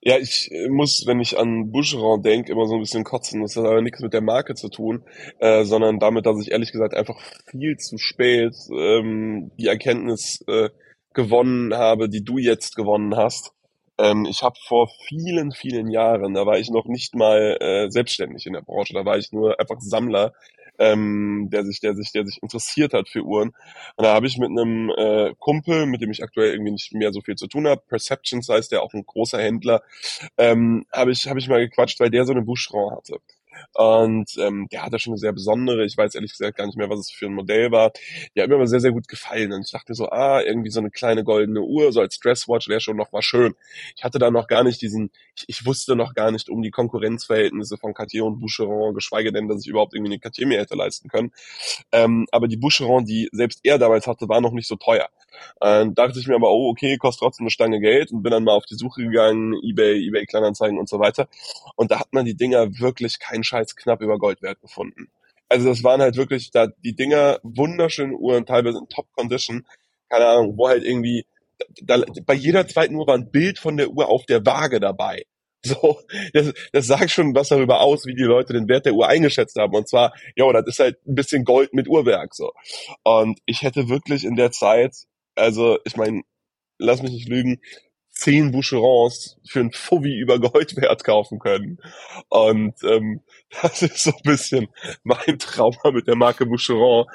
Ja, 0.00 0.16
ich 0.18 0.50
äh, 0.52 0.68
muss, 0.68 1.04
wenn 1.06 1.20
ich 1.20 1.38
an 1.38 1.72
Boucheron 1.72 2.22
denke, 2.22 2.52
immer 2.52 2.66
so 2.66 2.74
ein 2.74 2.80
bisschen 2.80 3.04
kotzen. 3.04 3.42
Das 3.42 3.56
hat 3.56 3.64
aber 3.64 3.82
nichts 3.82 4.00
mit 4.00 4.12
der 4.12 4.20
Marke 4.20 4.54
zu 4.54 4.68
tun, 4.68 5.04
äh, 5.40 5.64
sondern 5.64 5.98
damit, 5.98 6.24
dass 6.26 6.40
ich 6.40 6.52
ehrlich 6.52 6.72
gesagt 6.72 6.94
einfach 6.94 7.18
viel 7.50 7.76
zu 7.78 7.98
spät 7.98 8.54
ähm, 8.72 9.50
die 9.58 9.66
Erkenntnis 9.66 10.44
äh, 10.46 10.70
gewonnen 11.14 11.74
habe, 11.74 12.08
die 12.08 12.24
du 12.24 12.38
jetzt 12.38 12.76
gewonnen 12.76 13.16
hast. 13.16 13.52
Ähm, 13.98 14.24
ich 14.30 14.42
habe 14.42 14.56
vor 14.68 14.88
vielen, 15.08 15.50
vielen 15.50 15.90
Jahren, 15.90 16.34
da 16.34 16.46
war 16.46 16.58
ich 16.58 16.70
noch 16.70 16.86
nicht 16.86 17.16
mal 17.16 17.56
äh, 17.60 17.90
selbstständig 17.90 18.46
in 18.46 18.52
der 18.52 18.62
Branche, 18.62 18.94
da 18.94 19.04
war 19.04 19.18
ich 19.18 19.32
nur 19.32 19.58
einfach 19.58 19.80
Sammler, 19.80 20.32
ähm, 20.78 21.48
der 21.50 21.64
sich, 21.64 21.80
der 21.80 21.94
sich, 21.94 22.12
der 22.12 22.26
sich 22.26 22.42
interessiert 22.42 22.92
hat 22.94 23.08
für 23.08 23.22
Uhren. 23.22 23.48
Und 23.96 24.04
da 24.04 24.14
habe 24.14 24.26
ich 24.26 24.38
mit 24.38 24.50
einem 24.50 24.90
äh, 24.90 25.34
Kumpel, 25.38 25.86
mit 25.86 26.00
dem 26.00 26.10
ich 26.10 26.22
aktuell 26.22 26.52
irgendwie 26.52 26.72
nicht 26.72 26.92
mehr 26.94 27.12
so 27.12 27.20
viel 27.20 27.36
zu 27.36 27.46
tun 27.46 27.66
habe, 27.66 27.82
Perceptions 27.88 28.48
heißt 28.48 28.72
der, 28.72 28.82
auch 28.82 28.94
ein 28.94 29.04
großer 29.04 29.38
Händler, 29.38 29.82
ähm, 30.36 30.86
habe 30.92 31.12
ich, 31.12 31.28
habe 31.28 31.38
ich 31.38 31.48
mal 31.48 31.60
gequatscht, 31.60 32.00
weil 32.00 32.10
der 32.10 32.24
so 32.24 32.32
eine 32.32 32.42
Boucheron 32.42 32.94
hatte. 32.94 33.20
Und 33.74 34.30
ähm, 34.38 34.68
der 34.70 34.84
hatte 34.84 34.98
schon 34.98 35.12
eine 35.12 35.18
sehr 35.18 35.32
besondere, 35.32 35.84
ich 35.84 35.96
weiß 35.96 36.14
ehrlich 36.14 36.32
gesagt 36.32 36.56
gar 36.58 36.66
nicht 36.66 36.76
mehr, 36.76 36.90
was 36.90 37.00
es 37.00 37.10
für 37.10 37.26
ein 37.26 37.34
Modell 37.34 37.70
war. 37.70 37.92
Die 38.34 38.42
hat 38.42 38.48
mir 38.48 38.56
aber 38.56 38.66
sehr, 38.66 38.80
sehr 38.80 38.92
gut 38.92 39.08
gefallen. 39.08 39.52
Und 39.52 39.62
ich 39.62 39.72
dachte 39.72 39.94
so, 39.94 40.08
ah, 40.10 40.40
irgendwie 40.42 40.70
so 40.70 40.80
eine 40.80 40.90
kleine 40.90 41.24
goldene 41.24 41.60
Uhr, 41.62 41.92
so 41.92 42.00
als 42.00 42.18
Dresswatch 42.18 42.68
wäre 42.68 42.80
schon 42.80 42.96
noch 42.96 43.12
mal 43.12 43.22
schön. 43.22 43.54
Ich 43.96 44.04
hatte 44.04 44.18
da 44.18 44.30
noch 44.30 44.46
gar 44.48 44.64
nicht 44.64 44.80
diesen, 44.82 45.10
ich, 45.36 45.44
ich 45.48 45.66
wusste 45.66 45.96
noch 45.96 46.14
gar 46.14 46.30
nicht 46.30 46.48
um 46.48 46.62
die 46.62 46.70
Konkurrenzverhältnisse 46.70 47.76
von 47.76 47.94
Cartier 47.94 48.24
und 48.24 48.40
Boucheron, 48.40 48.94
geschweige 48.94 49.32
denn, 49.32 49.48
dass 49.48 49.62
ich 49.62 49.68
überhaupt 49.68 49.94
irgendwie 49.94 50.12
eine 50.12 50.20
Cartier 50.20 50.46
mir 50.46 50.58
hätte 50.58 50.74
leisten 50.74 51.08
können. 51.08 51.32
Ähm, 51.92 52.26
aber 52.32 52.48
die 52.48 52.56
Boucheron, 52.56 53.04
die 53.04 53.28
selbst 53.32 53.60
er 53.62 53.78
damals 53.78 54.06
hatte, 54.06 54.28
war 54.28 54.40
noch 54.40 54.52
nicht 54.52 54.68
so 54.68 54.76
teuer. 54.76 55.08
Ähm, 55.62 55.94
dachte 55.94 56.18
ich 56.18 56.26
mir 56.26 56.34
aber, 56.34 56.50
oh, 56.50 56.70
okay, 56.70 56.96
kostet 56.96 57.20
trotzdem 57.20 57.44
eine 57.44 57.50
Stange 57.50 57.80
Geld 57.80 58.12
und 58.12 58.22
bin 58.22 58.32
dann 58.32 58.44
mal 58.44 58.54
auf 58.54 58.66
die 58.66 58.76
Suche 58.76 59.02
gegangen, 59.02 59.54
Ebay, 59.62 60.06
Ebay 60.06 60.26
Kleinanzeigen 60.26 60.78
und 60.78 60.88
so 60.88 60.98
weiter. 60.98 61.28
Und 61.76 61.90
da 61.90 62.00
hat 62.00 62.12
man 62.12 62.24
die 62.24 62.36
Dinger 62.36 62.78
wirklich 62.78 63.18
keinen 63.18 63.44
Scheiß 63.44 63.76
knapp 63.76 64.00
über 64.00 64.18
Goldwert 64.18 64.60
gefunden. 64.60 65.08
Also 65.48 65.68
das 65.68 65.82
waren 65.82 66.00
halt 66.00 66.16
wirklich 66.16 66.50
da 66.50 66.66
die 66.66 66.94
Dinger 66.94 67.38
wunderschöne 67.42 68.14
Uhren, 68.14 68.46
teilweise 68.46 68.78
in 68.78 68.88
Top 68.88 69.06
Condition. 69.12 69.66
Keine 70.08 70.26
Ahnung, 70.26 70.58
wo 70.58 70.68
halt 70.68 70.84
irgendwie 70.84 71.24
da, 71.82 72.02
bei 72.24 72.34
jeder 72.34 72.66
zweiten 72.66 72.94
Uhr 72.94 73.06
war 73.06 73.14
ein 73.14 73.30
Bild 73.30 73.58
von 73.58 73.76
der 73.76 73.90
Uhr 73.90 74.08
auf 74.08 74.26
der 74.26 74.44
Waage 74.44 74.80
dabei. 74.80 75.24
So, 75.64 75.98
das, 76.34 76.52
das 76.72 76.86
sagt 76.86 77.10
schon 77.10 77.34
was 77.34 77.48
darüber 77.48 77.80
aus, 77.80 78.06
wie 78.06 78.14
die 78.14 78.22
Leute 78.22 78.52
den 78.52 78.68
Wert 78.68 78.86
der 78.86 78.94
Uhr 78.94 79.08
eingeschätzt 79.08 79.56
haben. 79.58 79.74
Und 79.74 79.88
zwar, 79.88 80.14
ja, 80.36 80.52
das 80.52 80.68
ist 80.68 80.78
halt 80.78 81.04
ein 81.04 81.16
bisschen 81.16 81.44
Gold 81.44 81.74
mit 81.74 81.88
Uhrwerk 81.88 82.32
so. 82.32 82.52
Und 83.02 83.40
ich 83.44 83.62
hätte 83.62 83.88
wirklich 83.88 84.24
in 84.24 84.36
der 84.36 84.52
Zeit, 84.52 84.94
also 85.38 85.78
ich 85.84 85.96
meine, 85.96 86.22
lass 86.78 87.02
mich 87.02 87.12
nicht 87.12 87.28
lügen, 87.28 87.60
zehn 88.10 88.50
Boucherons 88.50 89.38
für 89.48 89.60
ein 89.60 89.72
Fuffi 89.72 90.18
über 90.18 90.40
Goldwert 90.40 91.04
kaufen 91.04 91.38
können. 91.38 91.78
Und 92.28 92.74
ähm, 92.82 93.20
das 93.62 93.82
ist 93.82 94.02
so 94.02 94.10
ein 94.10 94.22
bisschen 94.22 94.68
mein 95.04 95.38
Trauma 95.38 95.92
mit 95.92 96.08
der 96.08 96.16
Marke 96.16 96.46
Boucheron, 96.46 97.06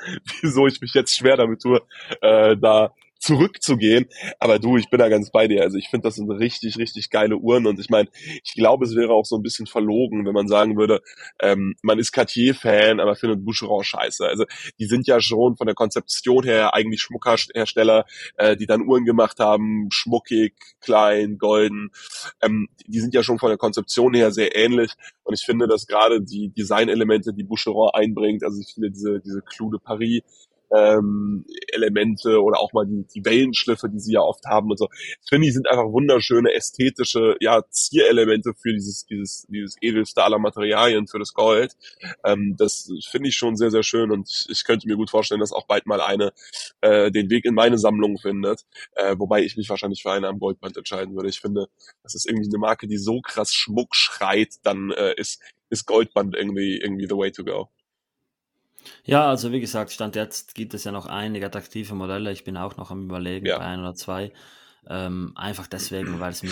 wieso 0.41 0.65
ich 0.67 0.79
mich 0.81 0.93
jetzt 0.93 1.15
schwer 1.15 1.37
damit 1.37 1.61
tue, 1.61 1.81
äh, 2.21 2.55
da 2.57 2.93
zurückzugehen. 3.23 4.07
Aber 4.39 4.59
du, 4.59 4.77
ich 4.77 4.89
bin 4.89 4.99
da 4.99 5.09
ganz 5.09 5.31
bei 5.31 5.47
dir. 5.47 5.61
Also 5.61 5.77
ich 5.77 5.89
finde, 5.89 6.07
das 6.07 6.15
sind 6.15 6.29
richtig, 6.29 6.77
richtig 6.77 7.09
geile 7.09 7.37
Uhren. 7.37 7.65
Und 7.65 7.79
ich 7.79 7.89
meine, 7.89 8.09
ich 8.43 8.53
glaube, 8.53 8.85
es 8.85 8.95
wäre 8.95 9.13
auch 9.13 9.25
so 9.25 9.37
ein 9.37 9.43
bisschen 9.43 9.65
verlogen, 9.65 10.25
wenn 10.25 10.33
man 10.33 10.47
sagen 10.47 10.77
würde, 10.77 11.01
ähm, 11.39 11.75
man 11.81 11.99
ist 11.99 12.11
Cartier-Fan, 12.11 12.99
aber 12.99 13.15
findet 13.15 13.45
Boucheron 13.45 13.83
scheiße. 13.83 14.25
Also 14.27 14.45
die 14.79 14.85
sind 14.85 15.07
ja 15.07 15.21
schon 15.21 15.55
von 15.55 15.67
der 15.67 15.75
Konzeption 15.75 16.43
her 16.43 16.73
eigentlich 16.73 17.01
Schmuckhersteller, 17.01 18.05
äh, 18.35 18.57
die 18.57 18.65
dann 18.65 18.87
Uhren 18.87 19.05
gemacht 19.05 19.39
haben, 19.39 19.87
schmuckig, 19.91 20.53
klein, 20.81 21.37
golden. 21.37 21.91
Ähm, 22.41 22.67
die 22.87 22.99
sind 22.99 23.13
ja 23.13 23.23
schon 23.23 23.39
von 23.39 23.49
der 23.49 23.57
Konzeption 23.57 24.13
her 24.13 24.31
sehr 24.31 24.55
ähnlich. 24.55 24.91
Und 25.23 25.33
ich 25.33 25.45
finde, 25.45 25.67
dass 25.67 25.87
gerade 25.87 26.21
die 26.21 26.49
Designelemente, 26.49 27.33
die 27.33 27.43
Boucheron 27.43 27.91
einbringt, 27.93 28.43
also 28.43 28.59
ich 28.59 28.73
finde 28.73 28.91
diese, 28.91 29.21
diese 29.21 29.41
Clou 29.41 29.71
de 29.71 29.79
Paris, 29.81 30.21
ähm, 30.75 31.45
Elemente 31.71 32.41
oder 32.41 32.59
auch 32.59 32.73
mal 32.73 32.85
die, 32.85 33.05
die 33.13 33.25
Wellenschliffe, 33.25 33.89
die 33.89 33.99
sie 33.99 34.13
ja 34.13 34.21
oft 34.21 34.45
haben 34.45 34.69
und 34.69 34.77
so. 34.77 34.89
Finde 35.27 35.47
ich 35.47 35.53
sind 35.53 35.69
einfach 35.69 35.85
wunderschöne 35.85 36.53
ästhetische 36.53 37.35
ja, 37.39 37.61
Zierelemente 37.69 38.53
für 38.55 38.73
dieses, 38.73 39.05
dieses, 39.05 39.45
dieses 39.49 39.75
edelste 39.81 40.23
aller 40.23 40.39
Materialien, 40.39 41.07
für 41.07 41.19
das 41.19 41.33
Gold. 41.33 41.73
Ähm, 42.25 42.55
das 42.57 42.89
finde 43.09 43.29
ich 43.29 43.35
schon 43.35 43.55
sehr, 43.55 43.71
sehr 43.71 43.83
schön 43.83 44.11
und 44.11 44.47
ich 44.49 44.63
könnte 44.63 44.87
mir 44.87 44.95
gut 44.95 45.09
vorstellen, 45.09 45.39
dass 45.41 45.53
auch 45.53 45.67
bald 45.67 45.85
mal 45.85 46.01
eine 46.01 46.33
äh, 46.81 47.11
den 47.11 47.29
Weg 47.29 47.45
in 47.45 47.53
meine 47.53 47.77
Sammlung 47.77 48.17
findet, 48.17 48.65
äh, 48.95 49.15
wobei 49.17 49.43
ich 49.43 49.57
mich 49.57 49.69
wahrscheinlich 49.69 50.01
für 50.01 50.11
eine 50.11 50.27
am 50.27 50.39
Goldband 50.39 50.77
entscheiden 50.77 51.15
würde. 51.15 51.29
Ich 51.29 51.39
finde, 51.39 51.67
das 52.03 52.15
ist 52.15 52.27
irgendwie 52.27 52.49
eine 52.49 52.57
Marke, 52.57 52.87
die 52.87 52.97
so 52.97 53.21
krass 53.21 53.53
Schmuck 53.53 53.95
schreit, 53.95 54.55
dann 54.63 54.91
äh, 54.91 55.13
ist, 55.17 55.41
ist 55.69 55.85
Goldband 55.85 56.35
irgendwie, 56.35 56.77
irgendwie 56.77 57.07
the 57.07 57.15
way 57.15 57.31
to 57.31 57.43
go. 57.43 57.69
Ja, 59.05 59.29
also 59.29 59.51
wie 59.51 59.59
gesagt, 59.59 59.91
Stand 59.91 60.15
jetzt 60.15 60.55
gibt 60.55 60.73
es 60.73 60.83
ja 60.83 60.91
noch 60.91 61.05
einige 61.05 61.45
attraktive 61.45 61.93
Modelle. 61.95 62.31
Ich 62.31 62.43
bin 62.43 62.57
auch 62.57 62.77
noch 62.77 62.91
am 62.91 63.05
Überlegen 63.05 63.47
Ja. 63.47 63.57
bei 63.57 63.65
ein 63.65 63.79
oder 63.79 63.95
zwei. 63.95 64.33
Ähm, 64.87 65.31
einfach 65.35 65.67
deswegen, 65.67 66.19
weil 66.19 66.31
es 66.31 66.43
mir 66.43 66.51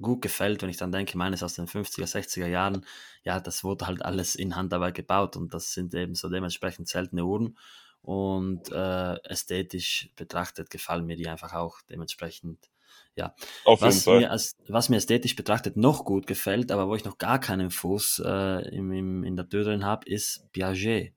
gut 0.00 0.22
gefällt, 0.22 0.62
wenn 0.62 0.70
ich 0.70 0.76
dann 0.78 0.92
denke, 0.92 1.16
meines 1.18 1.42
aus 1.42 1.54
den 1.54 1.66
50er, 1.66 2.06
60er 2.06 2.46
Jahren, 2.46 2.86
ja, 3.24 3.40
das 3.40 3.62
wurde 3.64 3.86
halt 3.86 4.02
alles 4.04 4.34
in 4.34 4.56
Handarbeit 4.56 4.94
gebaut 4.94 5.36
und 5.36 5.52
das 5.54 5.72
sind 5.72 5.94
eben 5.94 6.14
so 6.14 6.28
dementsprechend 6.28 6.88
seltene 6.88 7.24
Uhren. 7.24 7.58
Und 8.00 8.70
äh, 8.72 9.14
ästhetisch 9.24 10.10
betrachtet 10.16 10.70
gefallen 10.70 11.06
mir 11.06 11.16
die 11.16 11.28
einfach 11.28 11.52
auch 11.52 11.80
dementsprechend. 11.88 12.68
Ja, 13.14 13.34
Auf 13.64 13.82
jeden 13.82 13.94
was 13.94 14.04
Fall. 14.04 14.18
mir, 14.18 14.30
als, 14.30 14.56
was 14.68 14.88
mir 14.88 14.96
ästhetisch 14.96 15.36
betrachtet 15.36 15.76
noch 15.76 16.04
gut 16.04 16.26
gefällt, 16.26 16.72
aber 16.72 16.88
wo 16.88 16.96
ich 16.96 17.04
noch 17.04 17.18
gar 17.18 17.38
keinen 17.38 17.70
Fuß 17.70 18.22
äh, 18.24 18.68
im, 18.74 18.90
im, 18.92 19.24
in 19.24 19.36
der 19.36 19.48
Tür 19.48 19.64
drin 19.64 19.84
habe, 19.84 20.08
ist 20.08 20.50
Piaget. 20.52 21.14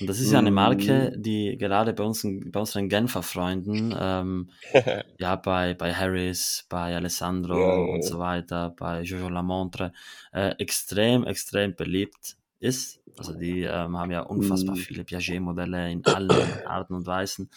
Und 0.00 0.08
das 0.08 0.18
ist 0.20 0.32
ja 0.32 0.38
eine 0.38 0.50
Marke, 0.50 1.12
Mm. 1.16 1.22
die 1.22 1.56
gerade 1.56 1.92
bei, 1.92 2.04
uns, 2.04 2.22
bei 2.24 2.60
unseren 2.60 2.88
Genfer 2.88 3.22
Freunden, 3.22 3.94
ähm, 3.98 4.50
ja, 5.18 5.36
bei, 5.36 5.74
bei 5.74 5.94
Harris, 5.94 6.66
bei 6.68 6.94
Alessandro 6.96 7.54
Ja, 7.60 7.94
und 7.94 8.02
so 8.04 8.18
weiter, 8.18 8.70
bei 8.70 9.02
Jojo 9.02 9.28
Lamontre, 9.28 9.92
äh, 10.32 10.50
extrem, 10.58 11.24
extrem 11.24 11.74
beliebt 11.76 12.36
ist. 12.58 13.00
Also 13.16 13.34
die 13.34 13.62
ähm, 13.62 13.96
haben 13.96 14.10
ja 14.10 14.20
unfassbar 14.22 14.74
Mm. 14.74 14.78
viele 14.78 15.04
Piaget-Modelle 15.04 15.90
in 15.92 16.06
allen 16.06 16.60
Arten 16.64 16.94
und 16.94 17.06
Weisen. 17.06 17.50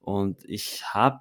Und 0.00 0.44
ich 0.44 0.82
habe 0.92 1.20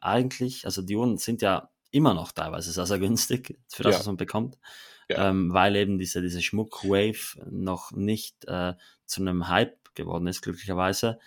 eigentlich, 0.00 0.64
also 0.64 0.82
die 0.82 0.96
Uhren 0.96 1.18
sind 1.18 1.42
ja 1.42 1.70
immer 1.90 2.14
noch 2.14 2.32
teilweise 2.32 2.72
sehr, 2.72 2.86
sehr 2.86 2.98
günstig 2.98 3.58
für 3.68 3.82
das, 3.84 3.96
Ja. 3.96 3.98
was 4.00 4.06
man 4.06 4.16
bekommt, 4.16 4.58
Ja. 5.08 5.28
ähm, 5.28 5.52
weil 5.52 5.76
eben 5.76 5.98
diese, 5.98 6.22
diese 6.22 6.42
Schmuck-Wave 6.42 7.36
noch 7.50 7.92
nicht 7.92 8.44
äh, 8.46 8.74
zu 9.06 9.20
einem 9.20 9.48
Hype 9.48 9.76
geworden 9.94 10.26
ist, 10.26 10.42
glücklicherweise. 10.42 11.18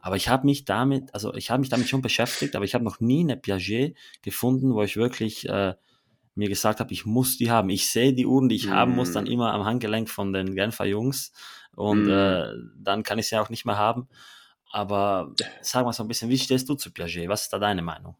Aber 0.00 0.16
ich 0.16 0.28
habe 0.28 0.46
mich 0.46 0.64
damit, 0.64 1.12
also 1.14 1.34
ich 1.34 1.50
habe 1.50 1.60
mich 1.60 1.68
damit 1.68 1.88
schon 1.88 2.02
beschäftigt, 2.02 2.54
aber 2.54 2.64
ich 2.64 2.74
habe 2.74 2.84
noch 2.84 3.00
nie 3.00 3.20
eine 3.20 3.36
Piaget 3.36 3.96
gefunden, 4.22 4.74
wo 4.74 4.82
ich 4.82 4.96
wirklich 4.96 5.48
äh, 5.48 5.74
mir 6.34 6.48
gesagt 6.48 6.80
habe, 6.80 6.92
ich 6.92 7.06
muss 7.06 7.38
die 7.38 7.50
haben. 7.50 7.70
Ich 7.70 7.88
sehe 7.88 8.12
die 8.12 8.26
Uhren, 8.26 8.48
die 8.48 8.56
ich 8.56 8.68
haben 8.70 8.92
muss, 8.92 9.12
dann 9.12 9.24
Mm. 9.24 9.28
immer 9.28 9.52
am 9.54 9.64
Handgelenk 9.64 10.08
von 10.10 10.32
den 10.32 10.54
Genfer 10.54 10.84
Jungs 10.84 11.32
und 11.74 12.04
Mm. 12.04 12.10
äh, 12.10 12.44
dann 12.76 13.02
kann 13.02 13.18
ich 13.18 13.26
sie 13.28 13.38
auch 13.38 13.48
nicht 13.48 13.64
mehr 13.64 13.78
haben. 13.78 14.08
Aber 14.70 15.32
sag 15.62 15.84
mal 15.86 15.92
so 15.92 16.04
ein 16.04 16.08
bisschen, 16.08 16.28
wie 16.28 16.38
stehst 16.38 16.68
du 16.68 16.74
zu 16.74 16.92
Piaget? 16.92 17.28
Was 17.28 17.42
ist 17.44 17.52
da 17.52 17.58
deine 17.58 17.82
Meinung? 17.82 18.16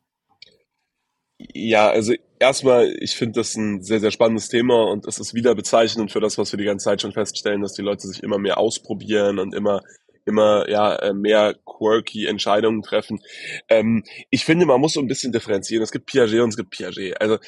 Ja, 1.38 1.90
also 1.90 2.14
erstmal, 2.38 2.96
ich 3.01 3.14
finde 3.16 3.40
das 3.40 3.55
ein 3.57 3.83
sehr, 3.83 4.01
sehr 4.01 4.11
spannendes 4.11 4.49
Thema 4.49 4.85
und 4.90 5.07
es 5.07 5.18
ist 5.18 5.35
wieder 5.35 5.55
bezeichnend 5.55 6.11
für 6.11 6.20
das, 6.20 6.38
was 6.38 6.53
wir 6.53 6.59
die 6.59 6.64
ganze 6.64 6.85
Zeit 6.85 7.03
schon 7.03 7.12
feststellen, 7.12 7.61
dass 7.61 7.75
die 7.75 7.83
Leute 7.83 8.09
sich 8.09 8.22
immer 8.22 8.38
mehr 8.38 8.57
ausprobieren 8.59 9.38
und 9.38 9.55
immer, 9.55 9.83
immer, 10.25 10.68
ja, 10.68 10.96
äh, 10.96 11.12
mehr 11.12 11.55
quirky 11.66 12.27
Entscheidungen 12.27 12.83
treffen. 12.83 13.20
Ähm, 13.68 14.03
ich 14.31 14.44
finde, 14.46 14.64
man 14.64 14.81
muss 14.81 14.94
so 14.94 15.01
ein 15.01 15.09
bisschen 15.09 15.33
differenzieren. 15.33 15.83
Es 15.83 15.92
gibt 15.92 16.07
Piaget 16.07 16.40
und 16.40 16.51
es 16.51 16.57
gibt 16.57 16.70
Piaget. 16.70 17.20
Also, 17.20 17.38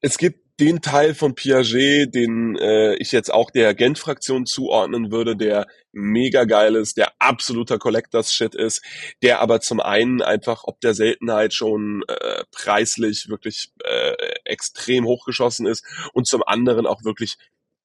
es 0.00 0.18
gibt 0.18 0.45
den 0.58 0.80
Teil 0.80 1.14
von 1.14 1.34
Piaget, 1.34 2.14
den 2.14 2.56
äh, 2.56 2.94
ich 2.96 3.12
jetzt 3.12 3.32
auch 3.32 3.50
der 3.50 3.74
Gent-Fraktion 3.74 4.46
zuordnen 4.46 5.10
würde, 5.10 5.36
der 5.36 5.66
mega 5.92 6.44
geil 6.44 6.76
ist, 6.76 6.96
der 6.96 7.12
absoluter 7.18 7.78
Collectors-Shit 7.78 8.54
ist, 8.54 8.82
der 9.22 9.40
aber 9.40 9.60
zum 9.60 9.80
einen 9.80 10.22
einfach 10.22 10.64
ob 10.64 10.80
der 10.80 10.94
Seltenheit 10.94 11.52
schon 11.52 12.04
äh, 12.08 12.44
preislich 12.52 13.28
wirklich 13.28 13.72
äh, 13.84 14.14
extrem 14.44 15.04
hochgeschossen 15.04 15.66
ist 15.66 15.84
und 16.12 16.26
zum 16.26 16.42
anderen 16.42 16.86
auch 16.86 17.04
wirklich 17.04 17.36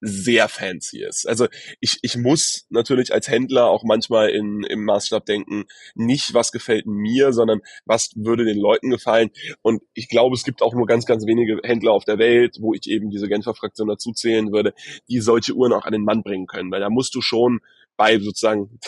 sehr 0.04 0.48
fancy 0.48 1.04
ist. 1.04 1.28
Also 1.28 1.46
ich, 1.80 2.00
ich 2.02 2.16
muss 2.16 2.66
natürlich 2.70 3.14
als 3.14 3.28
Händler 3.28 3.68
auch 3.68 3.84
manchmal 3.84 4.30
in, 4.30 4.64
im 4.64 4.84
Maßstab 4.84 5.24
denken, 5.24 5.64
nicht 5.94 6.34
was 6.34 6.50
gefällt 6.50 6.86
mir, 6.86 7.32
sondern 7.32 7.60
was 7.84 8.10
würde 8.16 8.44
den 8.44 8.58
Leuten 8.58 8.90
gefallen. 8.90 9.30
Und 9.62 9.80
ich 9.94 10.08
glaube, 10.08 10.34
es 10.34 10.42
gibt 10.42 10.60
auch 10.60 10.74
nur 10.74 10.86
ganz, 10.86 11.06
ganz 11.06 11.24
wenige 11.24 11.60
Händler 11.62 11.92
auf 11.92 12.04
der 12.04 12.18
Welt, 12.18 12.56
wo 12.60 12.74
ich 12.74 12.88
eben 12.88 13.10
diese 13.10 13.28
Genfer 13.28 13.54
Fraktion 13.54 13.86
dazu 13.86 14.12
zählen 14.12 14.52
würde, 14.52 14.74
die 15.08 15.20
solche 15.20 15.54
Uhren 15.54 15.72
auch 15.72 15.84
an 15.84 15.92
den 15.92 16.04
Mann 16.04 16.24
bringen 16.24 16.48
können. 16.48 16.72
Weil 16.72 16.80
da 16.80 16.90
musst 16.90 17.14
du 17.14 17.20
schon 17.22 17.60
bei 17.96 18.18
sozusagen 18.18 18.80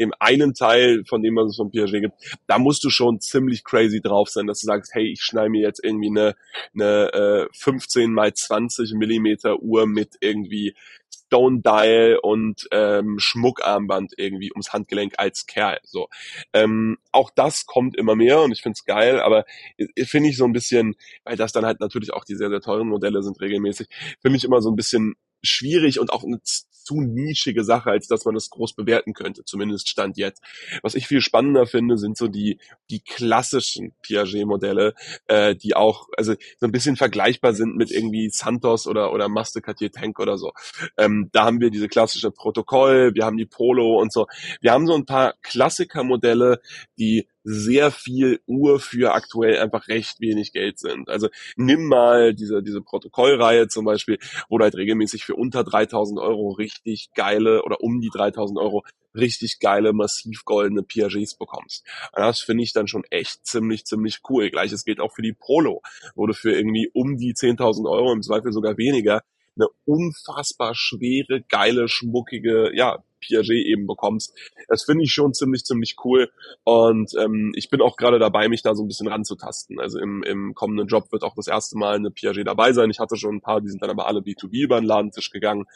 dem 0.00 0.12
einen 0.18 0.54
Teil, 0.54 1.04
von 1.06 1.22
dem 1.22 1.36
was 1.36 1.50
es 1.50 1.56
von 1.56 1.70
Piaget 1.70 2.02
gibt, 2.02 2.38
da 2.46 2.58
musst 2.58 2.82
du 2.82 2.90
schon 2.90 3.20
ziemlich 3.20 3.62
crazy 3.62 4.00
drauf 4.00 4.28
sein, 4.28 4.46
dass 4.46 4.60
du 4.60 4.66
sagst, 4.66 4.94
hey, 4.94 5.06
ich 5.06 5.22
schneide 5.22 5.50
mir 5.50 5.62
jetzt 5.62 5.84
irgendwie 5.84 6.08
eine, 6.08 6.34
eine 6.74 7.12
äh, 7.12 7.48
15 7.52 8.12
mal 8.12 8.32
20 8.32 8.94
Millimeter 8.94 9.60
Uhr 9.60 9.86
mit 9.86 10.16
irgendwie 10.20 10.74
Stone 11.30 11.60
Dial 11.60 12.18
und 12.22 12.66
ähm, 12.72 13.18
Schmuckarmband 13.18 14.14
irgendwie 14.16 14.50
ums 14.50 14.72
Handgelenk 14.72 15.14
als 15.16 15.46
Kerl. 15.46 15.78
So, 15.84 16.08
ähm, 16.52 16.98
auch 17.12 17.30
das 17.30 17.66
kommt 17.66 17.96
immer 17.96 18.16
mehr 18.16 18.40
und 18.40 18.50
ich 18.50 18.62
find's 18.62 18.84
geil, 18.84 19.20
aber 19.20 19.44
finde 20.04 20.30
ich 20.30 20.36
so 20.36 20.44
ein 20.44 20.52
bisschen, 20.52 20.96
weil 21.24 21.36
das 21.36 21.52
dann 21.52 21.66
halt 21.66 21.78
natürlich 21.78 22.12
auch 22.12 22.24
die 22.24 22.34
sehr 22.34 22.50
sehr 22.50 22.60
teuren 22.60 22.88
Modelle 22.88 23.22
sind 23.22 23.40
regelmäßig, 23.40 23.88
finde 24.20 24.38
ich 24.38 24.44
immer 24.44 24.60
so 24.60 24.70
ein 24.70 24.76
bisschen 24.76 25.14
schwierig 25.42 26.00
und 26.00 26.12
auch 26.12 26.24
zu 26.90 27.00
nischige 27.00 27.62
Sache, 27.62 27.90
als 27.90 28.08
dass 28.08 28.24
man 28.24 28.34
das 28.34 28.50
groß 28.50 28.74
bewerten 28.74 29.12
könnte, 29.12 29.44
zumindest 29.44 29.88
Stand 29.88 30.16
jetzt. 30.16 30.42
Was 30.82 30.96
ich 30.96 31.06
viel 31.06 31.20
spannender 31.20 31.66
finde, 31.66 31.96
sind 31.96 32.16
so 32.16 32.26
die, 32.26 32.58
die 32.90 33.00
klassischen 33.00 33.94
Piaget-Modelle, 34.02 34.94
äh, 35.28 35.54
die 35.54 35.76
auch, 35.76 36.08
also 36.16 36.34
so 36.58 36.66
ein 36.66 36.72
bisschen 36.72 36.96
vergleichbar 36.96 37.54
sind 37.54 37.76
mit 37.76 37.92
irgendwie 37.92 38.28
Santos 38.30 38.88
oder, 38.88 39.12
oder 39.12 39.28
Master 39.28 39.60
Cartier 39.60 39.92
Tank 39.92 40.18
oder 40.18 40.36
so. 40.36 40.50
Ähm, 40.96 41.28
da 41.30 41.44
haben 41.44 41.60
wir 41.60 41.70
diese 41.70 41.86
klassische 41.86 42.32
Protokoll, 42.32 43.14
wir 43.14 43.24
haben 43.24 43.36
die 43.36 43.46
Polo 43.46 44.00
und 44.00 44.12
so. 44.12 44.26
Wir 44.60 44.72
haben 44.72 44.88
so 44.88 44.94
ein 44.94 45.06
paar 45.06 45.34
Klassiker-Modelle, 45.42 46.60
die 46.98 47.28
sehr 47.42 47.90
viel 47.90 48.40
Uhr 48.46 48.80
für 48.80 49.12
aktuell 49.12 49.58
einfach 49.58 49.88
recht 49.88 50.20
wenig 50.20 50.52
Geld 50.52 50.78
sind. 50.78 51.08
Also 51.08 51.28
nimm 51.56 51.86
mal 51.86 52.34
diese, 52.34 52.62
diese 52.62 52.82
Protokollreihe 52.82 53.68
zum 53.68 53.84
Beispiel, 53.84 54.18
wo 54.48 54.58
du 54.58 54.64
halt 54.64 54.76
regelmäßig 54.76 55.24
für 55.24 55.36
unter 55.36 55.64
3000 55.64 56.20
Euro 56.20 56.50
richtig 56.50 57.10
geile 57.14 57.62
oder 57.62 57.80
um 57.80 58.00
die 58.00 58.10
3000 58.12 58.58
Euro 58.58 58.84
richtig 59.14 59.58
geile, 59.58 59.92
massiv 59.92 60.44
goldene 60.44 60.82
Piagets 60.82 61.34
bekommst. 61.34 61.84
Und 62.12 62.22
das 62.22 62.40
finde 62.40 62.62
ich 62.62 62.72
dann 62.72 62.86
schon 62.86 63.04
echt 63.10 63.46
ziemlich, 63.46 63.84
ziemlich 63.84 64.20
cool. 64.28 64.50
Gleiches 64.50 64.84
gilt 64.84 65.00
auch 65.00 65.14
für 65.14 65.22
die 65.22 65.32
Polo, 65.32 65.82
wo 66.14 66.26
du 66.26 66.34
für 66.34 66.52
irgendwie 66.52 66.90
um 66.92 67.16
die 67.16 67.34
10.000 67.34 67.90
Euro, 67.90 68.12
im 68.12 68.22
Zweifel 68.22 68.52
sogar 68.52 68.76
weniger, 68.76 69.22
eine 69.56 69.68
unfassbar 69.84 70.74
schwere, 70.74 71.42
geile, 71.48 71.88
schmuckige, 71.88 72.70
ja, 72.74 73.02
Piaget 73.20 73.66
eben 73.66 73.86
bekommst. 73.86 74.36
Das 74.68 74.84
finde 74.84 75.04
ich 75.04 75.12
schon 75.12 75.34
ziemlich, 75.34 75.64
ziemlich 75.64 75.96
cool. 76.04 76.30
Und 76.64 77.12
ähm, 77.18 77.52
ich 77.54 77.70
bin 77.70 77.80
auch 77.80 77.96
gerade 77.96 78.18
dabei, 78.18 78.48
mich 78.48 78.62
da 78.62 78.74
so 78.74 78.82
ein 78.84 78.88
bisschen 78.88 79.08
ranzutasten. 79.08 79.80
Also 79.80 79.98
im, 79.98 80.22
im 80.22 80.54
kommenden 80.54 80.86
Job 80.86 81.12
wird 81.12 81.22
auch 81.22 81.34
das 81.34 81.46
erste 81.46 81.78
Mal 81.78 81.96
eine 81.96 82.10
Piaget 82.10 82.46
dabei 82.46 82.72
sein. 82.72 82.90
Ich 82.90 82.98
hatte 82.98 83.16
schon 83.16 83.36
ein 83.36 83.40
paar, 83.40 83.60
die 83.60 83.68
sind 83.68 83.82
dann 83.82 83.90
aber 83.90 84.06
alle 84.06 84.20
B2B 84.20 84.64
über 84.64 84.80
den 84.80 84.86
Ladentisch 84.86 85.30
gegangen. 85.30 85.66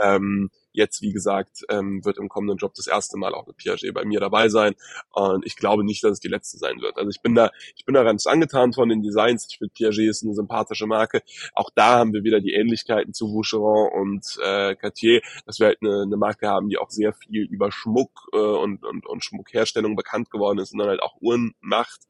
Ähm, 0.00 0.50
Jetzt, 0.78 1.02
wie 1.02 1.12
gesagt, 1.12 1.64
ähm, 1.70 2.04
wird 2.04 2.18
im 2.18 2.28
kommenden 2.28 2.56
Job 2.56 2.72
das 2.74 2.86
erste 2.86 3.18
Mal 3.18 3.34
auch 3.34 3.46
eine 3.46 3.52
Piaget 3.52 3.92
bei 3.92 4.04
mir 4.04 4.20
dabei 4.20 4.48
sein. 4.48 4.76
Und 5.10 5.44
ich 5.44 5.56
glaube 5.56 5.82
nicht, 5.82 6.04
dass 6.04 6.12
es 6.12 6.20
die 6.20 6.28
letzte 6.28 6.56
sein 6.56 6.80
wird. 6.80 6.96
Also 6.96 7.10
ich 7.10 7.20
bin 7.20 7.34
da, 7.34 7.50
ich 7.74 7.84
bin 7.84 7.96
da 7.96 8.04
ganz 8.04 8.28
angetan 8.28 8.72
von 8.72 8.88
den 8.88 9.02
Designs. 9.02 9.48
Ich 9.50 9.58
finde 9.58 9.72
Piaget 9.74 10.08
ist 10.08 10.22
eine 10.22 10.34
sympathische 10.34 10.86
Marke. 10.86 11.22
Auch 11.52 11.70
da 11.74 11.98
haben 11.98 12.12
wir 12.12 12.22
wieder 12.22 12.40
die 12.40 12.52
Ähnlichkeiten 12.52 13.12
zu 13.12 13.26
Vacheron 13.26 13.90
und 13.92 14.38
äh, 14.40 14.76
Cartier, 14.76 15.20
dass 15.46 15.58
wir 15.58 15.66
halt 15.66 15.78
eine, 15.82 16.02
eine 16.02 16.16
Marke 16.16 16.46
haben, 16.46 16.68
die 16.68 16.78
auch 16.78 16.90
sehr 16.90 17.12
viel 17.12 17.42
über 17.42 17.72
Schmuck 17.72 18.28
äh, 18.32 18.36
und, 18.36 18.84
und, 18.84 19.04
und 19.04 19.24
Schmuckherstellung 19.24 19.96
bekannt 19.96 20.30
geworden 20.30 20.60
ist 20.60 20.72
und 20.72 20.78
dann 20.78 20.88
halt 20.88 21.02
auch 21.02 21.20
Uhren 21.20 21.54
macht 21.60 22.02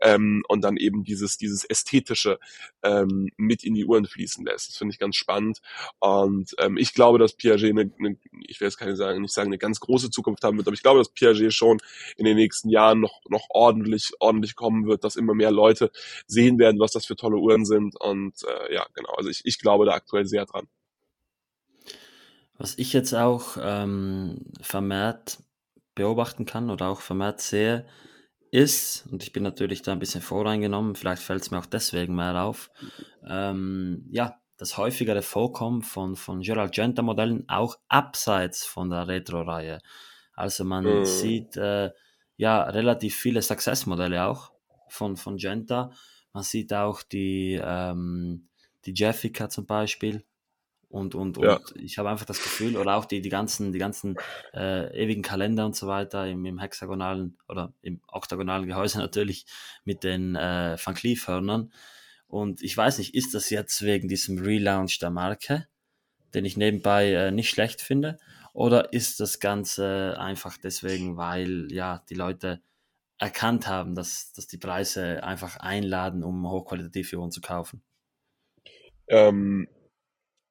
ähm, 0.00 0.42
und 0.48 0.62
dann 0.62 0.76
eben 0.76 1.04
dieses, 1.04 1.36
dieses 1.38 1.64
Ästhetische 1.64 2.40
ähm, 2.82 3.30
mit 3.36 3.62
in 3.62 3.74
die 3.74 3.84
Uhren 3.84 4.06
fließen 4.06 4.44
lässt. 4.44 4.70
Das 4.70 4.76
finde 4.76 4.92
ich 4.92 4.98
ganz 4.98 5.14
spannend. 5.14 5.60
Und 6.00 6.54
ähm, 6.58 6.76
ich 6.76 6.92
glaube, 6.92 7.18
dass 7.18 7.34
Piaget 7.34 7.70
eine, 7.70 7.90
eine 7.98 8.15
ich 8.46 8.60
will 8.60 8.66
jetzt 8.66 8.78
keine 8.78 8.96
sagen, 8.96 9.22
nicht 9.22 9.34
sagen, 9.34 9.48
eine 9.48 9.58
ganz 9.58 9.80
große 9.80 10.10
Zukunft 10.10 10.44
haben 10.44 10.56
wird, 10.56 10.66
aber 10.66 10.74
ich 10.74 10.82
glaube, 10.82 10.98
dass 10.98 11.08
Piaget 11.08 11.52
schon 11.52 11.78
in 12.16 12.24
den 12.24 12.36
nächsten 12.36 12.68
Jahren 12.68 13.00
noch, 13.00 13.20
noch 13.28 13.46
ordentlich, 13.50 14.12
ordentlich 14.20 14.56
kommen 14.56 14.86
wird, 14.86 15.04
dass 15.04 15.16
immer 15.16 15.34
mehr 15.34 15.50
Leute 15.50 15.90
sehen 16.26 16.58
werden, 16.58 16.80
was 16.80 16.92
das 16.92 17.06
für 17.06 17.16
tolle 17.16 17.36
Uhren 17.36 17.64
sind. 17.64 17.98
Und 18.00 18.34
äh, 18.42 18.74
ja, 18.74 18.86
genau, 18.94 19.10
also 19.16 19.30
ich, 19.30 19.42
ich 19.44 19.58
glaube 19.58 19.86
da 19.86 19.92
aktuell 19.92 20.26
sehr 20.26 20.46
dran. 20.46 20.68
Was 22.58 22.78
ich 22.78 22.92
jetzt 22.92 23.14
auch 23.14 23.56
ähm, 23.60 24.46
vermehrt 24.60 25.38
beobachten 25.94 26.46
kann 26.46 26.70
oder 26.70 26.88
auch 26.88 27.00
vermehrt 27.00 27.40
sehe, 27.40 27.86
ist, 28.50 29.06
und 29.10 29.22
ich 29.22 29.32
bin 29.32 29.42
natürlich 29.42 29.82
da 29.82 29.92
ein 29.92 29.98
bisschen 29.98 30.22
voreingenommen, 30.22 30.94
vielleicht 30.94 31.22
fällt 31.22 31.42
es 31.42 31.50
mir 31.50 31.58
auch 31.58 31.66
deswegen 31.66 32.14
mehr 32.14 32.42
auf, 32.42 32.70
ähm, 33.28 34.06
ja, 34.10 34.40
das 34.56 34.78
häufigere 34.78 35.22
Vorkommen 35.22 35.82
von, 35.82 36.16
von 36.16 36.40
Gerald 36.40 36.72
Genta 36.72 37.02
Modellen 37.02 37.48
auch 37.48 37.78
abseits 37.88 38.64
von 38.64 38.90
der 38.90 39.06
Retro-Reihe. 39.06 39.80
Also 40.34 40.64
man 40.64 40.84
mhm. 40.84 41.04
sieht 41.04 41.56
äh, 41.56 41.90
ja 42.36 42.62
relativ 42.62 43.16
viele 43.16 43.42
Success-Modelle 43.42 44.24
auch 44.26 44.52
von, 44.88 45.16
von 45.16 45.36
Genta. 45.36 45.90
Man 46.32 46.42
sieht 46.42 46.72
auch 46.72 47.02
die, 47.02 47.60
ähm, 47.62 48.48
die 48.84 48.94
Jeffica 48.94 49.48
zum 49.48 49.66
Beispiel. 49.66 50.24
Und, 50.88 51.14
und, 51.14 51.36
ja. 51.38 51.56
und 51.56 51.76
ich 51.76 51.98
habe 51.98 52.08
einfach 52.10 52.26
das 52.26 52.42
Gefühl, 52.42 52.76
oder 52.76 52.96
auch 52.96 53.04
die, 53.04 53.20
die 53.20 53.28
ganzen, 53.28 53.72
die 53.72 53.78
ganzen 53.78 54.16
äh, 54.54 54.86
ewigen 54.96 55.22
Kalender 55.22 55.66
und 55.66 55.74
so 55.74 55.88
weiter 55.88 56.26
im, 56.26 56.46
im 56.46 56.58
hexagonalen 56.58 57.36
oder 57.48 57.74
im 57.82 58.00
oktagonalen 58.06 58.66
Gehäuse 58.66 58.98
natürlich 59.00 59.46
mit 59.84 60.04
den 60.04 60.36
äh, 60.36 60.76
Van 60.82 60.94
Cleef-Hörnern 60.94 61.72
und 62.28 62.62
ich 62.62 62.76
weiß 62.76 62.98
nicht, 62.98 63.14
ist 63.14 63.34
das 63.34 63.50
jetzt 63.50 63.82
wegen 63.82 64.08
diesem 64.08 64.38
Relaunch 64.38 64.98
der 64.98 65.10
Marke, 65.10 65.68
den 66.34 66.44
ich 66.44 66.56
nebenbei 66.56 67.12
äh, 67.12 67.30
nicht 67.30 67.50
schlecht 67.50 67.80
finde, 67.80 68.18
oder 68.52 68.92
ist 68.92 69.20
das 69.20 69.38
Ganze 69.38 70.16
einfach 70.18 70.56
deswegen, 70.56 71.16
weil 71.16 71.70
ja 71.70 72.02
die 72.08 72.14
Leute 72.14 72.62
erkannt 73.18 73.66
haben, 73.66 73.94
dass, 73.94 74.32
dass 74.32 74.46
die 74.46 74.58
Preise 74.58 75.22
einfach 75.22 75.56
einladen, 75.58 76.24
um 76.24 76.48
hochqualitative 76.50 77.18
Uhren 77.18 77.30
zu 77.30 77.40
kaufen? 77.40 77.82
Ähm, 79.08 79.68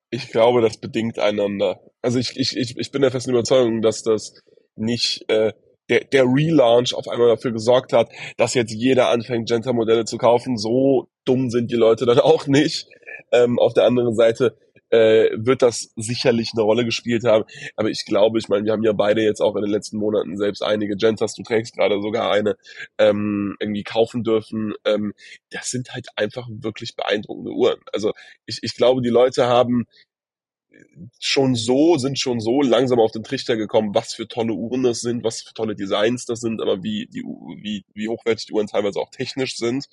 ich 0.09 0.29
glaube, 0.29 0.61
das 0.61 0.77
bedingt 0.77 1.19
einander. 1.19 1.81
Also 2.01 2.19
ich, 2.19 2.37
ich, 2.37 2.55
ich, 2.55 2.77
ich 2.77 2.91
bin 2.91 3.01
der 3.01 3.11
festen 3.11 3.31
Überzeugung, 3.31 3.81
dass 3.81 4.03
das 4.03 4.33
nicht 4.75 5.29
äh, 5.29 5.53
der, 5.89 6.03
der 6.05 6.23
Relaunch 6.23 6.93
auf 6.93 7.07
einmal 7.07 7.27
dafür 7.27 7.51
gesorgt 7.51 7.93
hat, 7.93 8.09
dass 8.37 8.53
jetzt 8.53 8.73
jeder 8.73 9.09
anfängt, 9.09 9.49
Genta-Modelle 9.49 10.05
zu 10.05 10.17
kaufen. 10.17 10.57
So 10.57 11.07
dumm 11.25 11.49
sind 11.49 11.71
die 11.71 11.75
Leute 11.75 12.05
dann 12.05 12.19
auch 12.19 12.47
nicht. 12.47 12.87
Ähm, 13.31 13.59
auf 13.59 13.73
der 13.73 13.85
anderen 13.85 14.15
Seite 14.15 14.57
äh, 14.89 15.29
wird 15.33 15.61
das 15.61 15.91
sicherlich 15.95 16.51
eine 16.53 16.63
Rolle 16.63 16.85
gespielt 16.85 17.23
haben. 17.25 17.45
Aber 17.75 17.89
ich 17.89 18.05
glaube, 18.05 18.37
ich 18.39 18.49
meine, 18.49 18.65
wir 18.65 18.71
haben 18.71 18.83
ja 18.83 18.93
beide 18.93 19.21
jetzt 19.21 19.41
auch 19.41 19.55
in 19.55 19.63
den 19.63 19.71
letzten 19.71 19.97
Monaten 19.97 20.37
selbst 20.37 20.61
einige 20.61 20.95
Gentas, 20.95 21.33
du 21.33 21.43
trägst 21.43 21.75
gerade 21.75 22.01
sogar 22.01 22.31
eine, 22.31 22.55
ähm, 22.97 23.55
irgendwie 23.59 23.83
kaufen 23.83 24.23
dürfen. 24.23 24.73
Ähm, 24.85 25.13
das 25.49 25.69
sind 25.69 25.93
halt 25.93 26.07
einfach 26.15 26.47
wirklich 26.49 26.95
beeindruckende 26.95 27.51
Uhren. 27.51 27.79
Also 27.91 28.13
ich, 28.45 28.59
ich 28.61 28.75
glaube, 28.75 29.01
die 29.01 29.09
Leute 29.09 29.47
haben 29.47 29.85
schon 31.19 31.55
so, 31.55 31.97
sind 31.97 32.19
schon 32.19 32.39
so 32.39 32.61
langsam 32.61 32.99
auf 32.99 33.11
den 33.11 33.23
Trichter 33.23 33.57
gekommen, 33.57 33.93
was 33.93 34.13
für 34.13 34.27
tolle 34.27 34.53
Uhren 34.53 34.83
das 34.83 35.01
sind, 35.01 35.23
was 35.23 35.41
für 35.41 35.53
tolle 35.53 35.75
Designs 35.75 36.25
das 36.25 36.39
sind, 36.39 36.61
aber 36.61 36.83
wie, 36.83 37.07
die, 37.07 37.21
wie, 37.21 37.85
wie 37.93 38.07
hochwertig 38.07 38.47
die 38.47 38.53
Uhren 38.53 38.67
teilweise 38.67 38.99
auch 38.99 39.09
technisch 39.09 39.55
sind, 39.57 39.85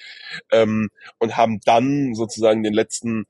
ähm, 0.50 0.90
und 1.18 1.36
haben 1.36 1.60
dann 1.64 2.14
sozusagen 2.14 2.62
den 2.62 2.74
letzten 2.74 3.26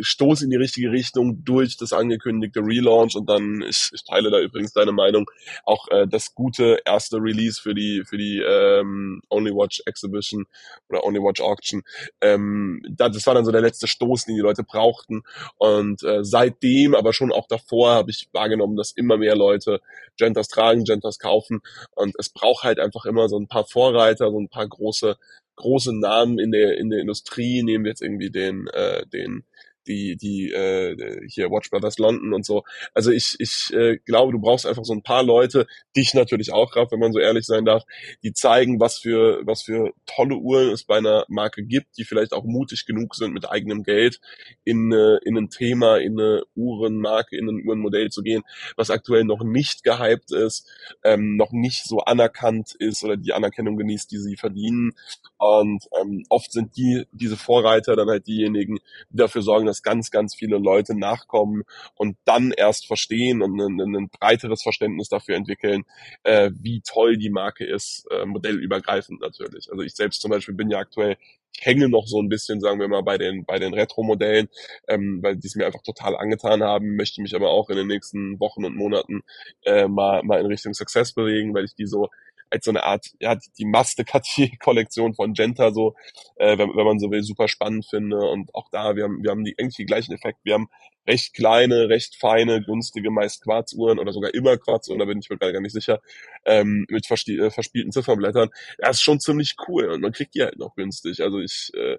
Stoß 0.00 0.42
in 0.42 0.50
die 0.50 0.56
richtige 0.56 0.90
Richtung 0.90 1.44
durch 1.44 1.76
das 1.76 1.92
angekündigte 1.92 2.60
Relaunch 2.60 3.16
und 3.16 3.28
dann, 3.28 3.62
ich, 3.68 3.90
ich 3.92 4.04
teile 4.04 4.30
da 4.30 4.40
übrigens 4.40 4.72
deine 4.72 4.92
Meinung, 4.92 5.30
auch 5.64 5.88
äh, 5.88 6.06
das 6.06 6.34
gute 6.34 6.78
erste 6.84 7.16
Release 7.16 7.60
für 7.60 7.74
die 7.74 8.04
für 8.04 8.16
die 8.16 8.38
ähm, 8.38 9.20
Only 9.30 9.52
Watch 9.52 9.82
Exhibition 9.86 10.46
oder 10.88 11.04
Only 11.04 11.20
Watch 11.20 11.40
Auction. 11.40 11.82
Ähm, 12.20 12.82
das 12.88 13.26
war 13.26 13.34
dann 13.34 13.44
so 13.44 13.52
der 13.52 13.60
letzte 13.60 13.88
Stoß, 13.88 14.26
den 14.26 14.36
die 14.36 14.42
Leute 14.42 14.62
brauchten 14.62 15.22
und 15.56 16.02
äh, 16.04 16.24
seitdem, 16.24 16.94
aber 16.94 17.12
schon 17.12 17.32
auch 17.32 17.46
davor, 17.48 17.94
habe 17.94 18.10
ich 18.10 18.28
wahrgenommen, 18.32 18.76
dass 18.76 18.92
immer 18.92 19.16
mehr 19.16 19.36
Leute 19.36 19.80
Gentas 20.16 20.48
tragen, 20.48 20.84
Gentas 20.84 21.18
kaufen 21.18 21.60
und 21.92 22.14
es 22.18 22.28
braucht 22.28 22.64
halt 22.64 22.78
einfach 22.78 23.04
immer 23.06 23.28
so 23.28 23.38
ein 23.38 23.48
paar 23.48 23.64
Vorreiter, 23.64 24.30
so 24.30 24.38
ein 24.38 24.48
paar 24.48 24.68
große 24.68 25.16
große 25.58 25.98
Namen 25.98 26.38
in 26.38 26.50
der 26.50 26.78
in 26.78 26.90
der 26.90 27.00
Industrie, 27.00 27.62
nehmen 27.62 27.84
wir 27.84 27.90
jetzt 27.90 28.02
irgendwie 28.02 28.30
den 28.30 28.66
äh, 28.68 29.06
den 29.06 29.44
die, 29.88 30.16
die 30.16 30.52
äh, 30.52 31.26
hier 31.26 31.50
Watch 31.50 31.70
Brothers 31.70 31.98
London 31.98 32.32
und 32.34 32.44
so. 32.44 32.62
Also 32.94 33.10
ich, 33.10 33.36
ich 33.38 33.72
äh, 33.72 33.98
glaube, 34.04 34.32
du 34.32 34.38
brauchst 34.38 34.66
einfach 34.66 34.84
so 34.84 34.92
ein 34.92 35.02
paar 35.02 35.22
Leute, 35.22 35.66
dich 35.96 36.14
natürlich 36.14 36.52
auch, 36.52 36.70
Graf, 36.70 36.92
wenn 36.92 37.00
man 37.00 37.12
so 37.12 37.18
ehrlich 37.18 37.46
sein 37.46 37.64
darf, 37.64 37.84
die 38.22 38.32
zeigen, 38.32 38.78
was 38.78 38.98
für, 38.98 39.40
was 39.44 39.62
für 39.62 39.92
tolle 40.06 40.36
Uhren 40.36 40.70
es 40.70 40.84
bei 40.84 40.98
einer 40.98 41.24
Marke 41.28 41.64
gibt, 41.64 41.96
die 41.96 42.04
vielleicht 42.04 42.32
auch 42.32 42.44
mutig 42.44 42.84
genug 42.86 43.14
sind, 43.14 43.32
mit 43.32 43.48
eigenem 43.48 43.82
Geld 43.82 44.20
in, 44.64 44.92
äh, 44.92 45.18
in 45.24 45.36
ein 45.36 45.48
Thema, 45.48 45.96
in 45.96 46.20
eine 46.20 46.42
Uhrenmarke, 46.54 47.36
in 47.36 47.48
ein 47.48 47.66
Uhrenmodell 47.66 48.10
zu 48.10 48.22
gehen, 48.22 48.42
was 48.76 48.90
aktuell 48.90 49.24
noch 49.24 49.42
nicht 49.42 49.82
gehypt 49.82 50.32
ist, 50.32 50.68
ähm, 51.02 51.36
noch 51.36 51.52
nicht 51.52 51.84
so 51.84 52.00
anerkannt 52.00 52.74
ist 52.78 53.02
oder 53.02 53.16
die 53.16 53.32
Anerkennung 53.32 53.76
genießt, 53.76 54.10
die 54.10 54.18
sie 54.18 54.36
verdienen. 54.36 54.92
Und 55.38 55.84
ähm, 56.00 56.24
oft 56.28 56.52
sind 56.52 56.76
die, 56.76 57.06
diese 57.12 57.36
Vorreiter 57.36 57.96
dann 57.96 58.08
halt 58.08 58.26
diejenigen, 58.26 58.78
die 59.10 59.16
dafür 59.16 59.42
sorgen, 59.42 59.66
dass 59.66 59.82
ganz, 59.82 60.10
ganz 60.10 60.34
viele 60.34 60.58
Leute 60.58 60.98
nachkommen 60.98 61.62
und 61.94 62.16
dann 62.24 62.52
erst 62.52 62.86
verstehen 62.86 63.40
und 63.42 63.58
ein, 63.58 63.94
ein 63.94 64.08
breiteres 64.08 64.62
Verständnis 64.62 65.08
dafür 65.08 65.36
entwickeln, 65.36 65.84
äh, 66.24 66.50
wie 66.60 66.80
toll 66.80 67.16
die 67.16 67.30
Marke 67.30 67.64
ist, 67.64 68.06
äh, 68.10 68.26
modellübergreifend 68.26 69.20
natürlich. 69.20 69.70
Also 69.70 69.82
ich 69.82 69.94
selbst 69.94 70.20
zum 70.20 70.30
Beispiel 70.30 70.54
bin 70.54 70.70
ja 70.70 70.78
aktuell 70.78 71.16
ich 71.58 71.64
hänge 71.64 71.88
noch 71.88 72.06
so 72.06 72.20
ein 72.20 72.28
bisschen, 72.28 72.60
sagen 72.60 72.80
wir 72.80 72.88
mal, 72.88 73.02
bei 73.02 73.18
den, 73.18 73.44
bei 73.44 73.58
den 73.58 73.74
Retro-Modellen, 73.74 74.48
ähm, 74.86 75.22
weil 75.22 75.36
die 75.36 75.46
es 75.46 75.54
mir 75.54 75.66
einfach 75.66 75.82
total 75.82 76.16
angetan 76.16 76.62
haben, 76.62 76.96
möchte 76.96 77.22
mich 77.22 77.34
aber 77.34 77.50
auch 77.50 77.70
in 77.70 77.76
den 77.76 77.86
nächsten 77.86 78.38
Wochen 78.40 78.64
und 78.64 78.76
Monaten 78.76 79.22
äh, 79.64 79.88
mal, 79.88 80.22
mal 80.22 80.40
in 80.40 80.46
Richtung 80.46 80.74
Success 80.74 81.12
bewegen, 81.12 81.54
weil 81.54 81.64
ich 81.64 81.74
die 81.74 81.86
so 81.86 82.08
als 82.50 82.64
so 82.64 82.70
eine 82.70 82.84
Art, 82.84 83.06
ja, 83.20 83.36
die 83.58 83.64
Maste 83.64 84.04
Cartier-Kollektion 84.04 85.14
von 85.14 85.34
Genta 85.34 85.72
so, 85.72 85.94
äh, 86.36 86.58
wenn, 86.58 86.70
wenn 86.76 86.86
man 86.86 86.98
so 86.98 87.10
will, 87.10 87.22
super 87.22 87.48
spannend 87.48 87.86
finde. 87.86 88.18
Und 88.18 88.54
auch 88.54 88.68
da, 88.70 88.96
wir 88.96 89.04
haben, 89.04 89.22
wir 89.22 89.30
haben 89.30 89.44
die, 89.44 89.54
eigentlich 89.58 89.76
die 89.76 89.86
gleichen 89.86 90.12
Effekte. 90.14 90.40
Wir 90.44 90.54
haben 90.54 90.68
recht 91.08 91.34
kleine, 91.34 91.88
recht 91.88 92.16
feine, 92.16 92.62
günstige, 92.62 93.10
meist 93.10 93.42
Quarzuhren 93.42 93.98
oder 93.98 94.12
sogar 94.12 94.34
immer 94.34 94.58
Quarzuhren, 94.58 95.00
da 95.00 95.06
bin 95.06 95.18
ich 95.18 95.30
mir 95.30 95.38
gar 95.38 95.60
nicht 95.60 95.72
sicher, 95.72 96.00
ähm, 96.44 96.86
mit 96.88 97.10
äh, 97.10 97.50
verspielten 97.50 97.92
Ziffernblättern. 97.92 98.50
Das 98.78 98.96
ist 98.96 99.02
schon 99.02 99.18
ziemlich 99.18 99.56
cool 99.66 99.86
und 99.86 100.02
man 100.02 100.12
kriegt 100.12 100.34
die 100.34 100.42
halt 100.42 100.58
noch 100.58 100.74
günstig. 100.76 101.20
Also 101.22 101.40
ich 101.40 101.70
äh, 101.74 101.98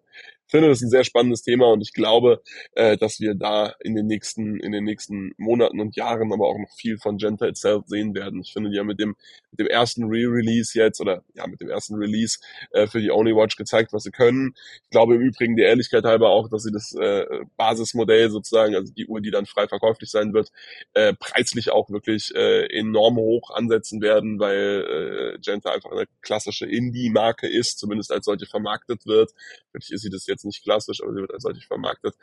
finde 0.49 0.69
das 0.69 0.81
ein 0.81 0.89
sehr 0.89 1.03
spannendes 1.03 1.43
Thema 1.43 1.71
und 1.71 1.81
ich 1.81 1.93
glaube, 1.93 2.41
äh, 2.73 2.97
dass 2.97 3.19
wir 3.19 3.35
da 3.35 3.73
in 3.81 3.95
den 3.95 4.07
nächsten, 4.07 4.59
in 4.59 4.71
den 4.71 4.83
nächsten 4.83 5.33
Monaten 5.37 5.79
und 5.79 5.95
Jahren 5.95 6.33
aber 6.33 6.47
auch 6.47 6.57
noch 6.57 6.71
viel 6.75 6.97
von 6.97 7.17
Genta 7.17 7.45
itself 7.47 7.85
sehen 7.87 8.15
werden. 8.15 8.41
Ich 8.41 8.51
finde, 8.51 8.71
die 8.71 8.79
haben 8.79 8.87
mit 8.87 8.99
dem, 8.99 9.15
mit 9.51 9.59
dem 9.59 9.67
ersten 9.67 10.05
Re-Release 10.05 10.77
jetzt 10.77 10.99
oder 10.99 11.23
ja, 11.35 11.45
mit 11.47 11.61
dem 11.61 11.69
ersten 11.69 11.95
Release 11.95 12.39
äh, 12.71 12.87
für 12.87 12.99
die 12.99 13.11
Only 13.11 13.35
Watch 13.35 13.55
gezeigt, 13.55 13.93
was 13.93 14.03
sie 14.03 14.11
können. 14.11 14.55
Ich 14.83 14.89
glaube 14.89 15.15
im 15.15 15.21
Übrigen 15.21 15.55
der 15.55 15.67
Ehrlichkeit 15.67 16.03
halber 16.03 16.29
auch, 16.29 16.49
dass 16.49 16.63
sie 16.63 16.71
das 16.71 16.95
äh, 16.95 17.25
Basismodell 17.55 18.31
sozusagen, 18.31 18.75
also 18.75 18.91
die 18.99 19.07
Uhr, 19.07 19.21
die 19.21 19.31
dann 19.31 19.45
frei 19.45 19.67
verkäuflich 19.67 20.11
sein 20.11 20.33
wird, 20.33 20.49
äh, 20.93 21.13
preislich 21.13 21.71
auch 21.71 21.89
wirklich 21.89 22.31
äh, 22.35 22.65
enorm 22.77 23.17
hoch 23.17 23.49
ansetzen 23.51 24.01
werden, 24.01 24.39
weil 24.39 25.35
äh, 25.35 25.39
Genta 25.39 25.71
einfach 25.71 25.91
eine 25.91 26.05
klassische 26.21 26.65
Indie-Marke 26.65 27.47
ist, 27.47 27.79
zumindest 27.79 28.11
als 28.11 28.25
solche 28.25 28.45
vermarktet 28.45 29.05
wird. 29.05 29.31
Natürlich 29.73 29.91
ist 29.93 30.01
sie 30.03 30.09
das 30.09 30.27
jetzt 30.27 30.45
nicht 30.45 30.63
klassisch, 30.63 31.01
aber 31.01 31.13
sie 31.13 31.21
wird 31.21 31.33
als 31.33 31.43
solche 31.43 31.65
vermarktet, 31.65 32.15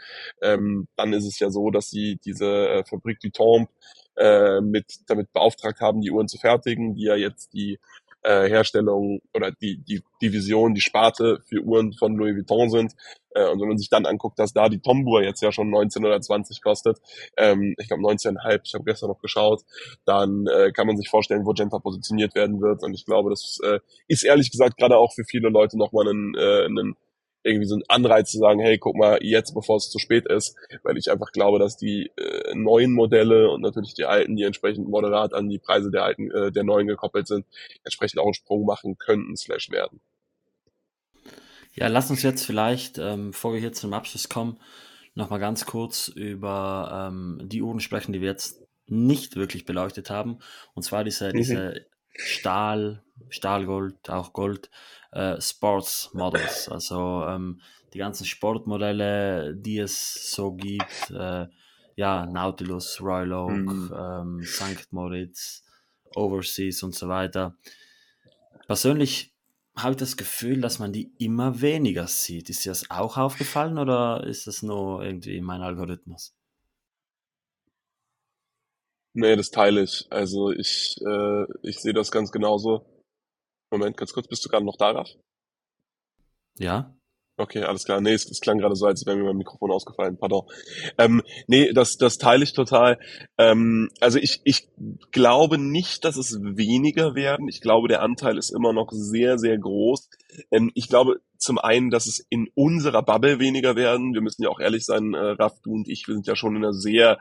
ähm, 0.42 0.86
dann 0.96 1.12
ist 1.12 1.26
es 1.26 1.38
ja 1.38 1.50
so, 1.50 1.70
dass 1.70 1.90
sie 1.90 2.18
diese 2.24 2.68
äh, 2.68 2.84
Fabrik 2.84 3.18
du 3.20 3.30
Temple 3.30 3.68
äh, 4.16 4.60
mit 4.60 4.86
damit 5.06 5.32
beauftragt 5.32 5.80
haben, 5.80 6.00
die 6.00 6.10
Uhren 6.10 6.28
zu 6.28 6.38
fertigen, 6.38 6.94
die 6.94 7.04
ja 7.04 7.16
jetzt 7.16 7.52
die 7.52 7.78
äh, 8.26 8.48
Herstellung 8.48 9.20
oder 9.32 9.52
die, 9.52 9.78
die 9.78 10.02
Division, 10.20 10.74
die 10.74 10.80
Sparte 10.80 11.38
für 11.46 11.60
Uhren 11.60 11.92
von 11.92 12.16
Louis 12.16 12.34
Vuitton 12.34 12.70
sind. 12.70 12.92
Äh, 13.34 13.48
und 13.48 13.60
wenn 13.60 13.68
man 13.68 13.78
sich 13.78 13.88
dann 13.88 14.04
anguckt, 14.04 14.38
dass 14.38 14.52
da 14.52 14.68
die 14.68 14.80
Tombur 14.80 15.22
jetzt 15.22 15.42
ja 15.42 15.52
schon 15.52 15.68
1920 15.68 16.60
kostet, 16.60 16.98
ähm, 17.36 17.74
ich 17.78 17.86
glaube 17.86 18.02
19,5, 18.02 18.60
ich 18.64 18.74
habe 18.74 18.84
gestern 18.84 19.10
noch 19.10 19.20
geschaut, 19.20 19.62
dann 20.04 20.46
äh, 20.48 20.72
kann 20.72 20.88
man 20.88 20.96
sich 20.96 21.08
vorstellen, 21.08 21.46
wo 21.46 21.52
Genta 21.52 21.78
positioniert 21.78 22.34
werden 22.34 22.60
wird. 22.60 22.82
Und 22.82 22.94
ich 22.94 23.06
glaube, 23.06 23.30
das 23.30 23.58
äh, 23.62 23.78
ist 24.08 24.24
ehrlich 24.24 24.50
gesagt 24.50 24.76
gerade 24.76 24.96
auch 24.96 25.12
für 25.14 25.24
viele 25.24 25.48
Leute 25.48 25.78
nochmal 25.78 26.08
ein, 26.08 26.34
äh, 26.36 26.66
ein 26.66 26.96
irgendwie 27.46 27.66
so 27.66 27.76
ein 27.76 27.84
Anreiz 27.88 28.30
zu 28.30 28.38
sagen, 28.38 28.60
hey, 28.60 28.78
guck 28.78 28.96
mal, 28.96 29.18
jetzt, 29.22 29.54
bevor 29.54 29.76
es 29.76 29.90
zu 29.90 29.98
spät 29.98 30.26
ist, 30.26 30.56
weil 30.82 30.98
ich 30.98 31.10
einfach 31.10 31.32
glaube, 31.32 31.58
dass 31.58 31.76
die 31.76 32.10
äh, 32.16 32.54
neuen 32.54 32.92
Modelle 32.92 33.50
und 33.50 33.62
natürlich 33.62 33.94
die 33.94 34.04
alten, 34.04 34.36
die 34.36 34.42
entsprechend 34.42 34.88
moderat 34.88 35.32
an 35.32 35.48
die 35.48 35.58
Preise 35.58 35.90
der 35.90 36.04
alten, 36.04 36.30
äh, 36.30 36.52
der 36.52 36.64
neuen 36.64 36.86
gekoppelt 36.86 37.26
sind, 37.26 37.46
entsprechend 37.84 38.20
auch 38.20 38.24
einen 38.26 38.34
Sprung 38.34 38.64
machen 38.64 38.98
könnten, 38.98 39.36
slash 39.36 39.70
werden. 39.70 40.00
Ja, 41.74 41.88
lass 41.88 42.10
uns 42.10 42.22
jetzt 42.22 42.44
vielleicht, 42.44 42.98
ähm, 42.98 43.30
bevor 43.30 43.52
wir 43.52 43.60
hier 43.60 43.72
zum 43.72 43.92
Abschluss 43.92 44.28
kommen, 44.28 44.58
nochmal 45.14 45.40
ganz 45.40 45.66
kurz 45.66 46.08
über 46.08 47.10
ähm, 47.10 47.40
die 47.42 47.62
Uhren 47.62 47.80
sprechen, 47.80 48.12
die 48.12 48.20
wir 48.20 48.30
jetzt 48.30 48.62
nicht 48.86 49.36
wirklich 49.36 49.64
beleuchtet 49.64 50.10
haben. 50.10 50.38
Und 50.74 50.82
zwar 50.82 51.04
diese, 51.04 51.28
mhm. 51.28 51.36
diese 51.36 51.86
Stahl, 52.14 53.02
Stahlgold, 53.28 54.10
auch 54.10 54.32
Gold, 54.32 54.70
äh, 55.12 55.40
Sports 55.40 56.10
Models, 56.12 56.68
also 56.68 57.24
ähm, 57.26 57.60
die 57.92 57.98
ganzen 57.98 58.26
Sportmodelle, 58.26 59.54
die 59.56 59.78
es 59.78 60.30
so 60.30 60.52
gibt, 60.52 61.10
äh, 61.10 61.46
ja, 61.96 62.26
Nautilus, 62.26 63.00
Royal 63.00 63.32
Oak, 63.32 63.52
mhm. 63.52 63.94
ähm, 63.96 64.42
St. 64.42 64.92
Moritz, 64.92 65.64
Overseas 66.14 66.82
und 66.82 66.94
so 66.94 67.08
weiter. 67.08 67.56
Persönlich 68.66 69.32
habe 69.76 69.92
ich 69.92 69.98
das 69.98 70.16
Gefühl, 70.16 70.60
dass 70.60 70.78
man 70.78 70.92
die 70.92 71.12
immer 71.18 71.60
weniger 71.60 72.06
sieht. 72.06 72.50
Ist 72.50 72.64
dir 72.64 72.70
das 72.70 72.90
auch 72.90 73.16
aufgefallen 73.16 73.78
oder 73.78 74.24
ist 74.24 74.46
das 74.46 74.62
nur 74.62 75.02
irgendwie 75.02 75.40
mein 75.40 75.62
Algorithmus? 75.62 76.34
Nee, 79.12 79.36
das 79.36 79.50
teile 79.50 79.82
ich. 79.82 80.06
Also 80.10 80.50
ich, 80.50 80.96
äh, 81.00 81.44
ich 81.62 81.78
sehe 81.78 81.94
das 81.94 82.10
ganz 82.10 82.30
genauso. 82.32 82.84
Moment, 83.70 83.96
ganz 83.96 84.12
kurz, 84.12 84.28
bist 84.28 84.44
du 84.44 84.48
gerade 84.48 84.64
noch 84.64 84.76
da, 84.76 84.90
Raf? 84.90 85.08
Ja. 86.58 86.95
Okay, 87.38 87.62
alles 87.64 87.84
klar. 87.84 88.00
Nee, 88.00 88.14
es, 88.14 88.30
es 88.30 88.40
klang 88.40 88.58
gerade 88.58 88.76
so, 88.76 88.86
als 88.86 89.04
wäre 89.04 89.16
mir 89.16 89.24
mein 89.24 89.36
Mikrofon 89.36 89.70
ausgefallen. 89.70 90.16
Pardon. 90.18 90.44
Ähm, 90.96 91.22
nee, 91.46 91.70
das, 91.74 91.98
das 91.98 92.16
teile 92.16 92.44
ich 92.44 92.54
total. 92.54 92.98
Ähm, 93.36 93.90
also 94.00 94.18
ich, 94.18 94.40
ich 94.44 94.68
glaube 95.12 95.58
nicht, 95.58 96.04
dass 96.06 96.16
es 96.16 96.40
weniger 96.40 97.14
werden. 97.14 97.48
Ich 97.48 97.60
glaube, 97.60 97.88
der 97.88 98.00
Anteil 98.00 98.38
ist 98.38 98.54
immer 98.54 98.72
noch 98.72 98.88
sehr, 98.90 99.38
sehr 99.38 99.58
groß. 99.58 100.08
Ähm, 100.50 100.70
ich 100.74 100.88
glaube 100.88 101.20
zum 101.36 101.58
einen, 101.58 101.90
dass 101.90 102.06
es 102.06 102.24
in 102.30 102.48
unserer 102.54 103.02
Bubble 103.02 103.38
weniger 103.38 103.76
werden. 103.76 104.14
Wir 104.14 104.22
müssen 104.22 104.42
ja 104.42 104.48
auch 104.48 104.58
ehrlich 104.60 104.86
sein, 104.86 105.12
äh, 105.12 105.18
Raff, 105.18 105.60
du 105.62 105.74
und 105.74 105.88
ich, 105.90 106.08
wir 106.08 106.14
sind 106.14 106.26
ja 106.26 106.36
schon 106.36 106.56
in 106.56 106.64
einer 106.64 106.72
sehr 106.72 107.18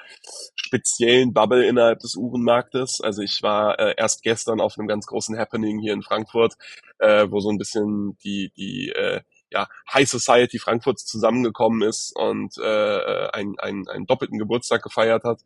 speziellen 0.55 1.33
Bubble 1.33 1.65
innerhalb 1.65 1.99
des 1.99 2.15
Uhrenmarktes. 2.15 3.01
Also 3.01 3.21
ich 3.21 3.39
war 3.41 3.77
äh, 3.79 3.95
erst 3.97 4.23
gestern 4.23 4.61
auf 4.61 4.77
einem 4.77 4.87
ganz 4.87 5.05
großen 5.07 5.37
Happening 5.37 5.79
hier 5.79 5.91
in 5.91 6.03
Frankfurt, 6.03 6.53
äh, 6.99 7.27
wo 7.29 7.41
so 7.41 7.49
ein 7.49 7.57
bisschen 7.57 8.17
die, 8.23 8.53
die 8.55 8.93
äh, 8.95 9.19
ja, 9.51 9.67
High 9.93 10.07
Society 10.07 10.59
Frankfurts 10.59 11.05
zusammengekommen 11.05 11.81
ist 11.81 12.15
und 12.15 12.57
äh, 12.57 13.27
einen, 13.31 13.57
einen, 13.59 13.87
einen 13.87 14.05
doppelten 14.05 14.37
Geburtstag 14.37 14.81
gefeiert 14.83 15.23
hat. 15.23 15.41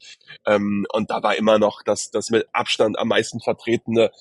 Ähm, 0.46 0.86
und 0.94 1.10
da 1.10 1.22
war 1.22 1.36
immer 1.36 1.60
noch 1.60 1.84
das, 1.84 2.12
das 2.12 2.30
mit 2.30 2.48
Abstand 2.54 2.98
am 2.98 3.10
meisten 3.10 3.40
vertretene 3.40 4.12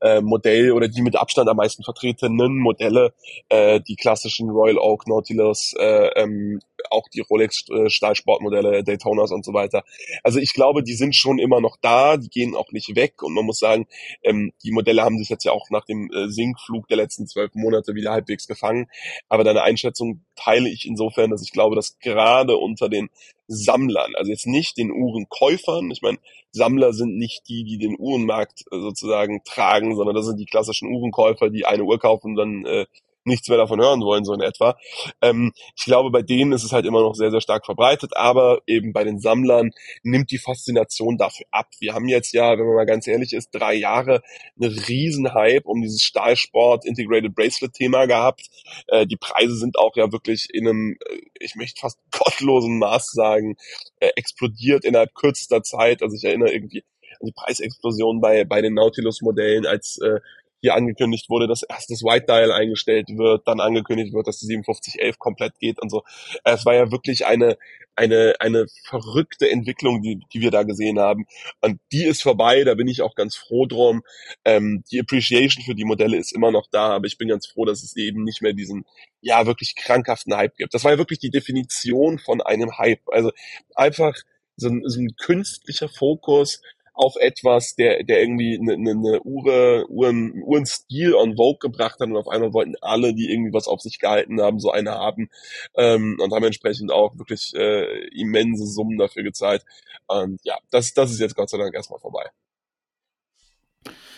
äh, 0.00 0.20
Modell 0.20 0.72
oder 0.72 0.88
die 0.88 1.02
mit 1.02 1.16
Abstand 1.16 1.48
am 1.48 1.56
meisten 1.56 1.84
vertretenen 1.84 2.58
Modelle, 2.58 3.14
äh, 3.48 3.80
die 3.80 3.96
klassischen 3.96 4.50
Royal 4.50 4.78
Oak, 4.78 5.06
Nautilus, 5.06 5.74
äh, 5.78 6.08
ähm, 6.16 6.60
auch 6.90 7.08
die 7.08 7.20
Rolex 7.20 7.64
Stahlsportmodelle, 7.86 8.84
Daytonas 8.84 9.32
und 9.32 9.44
so 9.44 9.52
weiter. 9.52 9.84
Also 10.22 10.38
ich 10.38 10.52
glaube, 10.52 10.82
die 10.82 10.94
sind 10.94 11.14
schon 11.14 11.38
immer 11.38 11.60
noch 11.60 11.76
da, 11.80 12.16
die 12.16 12.28
gehen 12.28 12.54
auch 12.54 12.72
nicht 12.72 12.94
weg 12.94 13.22
und 13.22 13.34
man 13.34 13.44
muss 13.44 13.58
sagen, 13.58 13.86
ähm, 14.22 14.52
die 14.62 14.72
Modelle 14.72 15.02
haben 15.02 15.18
sich 15.18 15.28
jetzt 15.28 15.44
ja 15.44 15.52
auch 15.52 15.70
nach 15.70 15.84
dem 15.84 16.10
äh, 16.12 16.28
Sinkflug 16.28 16.88
der 16.88 16.96
letzten 16.96 17.26
zwölf 17.26 17.54
Monate 17.54 17.94
wieder 17.94 18.12
halbwegs 18.12 18.46
gefangen. 18.46 18.88
Aber 19.28 19.44
deine 19.44 19.62
Einschätzung 19.62 20.24
teile 20.36 20.68
ich 20.68 20.86
insofern, 20.86 21.30
dass 21.30 21.42
ich 21.42 21.52
glaube, 21.52 21.76
dass 21.76 21.98
gerade 21.98 22.56
unter 22.56 22.88
den 22.88 23.10
Sammlern, 23.46 24.14
also 24.14 24.30
jetzt 24.30 24.46
nicht 24.46 24.76
den 24.76 24.90
Uhrenkäufern, 24.90 25.90
ich 25.90 26.02
meine, 26.02 26.18
Sammler 26.50 26.92
sind 26.92 27.16
nicht 27.16 27.48
die, 27.48 27.64
die 27.64 27.78
den 27.78 27.96
Uhrenmarkt 27.98 28.64
äh, 28.70 28.78
sozusagen 28.78 29.42
tragen, 29.44 29.96
sondern 29.96 30.14
das 30.14 30.26
sind 30.26 30.38
die 30.38 30.46
klassischen 30.46 30.92
Uhrenkäufer, 30.94 31.50
die 31.50 31.64
eine 31.64 31.84
Uhr 31.84 31.98
kaufen 31.98 32.32
und 32.32 32.36
dann 32.36 32.64
äh, 32.66 32.86
nichts 33.28 33.48
mehr 33.48 33.58
davon 33.58 33.80
hören 33.80 34.00
wollen, 34.00 34.24
so 34.24 34.32
in 34.32 34.40
etwa. 34.40 34.76
Ähm, 35.22 35.52
ich 35.76 35.84
glaube, 35.84 36.10
bei 36.10 36.22
denen 36.22 36.52
ist 36.52 36.64
es 36.64 36.72
halt 36.72 36.86
immer 36.86 37.00
noch 37.00 37.14
sehr, 37.14 37.30
sehr 37.30 37.40
stark 37.40 37.64
verbreitet, 37.64 38.16
aber 38.16 38.60
eben 38.66 38.92
bei 38.92 39.04
den 39.04 39.20
Sammlern 39.20 39.70
nimmt 40.02 40.30
die 40.30 40.38
Faszination 40.38 41.16
dafür 41.16 41.46
ab. 41.50 41.68
Wir 41.78 41.94
haben 41.94 42.08
jetzt 42.08 42.32
ja, 42.32 42.58
wenn 42.58 42.66
man 42.66 42.74
mal 42.74 42.86
ganz 42.86 43.06
ehrlich 43.06 43.32
ist, 43.32 43.50
drei 43.52 43.74
Jahre 43.74 44.22
einen 44.60 44.76
riesen 44.78 45.34
Hype 45.34 45.66
um 45.66 45.82
dieses 45.82 46.02
Stahlsport 46.02 46.84
Integrated 46.84 47.34
Bracelet 47.34 47.72
Thema 47.72 48.06
gehabt. 48.06 48.48
Äh, 48.88 49.06
die 49.06 49.16
Preise 49.16 49.56
sind 49.56 49.78
auch 49.78 49.96
ja 49.96 50.10
wirklich 50.12 50.48
in 50.52 50.66
einem, 50.66 50.96
äh, 51.08 51.18
ich 51.38 51.54
möchte 51.54 51.80
fast 51.80 51.98
gottlosen 52.10 52.78
Maß 52.78 53.12
sagen, 53.12 53.56
äh, 54.00 54.10
explodiert 54.16 54.84
innerhalb 54.84 55.14
kürzester 55.14 55.62
Zeit. 55.62 56.02
Also 56.02 56.16
ich 56.16 56.24
erinnere 56.24 56.52
irgendwie 56.52 56.82
an 57.20 57.26
die 57.26 57.32
Preisexplosion 57.32 58.20
bei, 58.20 58.44
bei 58.44 58.62
den 58.62 58.74
Nautilus-Modellen, 58.74 59.66
als 59.66 59.98
äh, 59.98 60.20
hier 60.60 60.74
angekündigt 60.74 61.28
wurde, 61.28 61.46
dass 61.46 61.62
erst 61.62 61.90
das 61.90 62.02
White 62.02 62.26
Dial 62.26 62.52
eingestellt 62.52 63.08
wird, 63.10 63.46
dann 63.46 63.60
angekündigt 63.60 64.12
wird, 64.12 64.26
dass 64.26 64.38
die 64.38 64.46
5711 64.46 65.18
komplett 65.18 65.58
geht 65.58 65.80
und 65.80 65.90
so. 65.90 66.02
Es 66.44 66.66
war 66.66 66.74
ja 66.74 66.90
wirklich 66.90 67.26
eine, 67.26 67.56
eine, 67.94 68.34
eine 68.40 68.66
verrückte 68.84 69.50
Entwicklung, 69.50 70.02
die, 70.02 70.20
die 70.32 70.40
wir 70.40 70.50
da 70.50 70.62
gesehen 70.62 70.98
haben. 70.98 71.26
Und 71.60 71.80
die 71.92 72.04
ist 72.04 72.22
vorbei, 72.22 72.64
da 72.64 72.74
bin 72.74 72.88
ich 72.88 73.02
auch 73.02 73.14
ganz 73.14 73.36
froh 73.36 73.66
drum. 73.66 74.02
Ähm, 74.44 74.84
die 74.90 75.00
Appreciation 75.00 75.64
für 75.64 75.74
die 75.74 75.84
Modelle 75.84 76.16
ist 76.16 76.32
immer 76.32 76.50
noch 76.50 76.66
da, 76.70 76.90
aber 76.90 77.06
ich 77.06 77.18
bin 77.18 77.28
ganz 77.28 77.46
froh, 77.46 77.64
dass 77.64 77.82
es 77.82 77.96
eben 77.96 78.24
nicht 78.24 78.42
mehr 78.42 78.52
diesen, 78.52 78.84
ja, 79.20 79.46
wirklich 79.46 79.74
krankhaften 79.76 80.34
Hype 80.34 80.56
gibt. 80.56 80.74
Das 80.74 80.84
war 80.84 80.92
ja 80.92 80.98
wirklich 80.98 81.18
die 81.18 81.30
Definition 81.30 82.18
von 82.18 82.40
einem 82.40 82.78
Hype. 82.78 83.02
Also 83.08 83.32
einfach 83.74 84.14
so 84.56 84.68
ein, 84.68 84.82
so 84.86 85.00
ein 85.00 85.14
künstlicher 85.16 85.88
Fokus 85.88 86.60
auf 86.98 87.14
etwas, 87.16 87.76
der, 87.76 88.02
der 88.02 88.20
irgendwie 88.20 88.58
eine, 88.58 88.74
eine, 88.74 88.90
eine 88.90 89.22
Uhr, 89.22 89.88
Uhren, 89.88 90.42
Uhrenstil 90.42 91.14
on 91.14 91.36
Vogue 91.36 91.58
gebracht 91.60 92.00
hat 92.00 92.08
und 92.08 92.16
auf 92.16 92.28
einmal 92.28 92.52
wollten 92.52 92.74
alle, 92.80 93.14
die 93.14 93.30
irgendwie 93.30 93.52
was 93.52 93.68
auf 93.68 93.80
sich 93.80 94.00
gehalten 94.00 94.40
haben, 94.40 94.58
so 94.58 94.72
eine 94.72 94.90
haben 94.90 95.30
ähm, 95.76 96.18
und 96.20 96.32
haben 96.32 96.44
entsprechend 96.44 96.90
auch 96.90 97.16
wirklich 97.16 97.52
äh, 97.54 98.08
immense 98.08 98.66
Summen 98.66 98.98
dafür 98.98 99.22
gezahlt. 99.22 99.64
Und 100.08 100.40
ja, 100.44 100.58
das, 100.70 100.92
das 100.92 101.12
ist 101.12 101.20
jetzt 101.20 101.36
Gott 101.36 101.50
sei 101.50 101.58
Dank 101.58 101.72
erstmal 101.72 102.00
vorbei. 102.00 102.24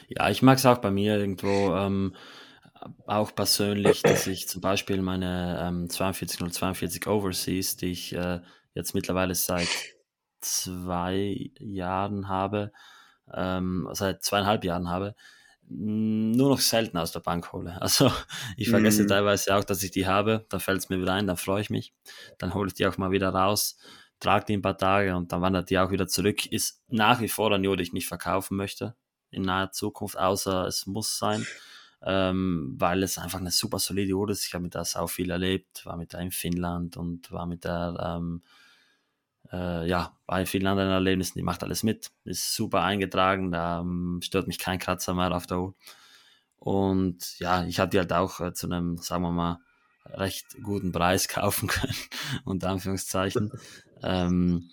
Ja, 0.08 0.30
ich 0.30 0.40
mag 0.40 0.56
es 0.56 0.66
auch 0.66 0.78
bei 0.78 0.90
mir 0.90 1.18
irgendwo. 1.18 1.74
Ähm, 1.76 2.16
auch 3.06 3.34
persönlich, 3.34 4.02
dass 4.02 4.26
ich 4.26 4.48
zum 4.48 4.62
Beispiel 4.62 5.02
meine 5.02 5.66
ähm, 5.68 5.90
42042 5.90 7.06
Overseas, 7.06 7.76
die 7.76 7.92
ich 7.92 8.14
äh, 8.14 8.40
jetzt 8.74 8.94
mittlerweile 8.94 9.34
seit 9.34 9.68
zwei 10.40 11.50
Jahren 11.58 12.28
habe, 12.28 12.72
ähm, 13.32 13.88
seit 13.92 14.22
zweieinhalb 14.22 14.64
Jahren 14.64 14.88
habe, 14.88 15.14
nur 15.68 16.48
noch 16.50 16.58
selten 16.58 16.98
aus 16.98 17.12
der 17.12 17.20
Bank 17.20 17.52
hole. 17.52 17.76
Also 17.80 18.12
ich 18.56 18.70
vergesse 18.70 19.04
mm. 19.04 19.08
teilweise 19.08 19.56
auch, 19.56 19.64
dass 19.64 19.82
ich 19.82 19.90
die 19.92 20.06
habe, 20.06 20.46
dann 20.48 20.60
fällt 20.60 20.78
es 20.78 20.88
mir 20.88 21.00
wieder 21.00 21.12
ein, 21.12 21.26
dann 21.26 21.36
freue 21.36 21.60
ich 21.60 21.70
mich, 21.70 21.94
dann 22.38 22.54
hole 22.54 22.68
ich 22.68 22.74
die 22.74 22.86
auch 22.86 22.98
mal 22.98 23.12
wieder 23.12 23.30
raus, 23.30 23.78
trage 24.18 24.46
die 24.46 24.56
ein 24.56 24.62
paar 24.62 24.78
Tage 24.78 25.16
und 25.16 25.32
dann 25.32 25.42
wandert 25.42 25.70
die 25.70 25.78
auch 25.78 25.90
wieder 25.90 26.08
zurück. 26.08 26.46
Ist 26.46 26.82
nach 26.88 27.20
wie 27.20 27.28
vor 27.28 27.52
eine 27.52 27.68
Uhr, 27.68 27.76
die 27.76 27.84
ich 27.84 27.92
nicht 27.92 28.08
verkaufen 28.08 28.56
möchte 28.56 28.96
in 29.30 29.42
naher 29.42 29.70
Zukunft, 29.70 30.18
außer 30.18 30.66
es 30.66 30.86
muss 30.86 31.18
sein 31.18 31.46
ähm, 32.02 32.74
weil 32.78 33.02
es 33.02 33.18
einfach 33.18 33.40
eine 33.40 33.50
super 33.50 33.78
solide 33.78 34.14
Uhr 34.14 34.30
ist. 34.30 34.46
Ich 34.46 34.54
habe 34.54 34.62
mit 34.62 34.74
der 34.74 34.84
sau 34.84 35.06
viel 35.06 35.30
erlebt, 35.30 35.84
war 35.84 35.96
mit 35.96 36.12
der 36.12 36.20
in 36.20 36.30
Finnland 36.30 36.96
und 36.96 37.30
war 37.30 37.46
mit 37.46 37.64
der, 37.64 38.16
ähm, 38.18 38.42
äh, 39.52 39.86
ja, 39.88 40.16
bei 40.26 40.46
vielen 40.46 40.66
anderen 40.66 40.90
Erlebnissen, 40.90 41.38
die 41.38 41.44
macht 41.44 41.62
alles 41.62 41.82
mit, 41.82 42.10
ist 42.24 42.54
super 42.54 42.82
eingetragen, 42.82 43.50
da 43.50 43.80
ähm, 43.80 44.20
stört 44.22 44.46
mich 44.46 44.58
kein 44.58 44.78
Kratzer 44.78 45.14
mehr 45.14 45.34
auf 45.34 45.46
der 45.46 45.60
Uhr. 45.60 45.74
Und 46.58 47.38
ja, 47.38 47.64
ich 47.64 47.80
habe 47.80 47.90
die 47.90 47.98
halt 47.98 48.12
auch 48.12 48.40
äh, 48.40 48.52
zu 48.52 48.66
einem, 48.66 48.98
sagen 48.98 49.22
wir 49.22 49.32
mal, 49.32 49.58
recht 50.06 50.56
guten 50.62 50.92
Preis 50.92 51.28
kaufen 51.28 51.68
können, 51.68 51.94
unter 52.44 52.70
Anführungszeichen. 52.70 53.52
ähm, 54.02 54.70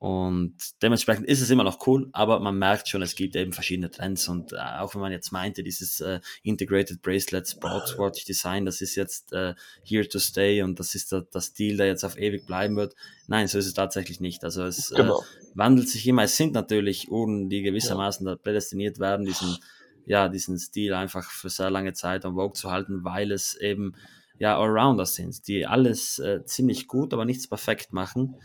und 0.00 0.56
dementsprechend 0.80 1.26
ist 1.26 1.42
es 1.42 1.50
immer 1.50 1.62
noch 1.62 1.86
cool, 1.86 2.08
aber 2.12 2.40
man 2.40 2.58
merkt 2.58 2.88
schon, 2.88 3.02
es 3.02 3.14
gibt 3.14 3.36
eben 3.36 3.52
verschiedene 3.52 3.90
Trends. 3.90 4.28
Und 4.28 4.54
äh, 4.54 4.56
auch 4.56 4.94
wenn 4.94 5.02
man 5.02 5.12
jetzt 5.12 5.30
meinte, 5.30 5.62
dieses 5.62 6.00
äh, 6.00 6.20
Integrated 6.42 7.02
Bracelet 7.02 7.46
Sportswatch 7.46 8.24
Design, 8.24 8.64
das 8.64 8.80
ist 8.80 8.94
jetzt 8.94 9.34
äh, 9.34 9.52
here 9.84 10.08
to 10.08 10.18
stay 10.18 10.62
und 10.62 10.80
das 10.80 10.94
ist 10.94 11.12
der, 11.12 11.26
das 11.30 11.48
Stil, 11.48 11.76
der 11.76 11.88
jetzt 11.88 12.02
auf 12.04 12.16
ewig 12.16 12.46
bleiben 12.46 12.76
wird. 12.76 12.94
Nein, 13.26 13.46
so 13.46 13.58
ist 13.58 13.66
es 13.66 13.74
tatsächlich 13.74 14.20
nicht. 14.20 14.42
Also 14.42 14.64
es 14.64 14.90
äh, 14.90 14.96
genau. 14.96 15.22
wandelt 15.52 15.90
sich 15.90 16.06
immer. 16.06 16.22
Es 16.22 16.38
sind 16.38 16.54
natürlich 16.54 17.10
Uhren, 17.10 17.50
die 17.50 17.60
gewissermaßen 17.60 18.26
ja. 18.26 18.36
prädestiniert 18.36 19.00
werden, 19.00 19.26
diesen, 19.26 19.58
ja, 20.06 20.30
diesen 20.30 20.58
Stil 20.58 20.94
einfach 20.94 21.30
für 21.30 21.50
sehr 21.50 21.68
lange 21.68 21.92
Zeit 21.92 22.24
am 22.24 22.36
Vogue 22.36 22.54
zu 22.54 22.70
halten, 22.70 23.04
weil 23.04 23.32
es 23.32 23.54
eben 23.54 23.94
ja 24.40 24.58
Allrounder 24.58 25.04
sind, 25.04 25.46
die 25.46 25.66
alles 25.66 26.18
äh, 26.18 26.44
ziemlich 26.46 26.88
gut, 26.88 27.12
aber 27.12 27.26
nichts 27.26 27.46
perfekt 27.46 27.92
machen. 27.92 28.36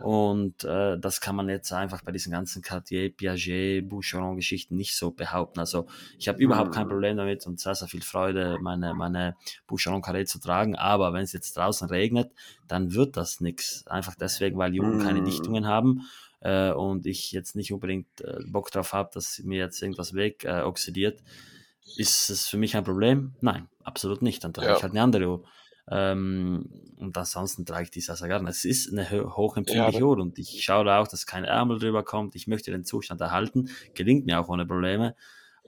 Und 0.00 0.64
äh, 0.64 0.96
das 0.98 1.20
kann 1.20 1.34
man 1.34 1.48
jetzt 1.48 1.72
einfach 1.72 2.02
bei 2.02 2.12
diesen 2.12 2.32
ganzen 2.32 2.62
Cartier, 2.62 3.10
Piaget, 3.10 3.86
Boucheron-Geschichten 3.88 4.76
nicht 4.76 4.96
so 4.96 5.10
behaupten. 5.10 5.58
Also 5.58 5.88
ich 6.18 6.28
habe 6.28 6.38
überhaupt 6.38 6.72
kein 6.72 6.86
mhm. 6.86 6.90
Problem 6.90 7.16
damit 7.16 7.46
und 7.46 7.58
sehr, 7.58 7.74
sehr 7.74 7.88
viel 7.88 8.00
Freude, 8.00 8.58
meine, 8.62 8.94
meine 8.94 9.36
Boucheron 9.66 10.02
Carré 10.02 10.24
zu 10.24 10.38
tragen. 10.38 10.76
Aber 10.76 11.12
wenn 11.12 11.24
es 11.24 11.32
jetzt 11.32 11.56
draußen 11.56 11.88
regnet, 11.88 12.30
dann 12.68 12.94
wird 12.94 13.16
das 13.16 13.40
nichts. 13.40 13.84
Einfach 13.88 14.14
deswegen, 14.14 14.56
weil 14.56 14.70
die 14.70 14.80
Uhren 14.80 15.02
keine 15.02 15.20
mhm. 15.20 15.24
Dichtungen 15.24 15.66
haben 15.66 16.02
äh, 16.40 16.70
und 16.70 17.06
ich 17.06 17.32
jetzt 17.32 17.56
nicht 17.56 17.72
unbedingt 17.72 18.20
äh, 18.20 18.38
Bock 18.46 18.70
drauf 18.70 18.92
habe, 18.92 19.10
dass 19.12 19.40
mir 19.40 19.58
jetzt 19.58 19.82
irgendwas 19.82 20.14
weg 20.14 20.44
äh, 20.44 20.62
oxidiert. 20.62 21.20
Ist 21.96 22.30
es 22.30 22.46
für 22.46 22.56
mich 22.56 22.76
ein 22.76 22.84
Problem? 22.84 23.34
Nein, 23.40 23.68
absolut 23.84 24.22
nicht. 24.22 24.44
Dann 24.44 24.52
trage 24.52 24.68
ja. 24.68 24.76
ich 24.76 24.82
halt 24.82 24.92
eine 24.92 25.02
andere 25.02 25.28
Uhr. 25.28 25.44
Ähm, 25.90 26.68
und 26.96 27.16
ansonsten 27.16 27.66
trage 27.66 27.84
ich 27.84 27.90
die 27.90 28.00
gerne. 28.00 28.48
Es 28.48 28.64
ist 28.64 28.92
eine 28.92 29.10
hochempfindliche 29.10 29.98
ja, 29.98 30.04
Uhr 30.04 30.18
und 30.18 30.38
ich 30.38 30.62
schaue 30.62 30.84
da 30.84 31.00
auch, 31.00 31.08
dass 31.08 31.26
kein 31.26 31.44
Ärmel 31.44 31.78
drüber 31.78 32.04
kommt. 32.04 32.36
Ich 32.36 32.46
möchte 32.46 32.70
den 32.70 32.84
Zustand 32.84 33.20
erhalten. 33.20 33.70
Gelingt 33.94 34.26
mir 34.26 34.40
auch 34.40 34.48
ohne 34.48 34.66
Probleme. 34.66 35.16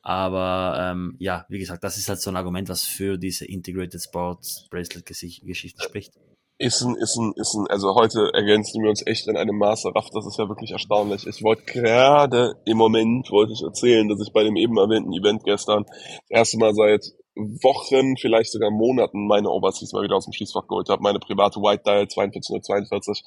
Aber 0.02 0.76
ähm, 0.80 1.16
ja, 1.18 1.46
wie 1.48 1.58
gesagt, 1.58 1.84
das 1.84 1.96
ist 1.96 2.08
halt 2.08 2.20
so 2.20 2.30
ein 2.30 2.36
Argument, 2.36 2.68
was 2.68 2.82
für 2.82 3.18
diese 3.18 3.44
Integrated 3.46 4.02
Sports 4.02 4.68
Bracelet 4.68 5.06
Geschichte 5.06 5.82
spricht. 5.82 6.14
Ist 6.62 6.80
ein, 6.82 6.94
ist 6.94 7.16
ein, 7.16 7.32
ist 7.34 7.54
ein, 7.54 7.66
also 7.66 7.96
heute 7.96 8.30
ergänzen 8.34 8.84
wir 8.84 8.88
uns 8.88 9.04
echt 9.04 9.26
in 9.26 9.36
einem 9.36 9.58
Maße 9.58 9.92
raff, 9.96 10.10
das 10.10 10.26
ist 10.26 10.38
ja 10.38 10.48
wirklich 10.48 10.70
erstaunlich. 10.70 11.26
Ich 11.26 11.42
wollte 11.42 11.64
gerade 11.64 12.54
im 12.66 12.76
Moment, 12.76 13.32
wollte 13.32 13.52
ich 13.52 13.62
erzählen, 13.62 14.08
dass 14.08 14.20
ich 14.24 14.32
bei 14.32 14.44
dem 14.44 14.54
eben 14.54 14.78
erwähnten 14.78 15.12
Event 15.12 15.42
gestern 15.42 15.84
das 15.86 16.30
erste 16.30 16.58
Mal 16.58 16.72
seit 16.72 17.02
Wochen, 17.34 18.16
vielleicht 18.16 18.52
sogar 18.52 18.70
Monaten 18.70 19.26
meine 19.26 19.50
Overseas 19.50 19.92
mal 19.92 20.04
wieder 20.04 20.14
aus 20.14 20.26
dem 20.26 20.34
Schließfach 20.34 20.68
geholt 20.68 20.88
habe, 20.88 21.02
meine 21.02 21.18
private 21.18 21.58
White 21.58 21.82
Dial 21.84 22.06
4242. 22.08 23.24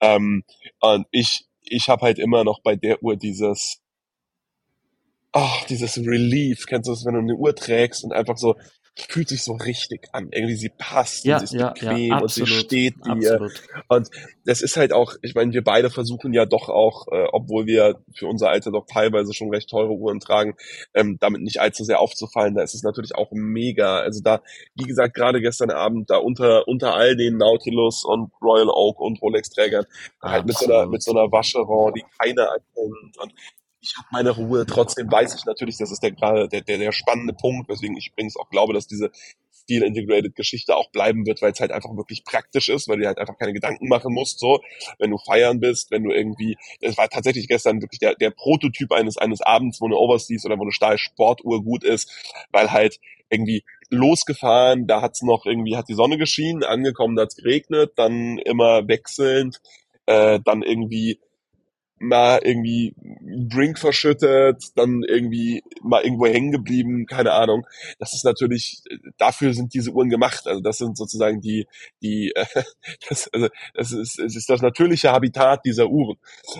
Ähm, 0.00 0.44
und 0.78 1.08
ich, 1.10 1.44
ich 1.62 1.88
habe 1.88 2.02
halt 2.02 2.20
immer 2.20 2.44
noch 2.44 2.60
bei 2.62 2.76
der 2.76 3.02
Uhr 3.02 3.16
dieses, 3.16 3.80
ach, 5.32 5.64
dieses 5.64 5.98
Relief, 5.98 6.66
kennst 6.66 6.86
du 6.86 6.92
das, 6.92 7.04
wenn 7.04 7.14
du 7.14 7.18
eine 7.18 7.34
Uhr 7.34 7.52
trägst 7.52 8.04
und 8.04 8.12
einfach 8.12 8.36
so, 8.36 8.54
fühlt 8.96 9.28
sich 9.28 9.42
so 9.42 9.52
richtig 9.52 10.08
an. 10.12 10.28
Irgendwie 10.30 10.54
sie 10.54 10.70
passt 10.70 11.24
ja, 11.24 11.36
und 11.36 11.40
sie 11.40 11.56
ist 11.56 11.60
ja, 11.60 11.70
bequem 11.70 12.08
ja, 12.08 12.16
absolut, 12.16 12.48
und 12.48 12.54
sie 12.54 12.60
steht 12.60 12.94
dir. 13.04 13.32
Absolut. 13.32 13.62
Und 13.88 14.10
das 14.44 14.62
ist 14.62 14.76
halt 14.76 14.92
auch, 14.92 15.14
ich 15.22 15.34
meine, 15.34 15.52
wir 15.52 15.62
beide 15.62 15.90
versuchen 15.90 16.32
ja 16.32 16.46
doch 16.46 16.68
auch, 16.68 17.06
äh, 17.12 17.26
obwohl 17.32 17.66
wir 17.66 18.00
für 18.14 18.26
unser 18.26 18.48
Alter 18.48 18.72
doch 18.72 18.86
teilweise 18.86 19.34
schon 19.34 19.50
recht 19.50 19.68
teure 19.68 19.92
Uhren 19.92 20.20
tragen, 20.20 20.54
ähm, 20.94 21.18
damit 21.20 21.42
nicht 21.42 21.60
allzu 21.60 21.84
sehr 21.84 22.00
aufzufallen. 22.00 22.54
Da 22.54 22.62
ist 22.62 22.74
es 22.74 22.82
natürlich 22.82 23.14
auch 23.14 23.30
mega. 23.32 23.98
Also 23.98 24.22
da, 24.22 24.40
wie 24.74 24.84
gesagt, 24.84 25.14
gerade 25.14 25.40
gestern 25.40 25.70
Abend 25.70 26.10
da 26.10 26.16
unter 26.16 26.66
unter 26.66 26.94
all 26.94 27.16
den 27.16 27.36
Nautilus 27.36 28.04
und 28.04 28.32
Royal 28.40 28.70
Oak 28.70 29.00
und 29.00 29.20
Rolex 29.20 29.50
Trägern 29.50 29.84
halt 30.22 30.46
mit 30.46 30.56
so 30.56 30.66
einer 30.66 30.86
mit 30.86 31.02
so 31.02 31.12
einer 31.12 31.30
Vacheron, 31.30 31.92
die 31.94 32.04
keiner 32.18 32.42
erkennt 32.42 33.18
und 33.18 33.34
ich 33.86 33.96
habe 33.96 34.08
meine 34.10 34.30
Ruhe. 34.30 34.66
Trotzdem 34.66 35.10
weiß 35.10 35.34
ich 35.34 35.44
natürlich, 35.44 35.78
das 35.78 35.90
ist 35.90 36.02
der 36.02 36.12
gerade 36.12 36.48
der, 36.48 36.60
der, 36.60 36.78
der 36.78 36.92
spannende 36.92 37.32
Punkt, 37.32 37.68
weswegen 37.68 37.96
ich 37.96 38.08
übrigens 38.08 38.36
auch 38.36 38.50
glaube, 38.50 38.74
dass 38.74 38.86
diese 38.86 39.10
Steel-Integrated-Geschichte 39.62 40.76
auch 40.76 40.90
bleiben 40.90 41.26
wird, 41.26 41.42
weil 41.42 41.52
es 41.52 41.60
halt 41.60 41.72
einfach 41.72 41.96
wirklich 41.96 42.24
praktisch 42.24 42.68
ist, 42.68 42.88
weil 42.88 42.98
du 42.98 43.06
halt 43.06 43.18
einfach 43.18 43.38
keine 43.38 43.52
Gedanken 43.52 43.88
machen 43.88 44.12
musst, 44.12 44.38
so, 44.38 44.60
wenn 44.98 45.10
du 45.10 45.18
feiern 45.18 45.60
bist, 45.60 45.90
wenn 45.90 46.04
du 46.04 46.12
irgendwie, 46.12 46.56
das 46.80 46.96
war 46.96 47.08
tatsächlich 47.08 47.48
gestern 47.48 47.82
wirklich 47.82 47.98
der, 47.98 48.14
der 48.14 48.30
Prototyp 48.30 48.92
eines, 48.92 49.18
eines 49.18 49.40
Abends, 49.40 49.80
wo 49.80 49.86
eine 49.86 49.96
Overseas 49.96 50.44
oder 50.44 50.58
wo 50.58 50.62
eine 50.62 50.72
Stahl-Sportuhr 50.72 51.62
gut 51.62 51.84
ist, 51.84 52.10
weil 52.52 52.70
halt 52.70 53.00
irgendwie 53.28 53.64
losgefahren, 53.90 54.86
da 54.86 55.02
hat's 55.02 55.22
noch 55.22 55.46
irgendwie, 55.46 55.76
hat 55.76 55.88
die 55.88 55.94
Sonne 55.94 56.18
geschienen, 56.18 56.62
angekommen, 56.62 57.16
da 57.16 57.22
hat's 57.22 57.36
geregnet, 57.36 57.92
dann 57.96 58.38
immer 58.38 58.86
wechselnd, 58.86 59.60
äh, 60.06 60.38
dann 60.44 60.62
irgendwie 60.62 61.18
mal 61.98 62.40
irgendwie 62.42 62.94
Drink 62.98 63.78
verschüttet, 63.78 64.62
dann 64.74 65.02
irgendwie 65.02 65.62
mal 65.82 66.02
irgendwo 66.02 66.26
hängen 66.26 66.52
geblieben, 66.52 67.06
keine 67.06 67.32
Ahnung. 67.32 67.66
Das 67.98 68.12
ist 68.12 68.24
natürlich, 68.24 68.82
dafür 69.16 69.54
sind 69.54 69.72
diese 69.72 69.92
Uhren 69.92 70.10
gemacht. 70.10 70.46
Also 70.46 70.60
das 70.60 70.78
sind 70.78 70.96
sozusagen 70.96 71.40
die, 71.40 71.66
die, 72.02 72.32
äh, 72.34 72.44
das, 73.08 73.28
also 73.32 73.48
das 73.74 73.92
ist, 73.92 74.18
es 74.18 74.36
ist 74.36 74.50
das 74.50 74.60
natürliche 74.62 75.12
Habitat 75.12 75.64
dieser 75.64 75.88
Uhren. 75.88 76.18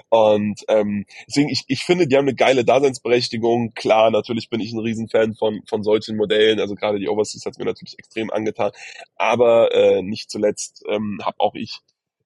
Und 0.08 0.62
ähm, 0.68 1.04
deswegen, 1.26 1.50
ich, 1.50 1.64
ich 1.68 1.84
finde, 1.84 2.06
die 2.06 2.16
haben 2.16 2.26
eine 2.26 2.34
geile 2.34 2.64
Daseinsberechtigung. 2.64 3.74
Klar, 3.74 4.10
natürlich 4.10 4.48
bin 4.48 4.60
ich 4.60 4.72
ein 4.72 4.80
Riesenfan 4.80 5.34
von, 5.34 5.60
von 5.68 5.82
solchen 5.82 6.16
Modellen. 6.16 6.60
Also 6.60 6.74
gerade 6.74 6.98
die 6.98 7.08
Overseas 7.08 7.44
hat 7.44 7.58
mir 7.58 7.66
natürlich 7.66 7.98
extrem 7.98 8.30
angetan. 8.30 8.72
Aber 9.16 9.72
äh, 9.72 10.02
nicht 10.02 10.30
zuletzt 10.30 10.82
ähm, 10.88 11.20
habe 11.22 11.36
auch 11.40 11.54
ich 11.54 11.80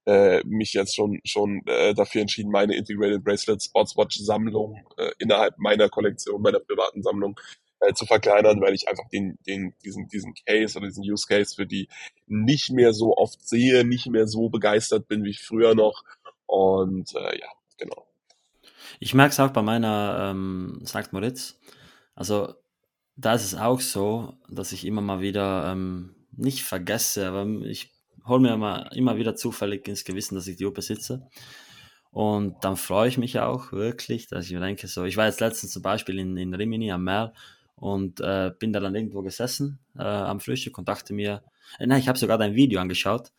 äh, 0.07 0.43
mich 0.45 0.73
jetzt 0.73 0.95
schon 0.95 1.21
schon 1.25 1.63
äh, 1.67 1.95
dafür 1.95 2.23
entschieden, 2.23 2.51
meine 2.51 2.77
Integrated 2.77 3.23
Bracelet 3.25 3.63
Sportswatch 3.63 4.19
Sammlung 4.19 4.85
äh, 4.97 5.11
innerhalb 5.19 5.59
meiner 5.59 5.89
Kollektion, 5.89 6.43
meiner 6.43 6.61
privaten 6.61 7.03
Sammlung 7.03 7.39
äh, 7.81 7.95
zu 7.95 8.07
verkleinern, 8.07 8.61
weil 8.61 8.75
ich 8.75 8.89
einfach 8.89 9.09
den, 9.09 9.39
den, 9.47 9.75
diesen, 9.85 10.09
diesen 10.09 10.35
Case 10.47 10.79
oder 10.79 10.89
diesen 10.89 11.05
Use 11.05 11.27
Case 11.27 11.55
für 11.55 11.67
die 11.67 11.89
nicht 12.27 12.71
mehr 12.71 12.93
so 12.93 13.17
oft 13.17 13.47
sehe, 13.47 13.85
nicht 13.85 14.07
mehr 14.07 14.27
so 14.27 14.49
begeistert 14.51 15.09
bin 15.09 15.25
wie 15.25 15.35
früher 15.35 15.75
noch. 15.75 16.05
Und 16.47 17.15
äh, 17.15 17.39
ja, 17.39 17.49
genau. 17.79 18.07
Ich 18.99 19.15
merke 19.15 19.33
es 19.33 19.41
auch 19.41 19.51
bei 19.51 19.63
meiner 19.63 20.31
ähm, 20.31 20.83
St. 20.85 21.13
Moritz. 21.13 21.59
Also 22.15 22.55
da 23.17 23.35
ist 23.35 23.45
es 23.45 23.55
auch 23.55 23.81
so, 23.81 24.35
dass 24.49 24.73
ich 24.73 24.85
immer 24.85 25.01
mal 25.01 25.21
wieder 25.21 25.73
ähm, 25.73 26.15
nicht 26.33 26.63
vergesse, 26.65 27.27
aber 27.29 27.47
ich 27.65 27.93
hole 28.27 28.41
mir 28.41 28.55
immer, 28.55 28.93
immer 28.93 29.17
wieder 29.17 29.35
zufällig 29.35 29.87
ins 29.89 30.05
Gewissen, 30.05 30.35
dass 30.35 30.47
ich 30.47 30.57
die 30.57 30.67
Uhr 30.67 30.75
besitze. 30.75 31.29
Und 32.13 32.57
dann 32.65 32.77
freue 32.77 33.09
ich 33.09 33.19
mich 33.19 33.39
auch 33.39 33.73
wirklich, 33.73 34.27
dass 34.27 34.47
ich 34.47 34.53
mir 34.53 34.61
denke, 34.61 34.89
so, 34.89 35.05
ich 35.05 35.17
war 35.17 35.27
jetzt 35.27 35.41
letztens 35.41 35.73
zum 35.73 35.83
Beispiel 35.83 36.19
in, 36.19 36.37
in 36.37 36.55
Rimini 36.55 36.91
am 36.91 37.05
Meer 37.05 37.33
und 37.77 38.21
äh, 38.21 38.53
bin 38.59 38.73
da 38.73 38.81
dann 38.81 38.95
irgendwo 38.95 39.23
gesessen 39.23 39.79
äh, 39.97 40.03
am 40.03 40.41
Frühstück 40.41 40.77
und 40.77 40.89
dachte 40.89 41.15
mir, 41.15 41.43
äh, 41.79 41.87
nein, 41.87 42.01
ich 42.01 42.09
habe 42.09 42.19
sogar 42.19 42.37
dein 42.37 42.55
Video 42.55 42.81
angeschaut 42.81 43.33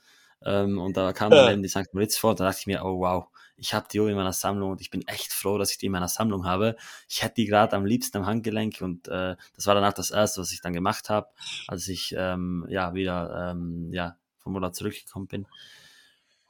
ähm, 0.45 0.79
und 0.79 0.95
da 0.95 1.11
kam 1.11 1.31
dann 1.31 1.51
eben 1.51 1.63
die 1.63 1.69
St. 1.69 1.93
Moritz 1.93 2.17
vor 2.17 2.31
und 2.31 2.39
da 2.39 2.45
dachte 2.45 2.59
ich 2.61 2.67
mir, 2.67 2.83
oh 2.83 2.99
wow, 2.99 3.27
ich 3.57 3.73
habe 3.73 3.87
die 3.91 3.99
Uhr 3.99 4.09
in 4.09 4.15
meiner 4.15 4.33
Sammlung 4.33 4.71
und 4.71 4.81
ich 4.81 4.89
bin 4.89 5.07
echt 5.07 5.31
froh, 5.33 5.57
dass 5.57 5.71
ich 5.71 5.77
die 5.77 5.85
in 5.85 5.91
meiner 5.91 6.07
Sammlung 6.07 6.45
habe. 6.45 6.75
Ich 7.07 7.21
hätte 7.21 7.35
die 7.35 7.45
gerade 7.45 7.75
am 7.75 7.85
liebsten 7.85 8.17
am 8.17 8.25
Handgelenk 8.25 8.81
und 8.81 9.07
äh, 9.07 9.35
das 9.55 9.67
war 9.67 9.75
dann 9.75 9.83
auch 9.83 9.93
das 9.93 10.09
Erste, 10.09 10.41
was 10.41 10.51
ich 10.51 10.61
dann 10.61 10.73
gemacht 10.73 11.09
habe, 11.09 11.27
als 11.67 11.87
ich 11.87 12.15
ähm, 12.17 12.65
ja 12.69 12.95
wieder 12.95 13.51
ähm, 13.51 13.89
ja, 13.91 14.17
vom 14.41 14.55
Urlaub 14.55 14.75
zurückgekommen 14.75 15.27
bin. 15.27 15.47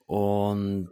Und 0.06 0.92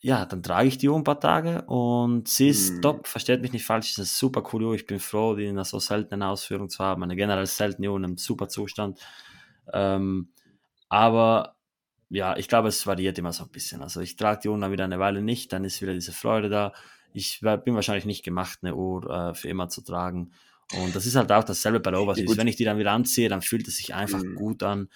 ja, 0.00 0.26
dann 0.26 0.42
trage 0.42 0.68
ich 0.68 0.78
die 0.78 0.88
Uhr 0.88 0.96
ein 0.96 1.04
paar 1.04 1.20
Tage 1.20 1.62
und 1.62 2.26
sie 2.26 2.48
ist 2.48 2.74
mhm. 2.74 2.82
top, 2.82 3.06
versteht 3.06 3.40
mich 3.40 3.52
nicht 3.52 3.64
falsch, 3.64 3.90
ist 3.90 3.98
eine 3.98 4.06
super 4.06 4.42
coole 4.42 4.66
Uhr. 4.66 4.74
Ich 4.74 4.86
bin 4.86 4.98
froh, 4.98 5.36
die 5.36 5.44
in 5.44 5.50
einer 5.50 5.64
so 5.64 5.78
seltenen 5.78 6.24
Ausführung 6.24 6.68
zu 6.68 6.82
haben. 6.82 7.04
Eine 7.04 7.14
generell 7.14 7.46
seltene 7.46 7.88
Uhr 7.88 7.96
in 7.98 8.04
einem 8.04 8.18
super 8.18 8.48
Zustand. 8.48 8.98
Ähm, 9.72 10.32
aber 10.88 11.54
ja, 12.10 12.36
ich 12.36 12.48
glaube, 12.48 12.68
es 12.68 12.86
variiert 12.86 13.16
immer 13.18 13.32
so 13.32 13.44
ein 13.44 13.50
bisschen. 13.50 13.80
Also 13.80 14.00
ich 14.00 14.16
trage 14.16 14.40
die 14.42 14.48
Uhr 14.48 14.58
dann 14.58 14.72
wieder 14.72 14.84
eine 14.84 14.98
Weile 14.98 15.22
nicht, 15.22 15.52
dann 15.52 15.64
ist 15.64 15.80
wieder 15.80 15.94
diese 15.94 16.12
Freude 16.12 16.48
da. 16.48 16.72
Ich 17.14 17.40
bin 17.40 17.74
wahrscheinlich 17.74 18.04
nicht 18.04 18.24
gemacht, 18.24 18.58
eine 18.62 18.74
Uhr 18.74 19.08
äh, 19.08 19.34
für 19.34 19.48
immer 19.48 19.68
zu 19.68 19.82
tragen. 19.82 20.32
Und 20.74 20.96
das 20.96 21.06
ist 21.06 21.14
halt 21.14 21.30
auch 21.30 21.44
dasselbe 21.44 21.80
bei 21.80 21.90
der 21.90 22.00
Overseas. 22.00 22.30
Ja, 22.30 22.36
Wenn 22.36 22.48
ich 22.48 22.56
die 22.56 22.64
dann 22.64 22.78
wieder 22.78 22.92
anziehe, 22.92 23.28
dann 23.28 23.42
fühlt 23.42 23.68
es 23.68 23.76
sich 23.76 23.94
einfach 23.94 24.22
mhm. 24.22 24.34
gut 24.34 24.62
an. 24.62 24.88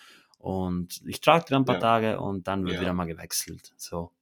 Und 0.46 1.00
ich 1.04 1.20
trage 1.20 1.46
die 1.48 1.54
dann 1.54 1.62
ein 1.62 1.64
paar 1.64 1.74
ja. 1.74 1.80
Tage 1.80 2.20
und 2.20 2.46
dann 2.46 2.64
wird 2.66 2.76
ja. 2.76 2.82
wieder 2.82 2.92
mal 2.92 3.06
gewechselt. 3.06 3.72
So. 3.76 4.12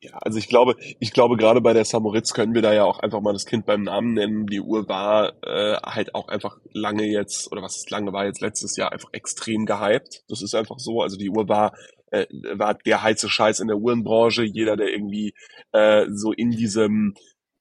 Ja, 0.00 0.12
also 0.18 0.38
ich 0.38 0.46
glaube, 0.46 0.76
ich 1.00 1.12
glaube 1.12 1.36
gerade 1.36 1.60
bei 1.60 1.72
der 1.72 1.84
Samoritz 1.84 2.34
können 2.34 2.54
wir 2.54 2.62
da 2.62 2.72
ja 2.72 2.84
auch 2.84 3.00
einfach 3.00 3.20
mal 3.20 3.32
das 3.32 3.46
Kind 3.46 3.66
beim 3.66 3.82
Namen 3.82 4.14
nennen. 4.14 4.46
Die 4.46 4.60
Uhr 4.60 4.88
war 4.88 5.32
äh, 5.42 5.76
halt 5.82 6.14
auch 6.14 6.28
einfach 6.28 6.58
lange 6.72 7.02
jetzt, 7.02 7.50
oder 7.50 7.62
was 7.62 7.78
ist 7.78 7.90
lange 7.90 8.12
war 8.12 8.26
jetzt 8.26 8.42
letztes 8.42 8.76
Jahr 8.76 8.92
einfach 8.92 9.08
extrem 9.10 9.66
gehypt. 9.66 10.22
Das 10.28 10.40
ist 10.40 10.54
einfach 10.54 10.78
so. 10.78 11.02
Also 11.02 11.16
die 11.16 11.30
Uhr 11.30 11.48
war 11.48 11.72
äh, 12.12 12.26
war 12.52 12.74
der 12.74 13.02
heiße 13.02 13.28
Scheiß 13.28 13.58
in 13.58 13.66
der 13.66 13.78
Uhrenbranche. 13.78 14.44
Jeder, 14.44 14.76
der 14.76 14.92
irgendwie 14.92 15.34
äh, 15.72 16.06
so 16.12 16.30
in 16.30 16.52
diesem 16.52 17.16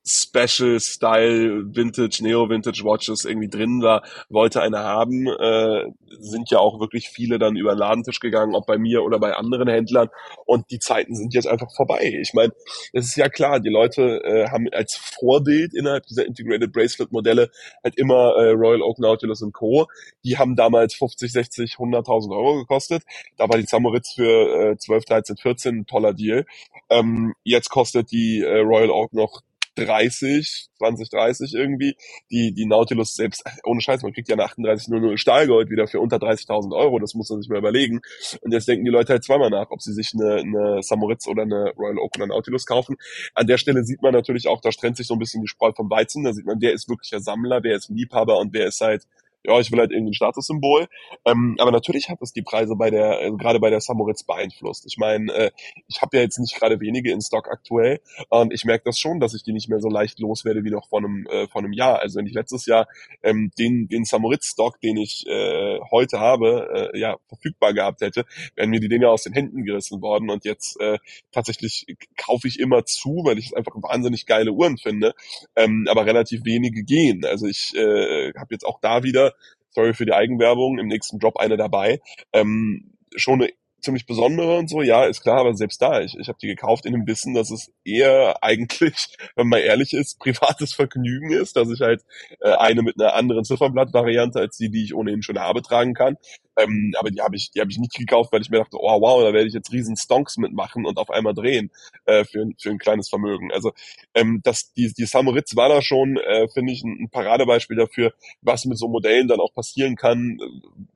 Special 0.05 0.79
Style 0.79 1.75
Vintage, 1.75 2.19
Neo 2.21 2.49
Vintage 2.49 2.83
Watches 2.83 3.25
irgendwie 3.25 3.49
drin 3.49 3.81
war, 3.81 4.03
wollte 4.29 4.61
eine 4.61 4.79
haben, 4.79 5.27
äh, 5.27 5.91
sind 6.19 6.49
ja 6.51 6.59
auch 6.59 6.79
wirklich 6.79 7.09
viele 7.09 7.39
dann 7.39 7.55
über 7.55 7.73
den 7.73 7.79
Ladentisch 7.79 8.19
gegangen, 8.19 8.55
ob 8.55 8.65
bei 8.65 8.77
mir 8.77 9.03
oder 9.03 9.19
bei 9.19 9.33
anderen 9.33 9.67
Händlern 9.67 10.09
und 10.45 10.69
die 10.71 10.79
Zeiten 10.79 11.15
sind 11.15 11.33
jetzt 11.33 11.47
einfach 11.47 11.73
vorbei. 11.73 12.19
Ich 12.21 12.33
meine, 12.33 12.53
es 12.91 13.07
ist 13.07 13.15
ja 13.15 13.29
klar, 13.29 13.59
die 13.59 13.69
Leute 13.69 14.23
äh, 14.23 14.49
haben 14.49 14.67
als 14.71 14.95
Vorbild 14.95 15.73
innerhalb 15.73 16.05
dieser 16.05 16.25
Integrated 16.25 16.71
Bracelet 16.71 17.11
Modelle 17.11 17.49
halt 17.83 17.97
immer 17.97 18.35
äh, 18.35 18.51
Royal 18.51 18.81
Oak 18.81 18.99
Nautilus 18.99 19.41
und 19.41 19.53
Co. 19.53 19.87
Die 20.23 20.37
haben 20.37 20.55
damals 20.55 20.95
50, 20.95 21.31
60, 21.31 21.75
100.000 21.75 22.31
Euro 22.31 22.55
gekostet. 22.55 23.03
Da 23.37 23.47
war 23.49 23.57
die 23.57 23.65
Samoritz 23.65 24.13
für 24.13 24.71
äh, 24.71 24.77
12, 24.77 25.05
13, 25.05 25.37
14 25.37 25.75
ein 25.79 25.85
toller 25.85 26.13
Deal. 26.13 26.45
Ähm, 26.89 27.33
jetzt 27.43 27.69
kostet 27.69 28.11
die 28.11 28.41
äh, 28.41 28.59
Royal 28.59 28.91
Oak 28.91 29.13
noch 29.13 29.41
30, 29.75 30.69
20, 30.77 31.09
30 31.09 31.53
irgendwie. 31.53 31.95
Die, 32.31 32.53
die 32.53 32.65
Nautilus 32.65 33.13
selbst, 33.13 33.43
ohne 33.63 33.81
Scheiß, 33.81 34.03
man 34.03 34.13
kriegt 34.13 34.29
ja 34.29 34.35
eine 34.35 34.43
3800 34.43 35.19
Stahlgold 35.19 35.69
wieder 35.69 35.87
für 35.87 35.99
unter 35.99 36.17
30.000 36.17 36.75
Euro, 36.75 36.99
das 36.99 37.13
muss 37.13 37.29
man 37.29 37.41
sich 37.41 37.49
mal 37.49 37.57
überlegen. 37.57 38.01
Und 38.41 38.51
jetzt 38.51 38.67
denken 38.67 38.85
die 38.85 38.91
Leute 38.91 39.13
halt 39.13 39.23
zweimal 39.23 39.49
nach, 39.49 39.69
ob 39.71 39.81
sie 39.81 39.93
sich 39.93 40.11
eine, 40.13 40.35
eine 40.35 40.83
Samoritz 40.83 41.27
oder 41.27 41.43
eine 41.43 41.71
Royal 41.77 41.97
Oak 41.99 42.15
oder 42.17 42.27
Nautilus 42.27 42.65
kaufen. 42.65 42.97
An 43.33 43.47
der 43.47 43.57
Stelle 43.57 43.83
sieht 43.83 44.01
man 44.01 44.13
natürlich 44.13 44.47
auch, 44.47 44.61
da 44.61 44.69
trennt 44.69 44.97
sich 44.97 45.07
so 45.07 45.15
ein 45.15 45.19
bisschen 45.19 45.41
die 45.41 45.47
Spreu 45.47 45.71
vom 45.75 45.89
Weizen. 45.89 46.23
Da 46.23 46.33
sieht 46.33 46.45
man, 46.45 46.61
wer 46.61 46.73
ist 46.73 46.89
wirklicher 46.89 47.19
Sammler, 47.19 47.63
wer 47.63 47.75
ist 47.75 47.89
Liebhaber 47.89 48.39
und 48.39 48.53
wer 48.53 48.67
ist 48.67 48.81
halt 48.81 49.07
ja, 49.43 49.59
ich 49.59 49.71
will 49.71 49.79
halt 49.79 49.91
irgendein 49.91 50.13
Statussymbol. 50.13 50.87
Ähm, 51.25 51.55
aber 51.59 51.71
natürlich 51.71 52.09
hat 52.09 52.21
es 52.21 52.33
die 52.33 52.41
Preise 52.41 52.75
bei 52.75 52.89
der, 52.89 53.17
also 53.19 53.37
gerade 53.37 53.59
bei 53.59 53.69
der 53.69 53.81
Samoritz 53.81 54.23
beeinflusst. 54.23 54.85
Ich 54.87 54.97
meine, 54.97 55.31
äh, 55.33 55.51
ich 55.87 56.01
habe 56.01 56.17
ja 56.17 56.23
jetzt 56.23 56.39
nicht 56.39 56.55
gerade 56.55 56.79
wenige 56.79 57.11
in 57.11 57.21
Stock 57.21 57.49
aktuell 57.49 57.99
und 58.29 58.53
ich 58.53 58.65
merke 58.65 58.85
das 58.85 58.99
schon, 58.99 59.19
dass 59.19 59.33
ich 59.33 59.43
die 59.43 59.53
nicht 59.53 59.69
mehr 59.69 59.79
so 59.79 59.89
leicht 59.89 60.19
loswerde 60.19 60.63
wie 60.63 60.69
noch 60.69 60.87
vor 60.87 60.99
einem, 60.99 61.27
äh, 61.27 61.47
vor 61.47 61.61
einem 61.61 61.73
Jahr. 61.73 61.99
Also 61.99 62.19
wenn 62.19 62.25
ich 62.25 62.33
letztes 62.33 62.65
Jahr 62.65 62.87
ähm, 63.21 63.51
den, 63.57 63.87
den 63.87 64.05
Samoritz-Stock, 64.05 64.79
den 64.81 64.97
ich 64.97 65.25
äh, 65.27 65.79
heute 65.91 66.19
habe, 66.19 66.91
äh, 66.93 66.99
ja, 66.99 67.17
verfügbar 67.27 67.73
gehabt 67.73 68.01
hätte, 68.01 68.25
wären 68.55 68.69
mir 68.69 68.79
die 68.79 68.89
Dinger 68.89 69.09
aus 69.09 69.23
den 69.23 69.33
Händen 69.33 69.65
gerissen 69.65 70.01
worden 70.01 70.29
und 70.29 70.45
jetzt 70.45 70.79
äh, 70.79 70.99
tatsächlich 71.31 71.85
kaufe 72.17 72.47
ich 72.47 72.59
immer 72.59 72.85
zu, 72.85 73.23
weil 73.25 73.37
ich 73.37 73.55
einfach 73.57 73.73
wahnsinnig 73.75 74.25
geile 74.25 74.51
Uhren 74.51 74.77
finde, 74.77 75.13
ähm, 75.55 75.87
aber 75.89 76.05
relativ 76.05 76.45
wenige 76.45 76.83
gehen. 76.83 77.25
Also 77.25 77.47
ich 77.47 77.75
äh, 77.75 78.31
habe 78.37 78.53
jetzt 78.53 78.65
auch 78.65 78.79
da 78.79 79.03
wieder 79.03 79.32
sorry 79.73 79.93
für 79.93 80.05
die 80.05 80.13
Eigenwerbung, 80.13 80.79
im 80.79 80.87
nächsten 80.87 81.19
Drop 81.19 81.37
eine 81.37 81.57
dabei. 81.57 81.99
Ähm, 82.31 82.93
schon 83.15 83.41
eine 83.41 83.51
ziemlich 83.83 84.05
besondere 84.05 84.57
und 84.57 84.69
so, 84.69 84.81
ja, 84.81 85.05
ist 85.05 85.21
klar, 85.21 85.39
aber 85.39 85.55
selbst 85.55 85.81
da, 85.81 86.01
ich, 86.01 86.17
ich 86.17 86.27
habe 86.27 86.37
die 86.41 86.47
gekauft 86.47 86.85
in 86.85 86.93
dem 86.93 87.05
Wissen, 87.07 87.33
dass 87.33 87.51
es 87.51 87.71
eher 87.83 88.37
eigentlich, 88.43 89.15
wenn 89.35 89.47
man 89.47 89.61
ehrlich 89.61 89.93
ist, 89.93 90.19
privates 90.19 90.73
Vergnügen 90.73 91.31
ist, 91.31 91.55
dass 91.55 91.69
ich 91.69 91.81
halt 91.81 92.03
äh, 92.41 92.53
eine 92.53 92.81
mit 92.81 92.99
einer 92.99 93.13
anderen 93.13 93.43
Ziffernblatt-Variante 93.43 94.39
als 94.39 94.57
die, 94.57 94.69
die 94.69 94.83
ich 94.83 94.95
ohnehin 94.95 95.21
schon 95.21 95.39
habe, 95.39 95.61
tragen 95.61 95.93
kann. 95.93 96.17
Ähm, 96.57 96.93
aber 96.99 97.09
die 97.09 97.21
habe 97.21 97.35
ich, 97.35 97.51
die 97.51 97.61
habe 97.61 97.71
ich 97.71 97.79
nicht 97.79 97.93
gekauft, 97.93 98.31
weil 98.31 98.41
ich 98.41 98.49
mir 98.49 98.59
dachte, 98.59 98.77
oh 98.79 99.01
wow, 99.01 99.23
da 99.23 99.33
werde 99.33 99.47
ich 99.47 99.53
jetzt 99.53 99.71
riesen 99.71 99.97
Stonks 99.97 100.37
mitmachen 100.37 100.85
und 100.85 100.97
auf 100.97 101.09
einmal 101.09 101.33
drehen 101.33 101.71
äh, 102.05 102.25
für, 102.25 102.45
für 102.59 102.69
ein 102.69 102.77
kleines 102.77 103.09
Vermögen. 103.09 103.51
Also 103.51 103.71
ähm, 104.13 104.41
das, 104.43 104.71
die, 104.73 104.93
die 104.93 105.05
Samoritz 105.05 105.55
war 105.55 105.69
da 105.69 105.81
schon, 105.81 106.17
äh, 106.17 106.47
finde 106.49 106.73
ich, 106.73 106.83
ein 106.83 107.09
Paradebeispiel 107.11 107.77
dafür, 107.77 108.13
was 108.41 108.65
mit 108.65 108.77
so 108.77 108.87
Modellen 108.87 109.27
dann 109.27 109.39
auch 109.39 109.53
passieren 109.53 109.95
kann, 109.95 110.37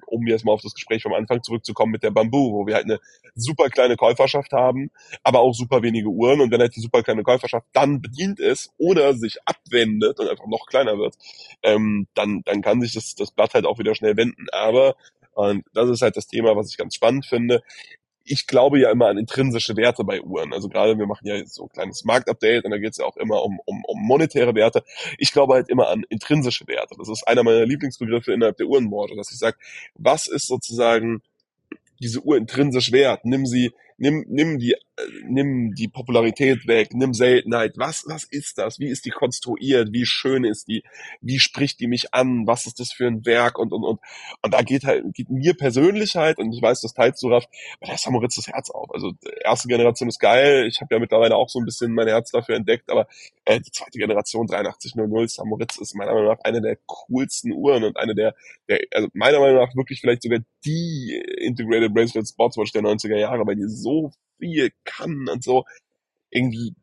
um 0.08 0.26
jetzt 0.28 0.46
mal 0.46 0.54
auf 0.54 0.62
das 0.62 0.74
Gespräch 0.74 1.04
vom 1.04 1.14
Anfang 1.14 1.44
zurückzukommen 1.44 1.92
mit 1.92 2.04
der 2.04 2.12
Bamboo, 2.12 2.54
wo 2.54 2.66
wir 2.66 2.76
halt 2.76 2.86
eine 2.86 3.00
super 3.36 3.70
kleine 3.70 3.96
Käuferschaft 3.96 4.52
haben, 4.52 4.92
aber 5.24 5.40
auch 5.40 5.54
super 5.54 5.84
wenige 5.84 6.10
Uhren. 6.10 6.42
Und 6.42 6.52
wenn 6.52 6.62
halt 6.62 6.76
die 6.76 6.82
super 6.82 7.04
kleine 7.04 7.24
Käuferschaft 7.24 7.68
dann 7.74 8.02
bedient 8.02 8.40
ist 8.40 8.72
oder 8.78 9.14
sich 9.14 9.38
abwendet 9.46 10.20
und 10.20 10.28
einfach 10.28 10.48
noch 10.48 10.66
kleiner 10.68 10.98
wird, 10.98 11.16
ähm, 11.64 12.08
dann, 12.14 12.42
dann 12.46 12.62
kann 12.62 12.82
sich 12.82 12.94
das, 12.94 13.16
das 13.16 13.32
Blatt 13.32 13.54
halt 13.54 13.66
auch 13.66 13.80
wieder 13.80 13.96
schnell 13.96 14.18
wenden. 14.18 14.48
Aber 14.52 14.96
und 15.34 15.66
das 15.76 15.88
ist 15.90 16.02
halt 16.02 16.18
das 16.18 16.26
Thema, 16.26 16.56
was 16.56 16.72
ich 16.72 16.78
ganz 16.78 16.96
spannend 16.96 17.28
finde 17.28 17.62
ich 18.28 18.48
glaube 18.48 18.80
ja 18.80 18.92
immer 18.92 19.08
an 19.08 19.18
intrinsische 19.18 19.76
Werte 19.78 20.04
bei 20.04 20.22
Uhren. 20.22 20.54
Also 20.54 20.70
gerade 20.70 20.98
wir 20.98 21.08
machen 21.08 21.26
ja 21.26 21.46
so 21.46 21.64
ein 21.64 21.70
kleines 21.70 22.04
Marktupdate 22.04 22.66
und 22.66 22.72
da 22.72 22.78
geht 22.78 22.92
es 22.92 22.98
ja 22.98 23.06
auch 23.06 23.18
immer 23.18 23.44
um, 23.44 23.60
um, 23.66 23.84
um 23.86 24.02
monetäre 24.06 24.54
Werte. 24.54 24.84
Ich 25.18 25.32
glaube 25.32 25.54
halt 25.54 25.70
immer 25.70 25.88
an 25.88 26.04
intrinsische 26.10 26.68
Werte. 26.68 26.96
Das 26.98 27.10
ist 27.10 27.28
einer 27.28 27.44
meiner 27.44 27.66
Lieblingsbegriffe 27.66 28.34
innerhalb 28.34 28.58
der 28.58 28.68
Uhrenbranche, 28.68 29.16
dass 29.16 29.32
ich 29.32 29.40
sage, 29.40 29.58
was 29.96 30.28
ist 30.28 30.48
sozusagen 30.48 31.22
diese 32.00 32.22
Uhr 32.22 32.38
intrinsisch 32.38 32.92
wert? 32.92 33.22
Nimm 33.24 33.46
sie 33.46 33.72
nimm, 33.98 34.26
nimm 34.28 34.60
die, 34.60 34.74
äh, 34.74 34.78
nimm 35.26 35.74
die 35.74 35.88
Popularität 35.88 36.68
weg, 36.68 36.94
nimm 36.94 37.14
Seltenheit. 37.14 37.78
Was, 37.78 38.04
was 38.08 38.24
ist 38.24 38.58
das? 38.58 38.80
Wie 38.80 38.88
ist 38.88 39.06
die 39.06 39.10
konstruiert? 39.10 39.90
Wie 39.92 40.06
schön 40.06 40.44
ist 40.44 40.68
die? 40.68 40.84
Wie 41.22 41.40
spricht 41.40 41.80
die 41.80 41.88
mich 41.88 42.14
an? 42.14 42.48
Was 42.48 42.66
ist 42.66 42.80
das 42.80 42.92
für 42.92 43.08
ein 43.08 43.26
Werk? 43.26 43.58
Und, 43.60 43.74
und, 43.74 43.84
und, 43.84 44.00
und 44.42 44.54
da 44.54 44.62
geht 44.62 44.86
halt, 44.86 45.06
geht 45.14 45.30
mir 45.30 45.54
persönlich 45.56 46.16
halt, 46.16 46.38
und 46.38 46.54
ich 46.54 46.62
weiß, 46.62 46.82
das 46.82 46.94
teilst 46.94 47.22
du, 47.24 47.30
Raff, 47.30 47.46
bei 47.80 47.88
der 47.88 47.98
Samoritz 47.98 48.36
das 48.36 48.48
Herz 48.48 48.70
auf. 48.70 48.94
Also, 48.94 49.14
erste 49.44 49.68
Generation 49.68 50.10
ist 50.10 50.20
geil. 50.20 50.68
Ich 50.68 50.82
habe 50.82 50.94
ja 50.94 51.00
mittlerweile 51.00 51.36
auch 51.36 51.50
so 51.50 51.60
ein 51.60 51.66
bisschen 51.66 51.94
mein 51.94 52.08
Herz 52.08 52.32
dafür 52.32 52.56
entdeckt, 52.56 52.90
aber 52.92 53.08
äh, 53.46 53.60
die 53.60 53.72
zweite 53.72 53.98
Generation 53.98 54.50
8300 54.52 55.30
Samoritz 55.30 55.78
ist 55.78 55.96
meiner 55.96 56.14
Meinung 56.14 56.28
nach 56.28 56.40
eine 56.44 56.62
der 56.62 56.78
coolsten 56.86 57.52
Uhren 57.52 57.84
und 57.84 57.98
eine 57.98 58.14
der, 58.14 58.36
der 58.70 58.80
also 58.92 59.08
meiner 59.14 59.40
Meinung 59.40 59.58
nach 59.58 59.76
wirklich 59.76 60.02
vielleicht 60.02 60.24
sogar 60.24 60.40
die 60.66 61.22
Integrated 61.40 61.94
Bracelet 61.94 62.28
Sportswatch 62.28 62.72
der 62.74 62.82
90er 62.82 63.18
Jahre, 63.18 63.46
weil 63.48 63.56
die 63.56 63.68
so 63.68 63.87
viel 64.40 64.72
kann 64.84 65.28
und 65.30 65.44
so 65.44 65.66
irgendwie 66.30 66.76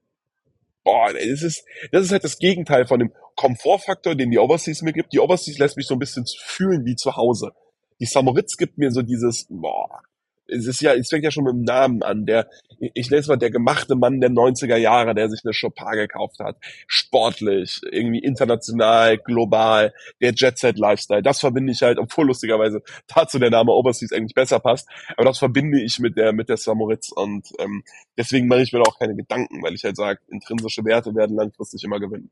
boah, 0.84 1.12
das 1.12 1.42
ist, 1.42 1.64
das 1.90 2.04
ist 2.04 2.12
halt 2.12 2.24
das 2.24 2.38
Gegenteil 2.38 2.86
von 2.86 3.00
dem 3.00 3.12
Komfortfaktor, 3.34 4.14
den 4.14 4.30
die 4.30 4.38
Overseas 4.38 4.82
mir 4.82 4.92
gibt. 4.92 5.12
Die 5.12 5.18
Overseas 5.18 5.58
lässt 5.58 5.76
mich 5.76 5.86
so 5.86 5.94
ein 5.94 5.98
bisschen 5.98 6.24
fühlen 6.38 6.84
wie 6.84 6.94
zu 6.94 7.16
Hause. 7.16 7.52
Die 8.00 8.06
Samoritz 8.06 8.56
gibt 8.56 8.78
mir 8.78 8.90
so 8.90 9.02
dieses, 9.02 9.46
boah, 9.48 10.02
es 10.46 10.66
ist 10.66 10.80
ja, 10.80 10.94
es 10.94 11.08
fängt 11.08 11.24
ja 11.24 11.30
schon 11.30 11.44
mit 11.44 11.54
dem 11.54 11.62
Namen 11.62 12.02
an. 12.02 12.26
Der, 12.26 12.48
ich 12.78 13.10
lese 13.10 13.28
mal, 13.28 13.36
der 13.36 13.50
gemachte 13.50 13.96
Mann 13.96 14.20
der 14.20 14.30
90er 14.30 14.76
Jahre, 14.76 15.14
der 15.14 15.28
sich 15.28 15.40
eine 15.44 15.52
Chopin 15.52 15.92
gekauft 15.92 16.38
hat. 16.40 16.56
Sportlich, 16.86 17.80
irgendwie 17.90 18.18
international, 18.18 19.18
global, 19.18 19.92
der 20.20 20.32
Jet-Set-Lifestyle. 20.32 21.22
Das 21.22 21.40
verbinde 21.40 21.72
ich 21.72 21.82
halt, 21.82 21.98
obwohl 21.98 22.26
lustigerweise 22.26 22.82
dazu 23.06 23.38
der 23.38 23.50
Name 23.50 23.72
Overseas 23.72 24.12
eigentlich 24.12 24.34
besser 24.34 24.60
passt. 24.60 24.88
Aber 25.16 25.24
das 25.24 25.38
verbinde 25.38 25.82
ich 25.82 25.98
mit 25.98 26.16
der, 26.16 26.32
mit 26.32 26.48
der 26.48 26.56
Samoritz 26.56 27.10
und 27.10 27.48
ähm, 27.58 27.82
deswegen 28.16 28.46
mache 28.48 28.62
ich 28.62 28.72
mir 28.72 28.80
da 28.80 28.90
auch 28.90 28.98
keine 28.98 29.14
Gedanken, 29.14 29.62
weil 29.62 29.74
ich 29.74 29.84
halt 29.84 29.96
sage, 29.96 30.20
intrinsische 30.28 30.84
Werte 30.84 31.14
werden 31.14 31.36
langfristig 31.36 31.82
immer 31.84 32.00
gewinnen. 32.00 32.30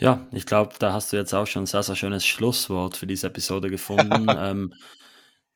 Ja, 0.00 0.26
ich 0.32 0.46
glaube, 0.46 0.74
da 0.78 0.94
hast 0.94 1.12
du 1.12 1.18
jetzt 1.18 1.34
auch 1.34 1.46
schon 1.46 1.64
ein 1.64 1.66
sehr, 1.66 1.82
sehr 1.82 1.94
schönes 1.94 2.24
Schlusswort 2.24 2.96
für 2.96 3.06
diese 3.06 3.26
Episode 3.26 3.68
gefunden. 3.68 4.26
ähm, 4.38 4.72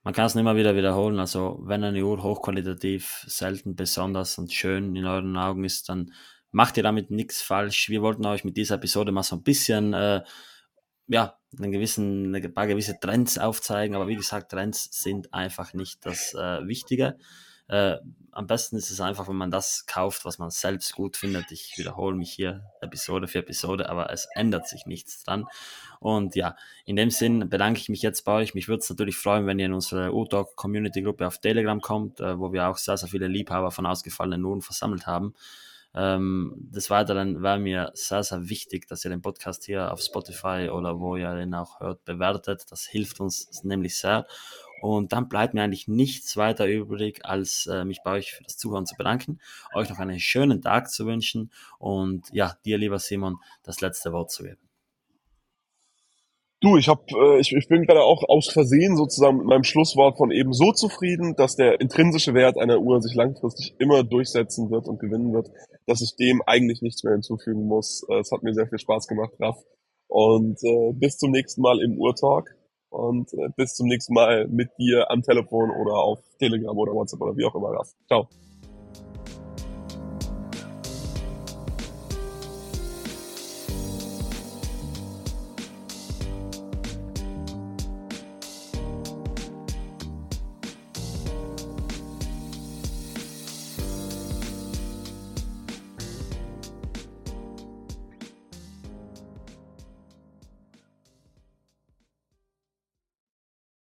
man 0.03 0.13
kann 0.13 0.27
es 0.27 0.35
nicht 0.35 0.45
mal 0.45 0.57
wieder 0.57 0.77
wiederholen. 0.77 1.19
Also, 1.19 1.61
wenn 1.63 1.83
eine 1.83 2.05
Uhr 2.05 2.23
hochqualitativ, 2.23 3.25
selten, 3.27 3.75
besonders 3.75 4.37
und 4.37 4.53
schön 4.53 4.95
in 4.97 5.07
euren 5.07 5.35
Augen 5.39 5.65
ist, 5.65 5.89
dann 5.89 6.13
macht 6.51 6.77
ihr 6.77 6.83
damit 6.83 7.11
nichts 7.11 7.41
falsch. 7.41 7.89
Wir 7.89 8.03
wollten 8.03 8.27
euch 8.27 8.45
mit 8.45 8.59
dieser 8.59 8.75
Episode 8.75 9.13
mal 9.13 9.23
so 9.23 9.37
ein 9.37 9.43
bisschen, 9.43 9.95
äh, 9.95 10.23
ja, 11.07 11.39
einen 11.59 11.73
gewissen, 11.73 12.35
ein 12.35 12.55
paar 12.55 12.67
gewisse 12.67 13.01
Trends 13.01 13.39
aufzeigen. 13.39 13.97
Aber 13.97 14.09
wie 14.09 14.17
gesagt, 14.17 14.51
Trends 14.53 14.91
sind 14.93 15.33
einfach 15.33 15.73
nicht 15.73 16.05
das 16.05 16.35
äh, 16.35 16.67
Wichtige. 16.67 17.17
Äh, 17.69 17.97
am 18.33 18.47
besten 18.47 18.77
ist 18.77 18.91
es 18.91 19.01
einfach, 19.01 19.29
wenn 19.29 19.37
man 19.37 19.51
das 19.51 19.87
kauft, 19.87 20.25
was 20.25 20.39
man 20.39 20.51
selbst 20.51 20.95
gut 20.95 21.17
findet. 21.17 21.53
Ich 21.53 21.75
wiederhole 21.77 22.17
mich 22.17 22.33
hier 22.33 22.65
Episode 22.81 23.29
für 23.29 23.39
Episode, 23.39 23.89
aber 23.89 24.11
es 24.11 24.27
ändert 24.35 24.69
sich 24.69 24.87
nichts 24.87 25.23
dran. 25.23 25.47
Und 26.01 26.35
ja, 26.35 26.57
in 26.85 26.97
dem 26.97 27.11
Sinn 27.11 27.49
bedanke 27.49 27.81
ich 27.81 27.89
mich 27.89 28.03
jetzt 28.03 28.25
bei 28.25 28.33
euch. 28.33 28.55
Mich 28.55 28.69
würde 28.69 28.81
es 28.81 28.91
natürlich 28.91 29.17
freuen, 29.17 29.47
wenn 29.47 29.59
ihr 29.59 29.67
in 29.67 29.73
unsere 29.73 30.13
U-Talk 30.13 30.57
Community 30.57 31.03
Gruppe 31.03 31.27
auf 31.27 31.39
Telegram 31.39 31.81
kommt, 31.81 32.21
äh, 32.21 32.39
wo 32.39 32.53
wir 32.53 32.69
auch 32.69 32.77
sehr, 32.77 32.97
sehr 32.97 33.09
viele 33.09 33.29
Liebhaber 33.29 33.71
von 33.71 33.87
ausgefallenen 33.87 34.45
Uhren 34.45 34.63
versammelt 34.63 35.07
haben. 35.07 35.35
Ähm, 35.97 36.55
des 36.57 36.91
Weiteren 36.91 37.43
wäre 37.43 37.61
mir 37.61 37.93
sehr, 37.95 38.25
sehr 38.25 38.49
wichtig, 38.49 38.89
dass 38.89 39.05
ihr 39.05 39.11
den 39.11 39.23
Podcast 39.23 39.65
hier 39.65 39.93
auf 39.93 40.01
Spotify 40.01 40.69
oder 40.73 40.99
wo 40.99 41.15
ihr 41.15 41.33
den 41.37 41.55
auch 41.55 41.79
hört, 41.79 42.05
bewertet. 42.05 42.65
Das 42.71 42.85
hilft 42.85 43.21
uns 43.21 43.63
nämlich 43.63 43.97
sehr. 43.97 44.27
Und 44.85 45.15
dann 45.15 45.31
bleibt 45.31 45.55
mir 45.55 45.63
eigentlich 45.63 45.89
nichts 45.89 46.37
weiter 46.37 46.67
übrig, 46.67 47.25
als 47.25 47.67
äh, 47.73 47.87
mich 47.87 48.03
bei 48.05 48.19
euch 48.19 48.33
für 48.33 48.43
das 48.43 48.59
Zuhören 48.59 48.85
zu 48.85 48.97
bedanken, 48.97 49.41
euch 49.75 49.89
noch 49.89 49.99
einen 49.99 50.21
schönen 50.21 50.61
Tag 50.61 50.91
zu 50.91 51.07
wünschen 51.07 51.51
und 51.79 52.27
ja, 52.33 52.59
dir, 52.67 52.77
lieber 52.77 52.99
Simon, 52.99 53.39
das 53.63 53.81
letzte 53.81 54.13
Wort 54.13 54.31
zu 54.31 54.43
geben. 54.43 54.61
Du, 56.61 56.77
ich 56.77 56.89
hab, 56.89 57.11
äh, 57.13 57.41
ich, 57.41 57.51
ich 57.53 57.67
bin 57.67 57.85
gerade 57.85 58.03
auch 58.03 58.25
aus 58.29 58.51
Versehen 58.53 58.95
sozusagen 58.99 59.39
mit 59.39 59.47
meinem 59.47 59.65
Schlusswort 59.65 60.19
von 60.19 60.31
eben 60.31 60.53
so 60.53 60.71
zufrieden, 60.73 61.35
dass 61.35 61.57
der 61.57 61.81
intrinsische 61.81 62.35
Wert 62.35 62.59
einer 62.59 62.79
Uhr 62.79 63.01
sich 63.01 63.15
langfristig 63.15 63.75
immer 63.79 64.05
durchsetzen 64.05 64.71
wird 64.71 64.87
und 64.87 65.01
gewinnen 65.01 65.33
wird, 65.33 65.49
dass 65.87 66.03
ich 66.03 66.15
dem 66.17 66.43
eigentlich 66.45 66.83
nichts 66.83 67.05
mehr 67.05 67.15
hinzufügen 67.15 67.67
muss. 67.69 68.05
Äh, 68.11 68.19
es 68.19 68.31
hat 68.31 68.43
mir 68.43 68.53
sehr 68.53 68.69
viel 68.69 68.79
Spaß 68.79 69.07
gemacht, 69.07 69.33
Raff. 69.41 69.57
Und 70.09 70.63
äh, 70.63 70.93
bis 70.93 71.17
zum 71.17 71.31
nächsten 71.31 71.63
Mal 71.63 71.81
im 71.81 71.97
Uhrtalk 71.97 72.55
und 72.95 73.33
äh, 73.35 73.49
bis 73.57 73.75
zum 73.75 73.89
nächsten 73.89 74.15
Mal 74.15 74.47
mit 74.49 74.71
dir 74.79 75.11
am 75.11 75.23
Telefon 75.23 75.71
oder 75.71 75.95
auf 75.95 76.21
Telegram 76.39 76.77
oder 76.77 76.93
WhatsApp 76.93 77.21
oder 77.21 77.37
wie 77.37 77.45
auch 77.45 77.55
immer. 77.55 77.77
Ciao. 78.07 78.29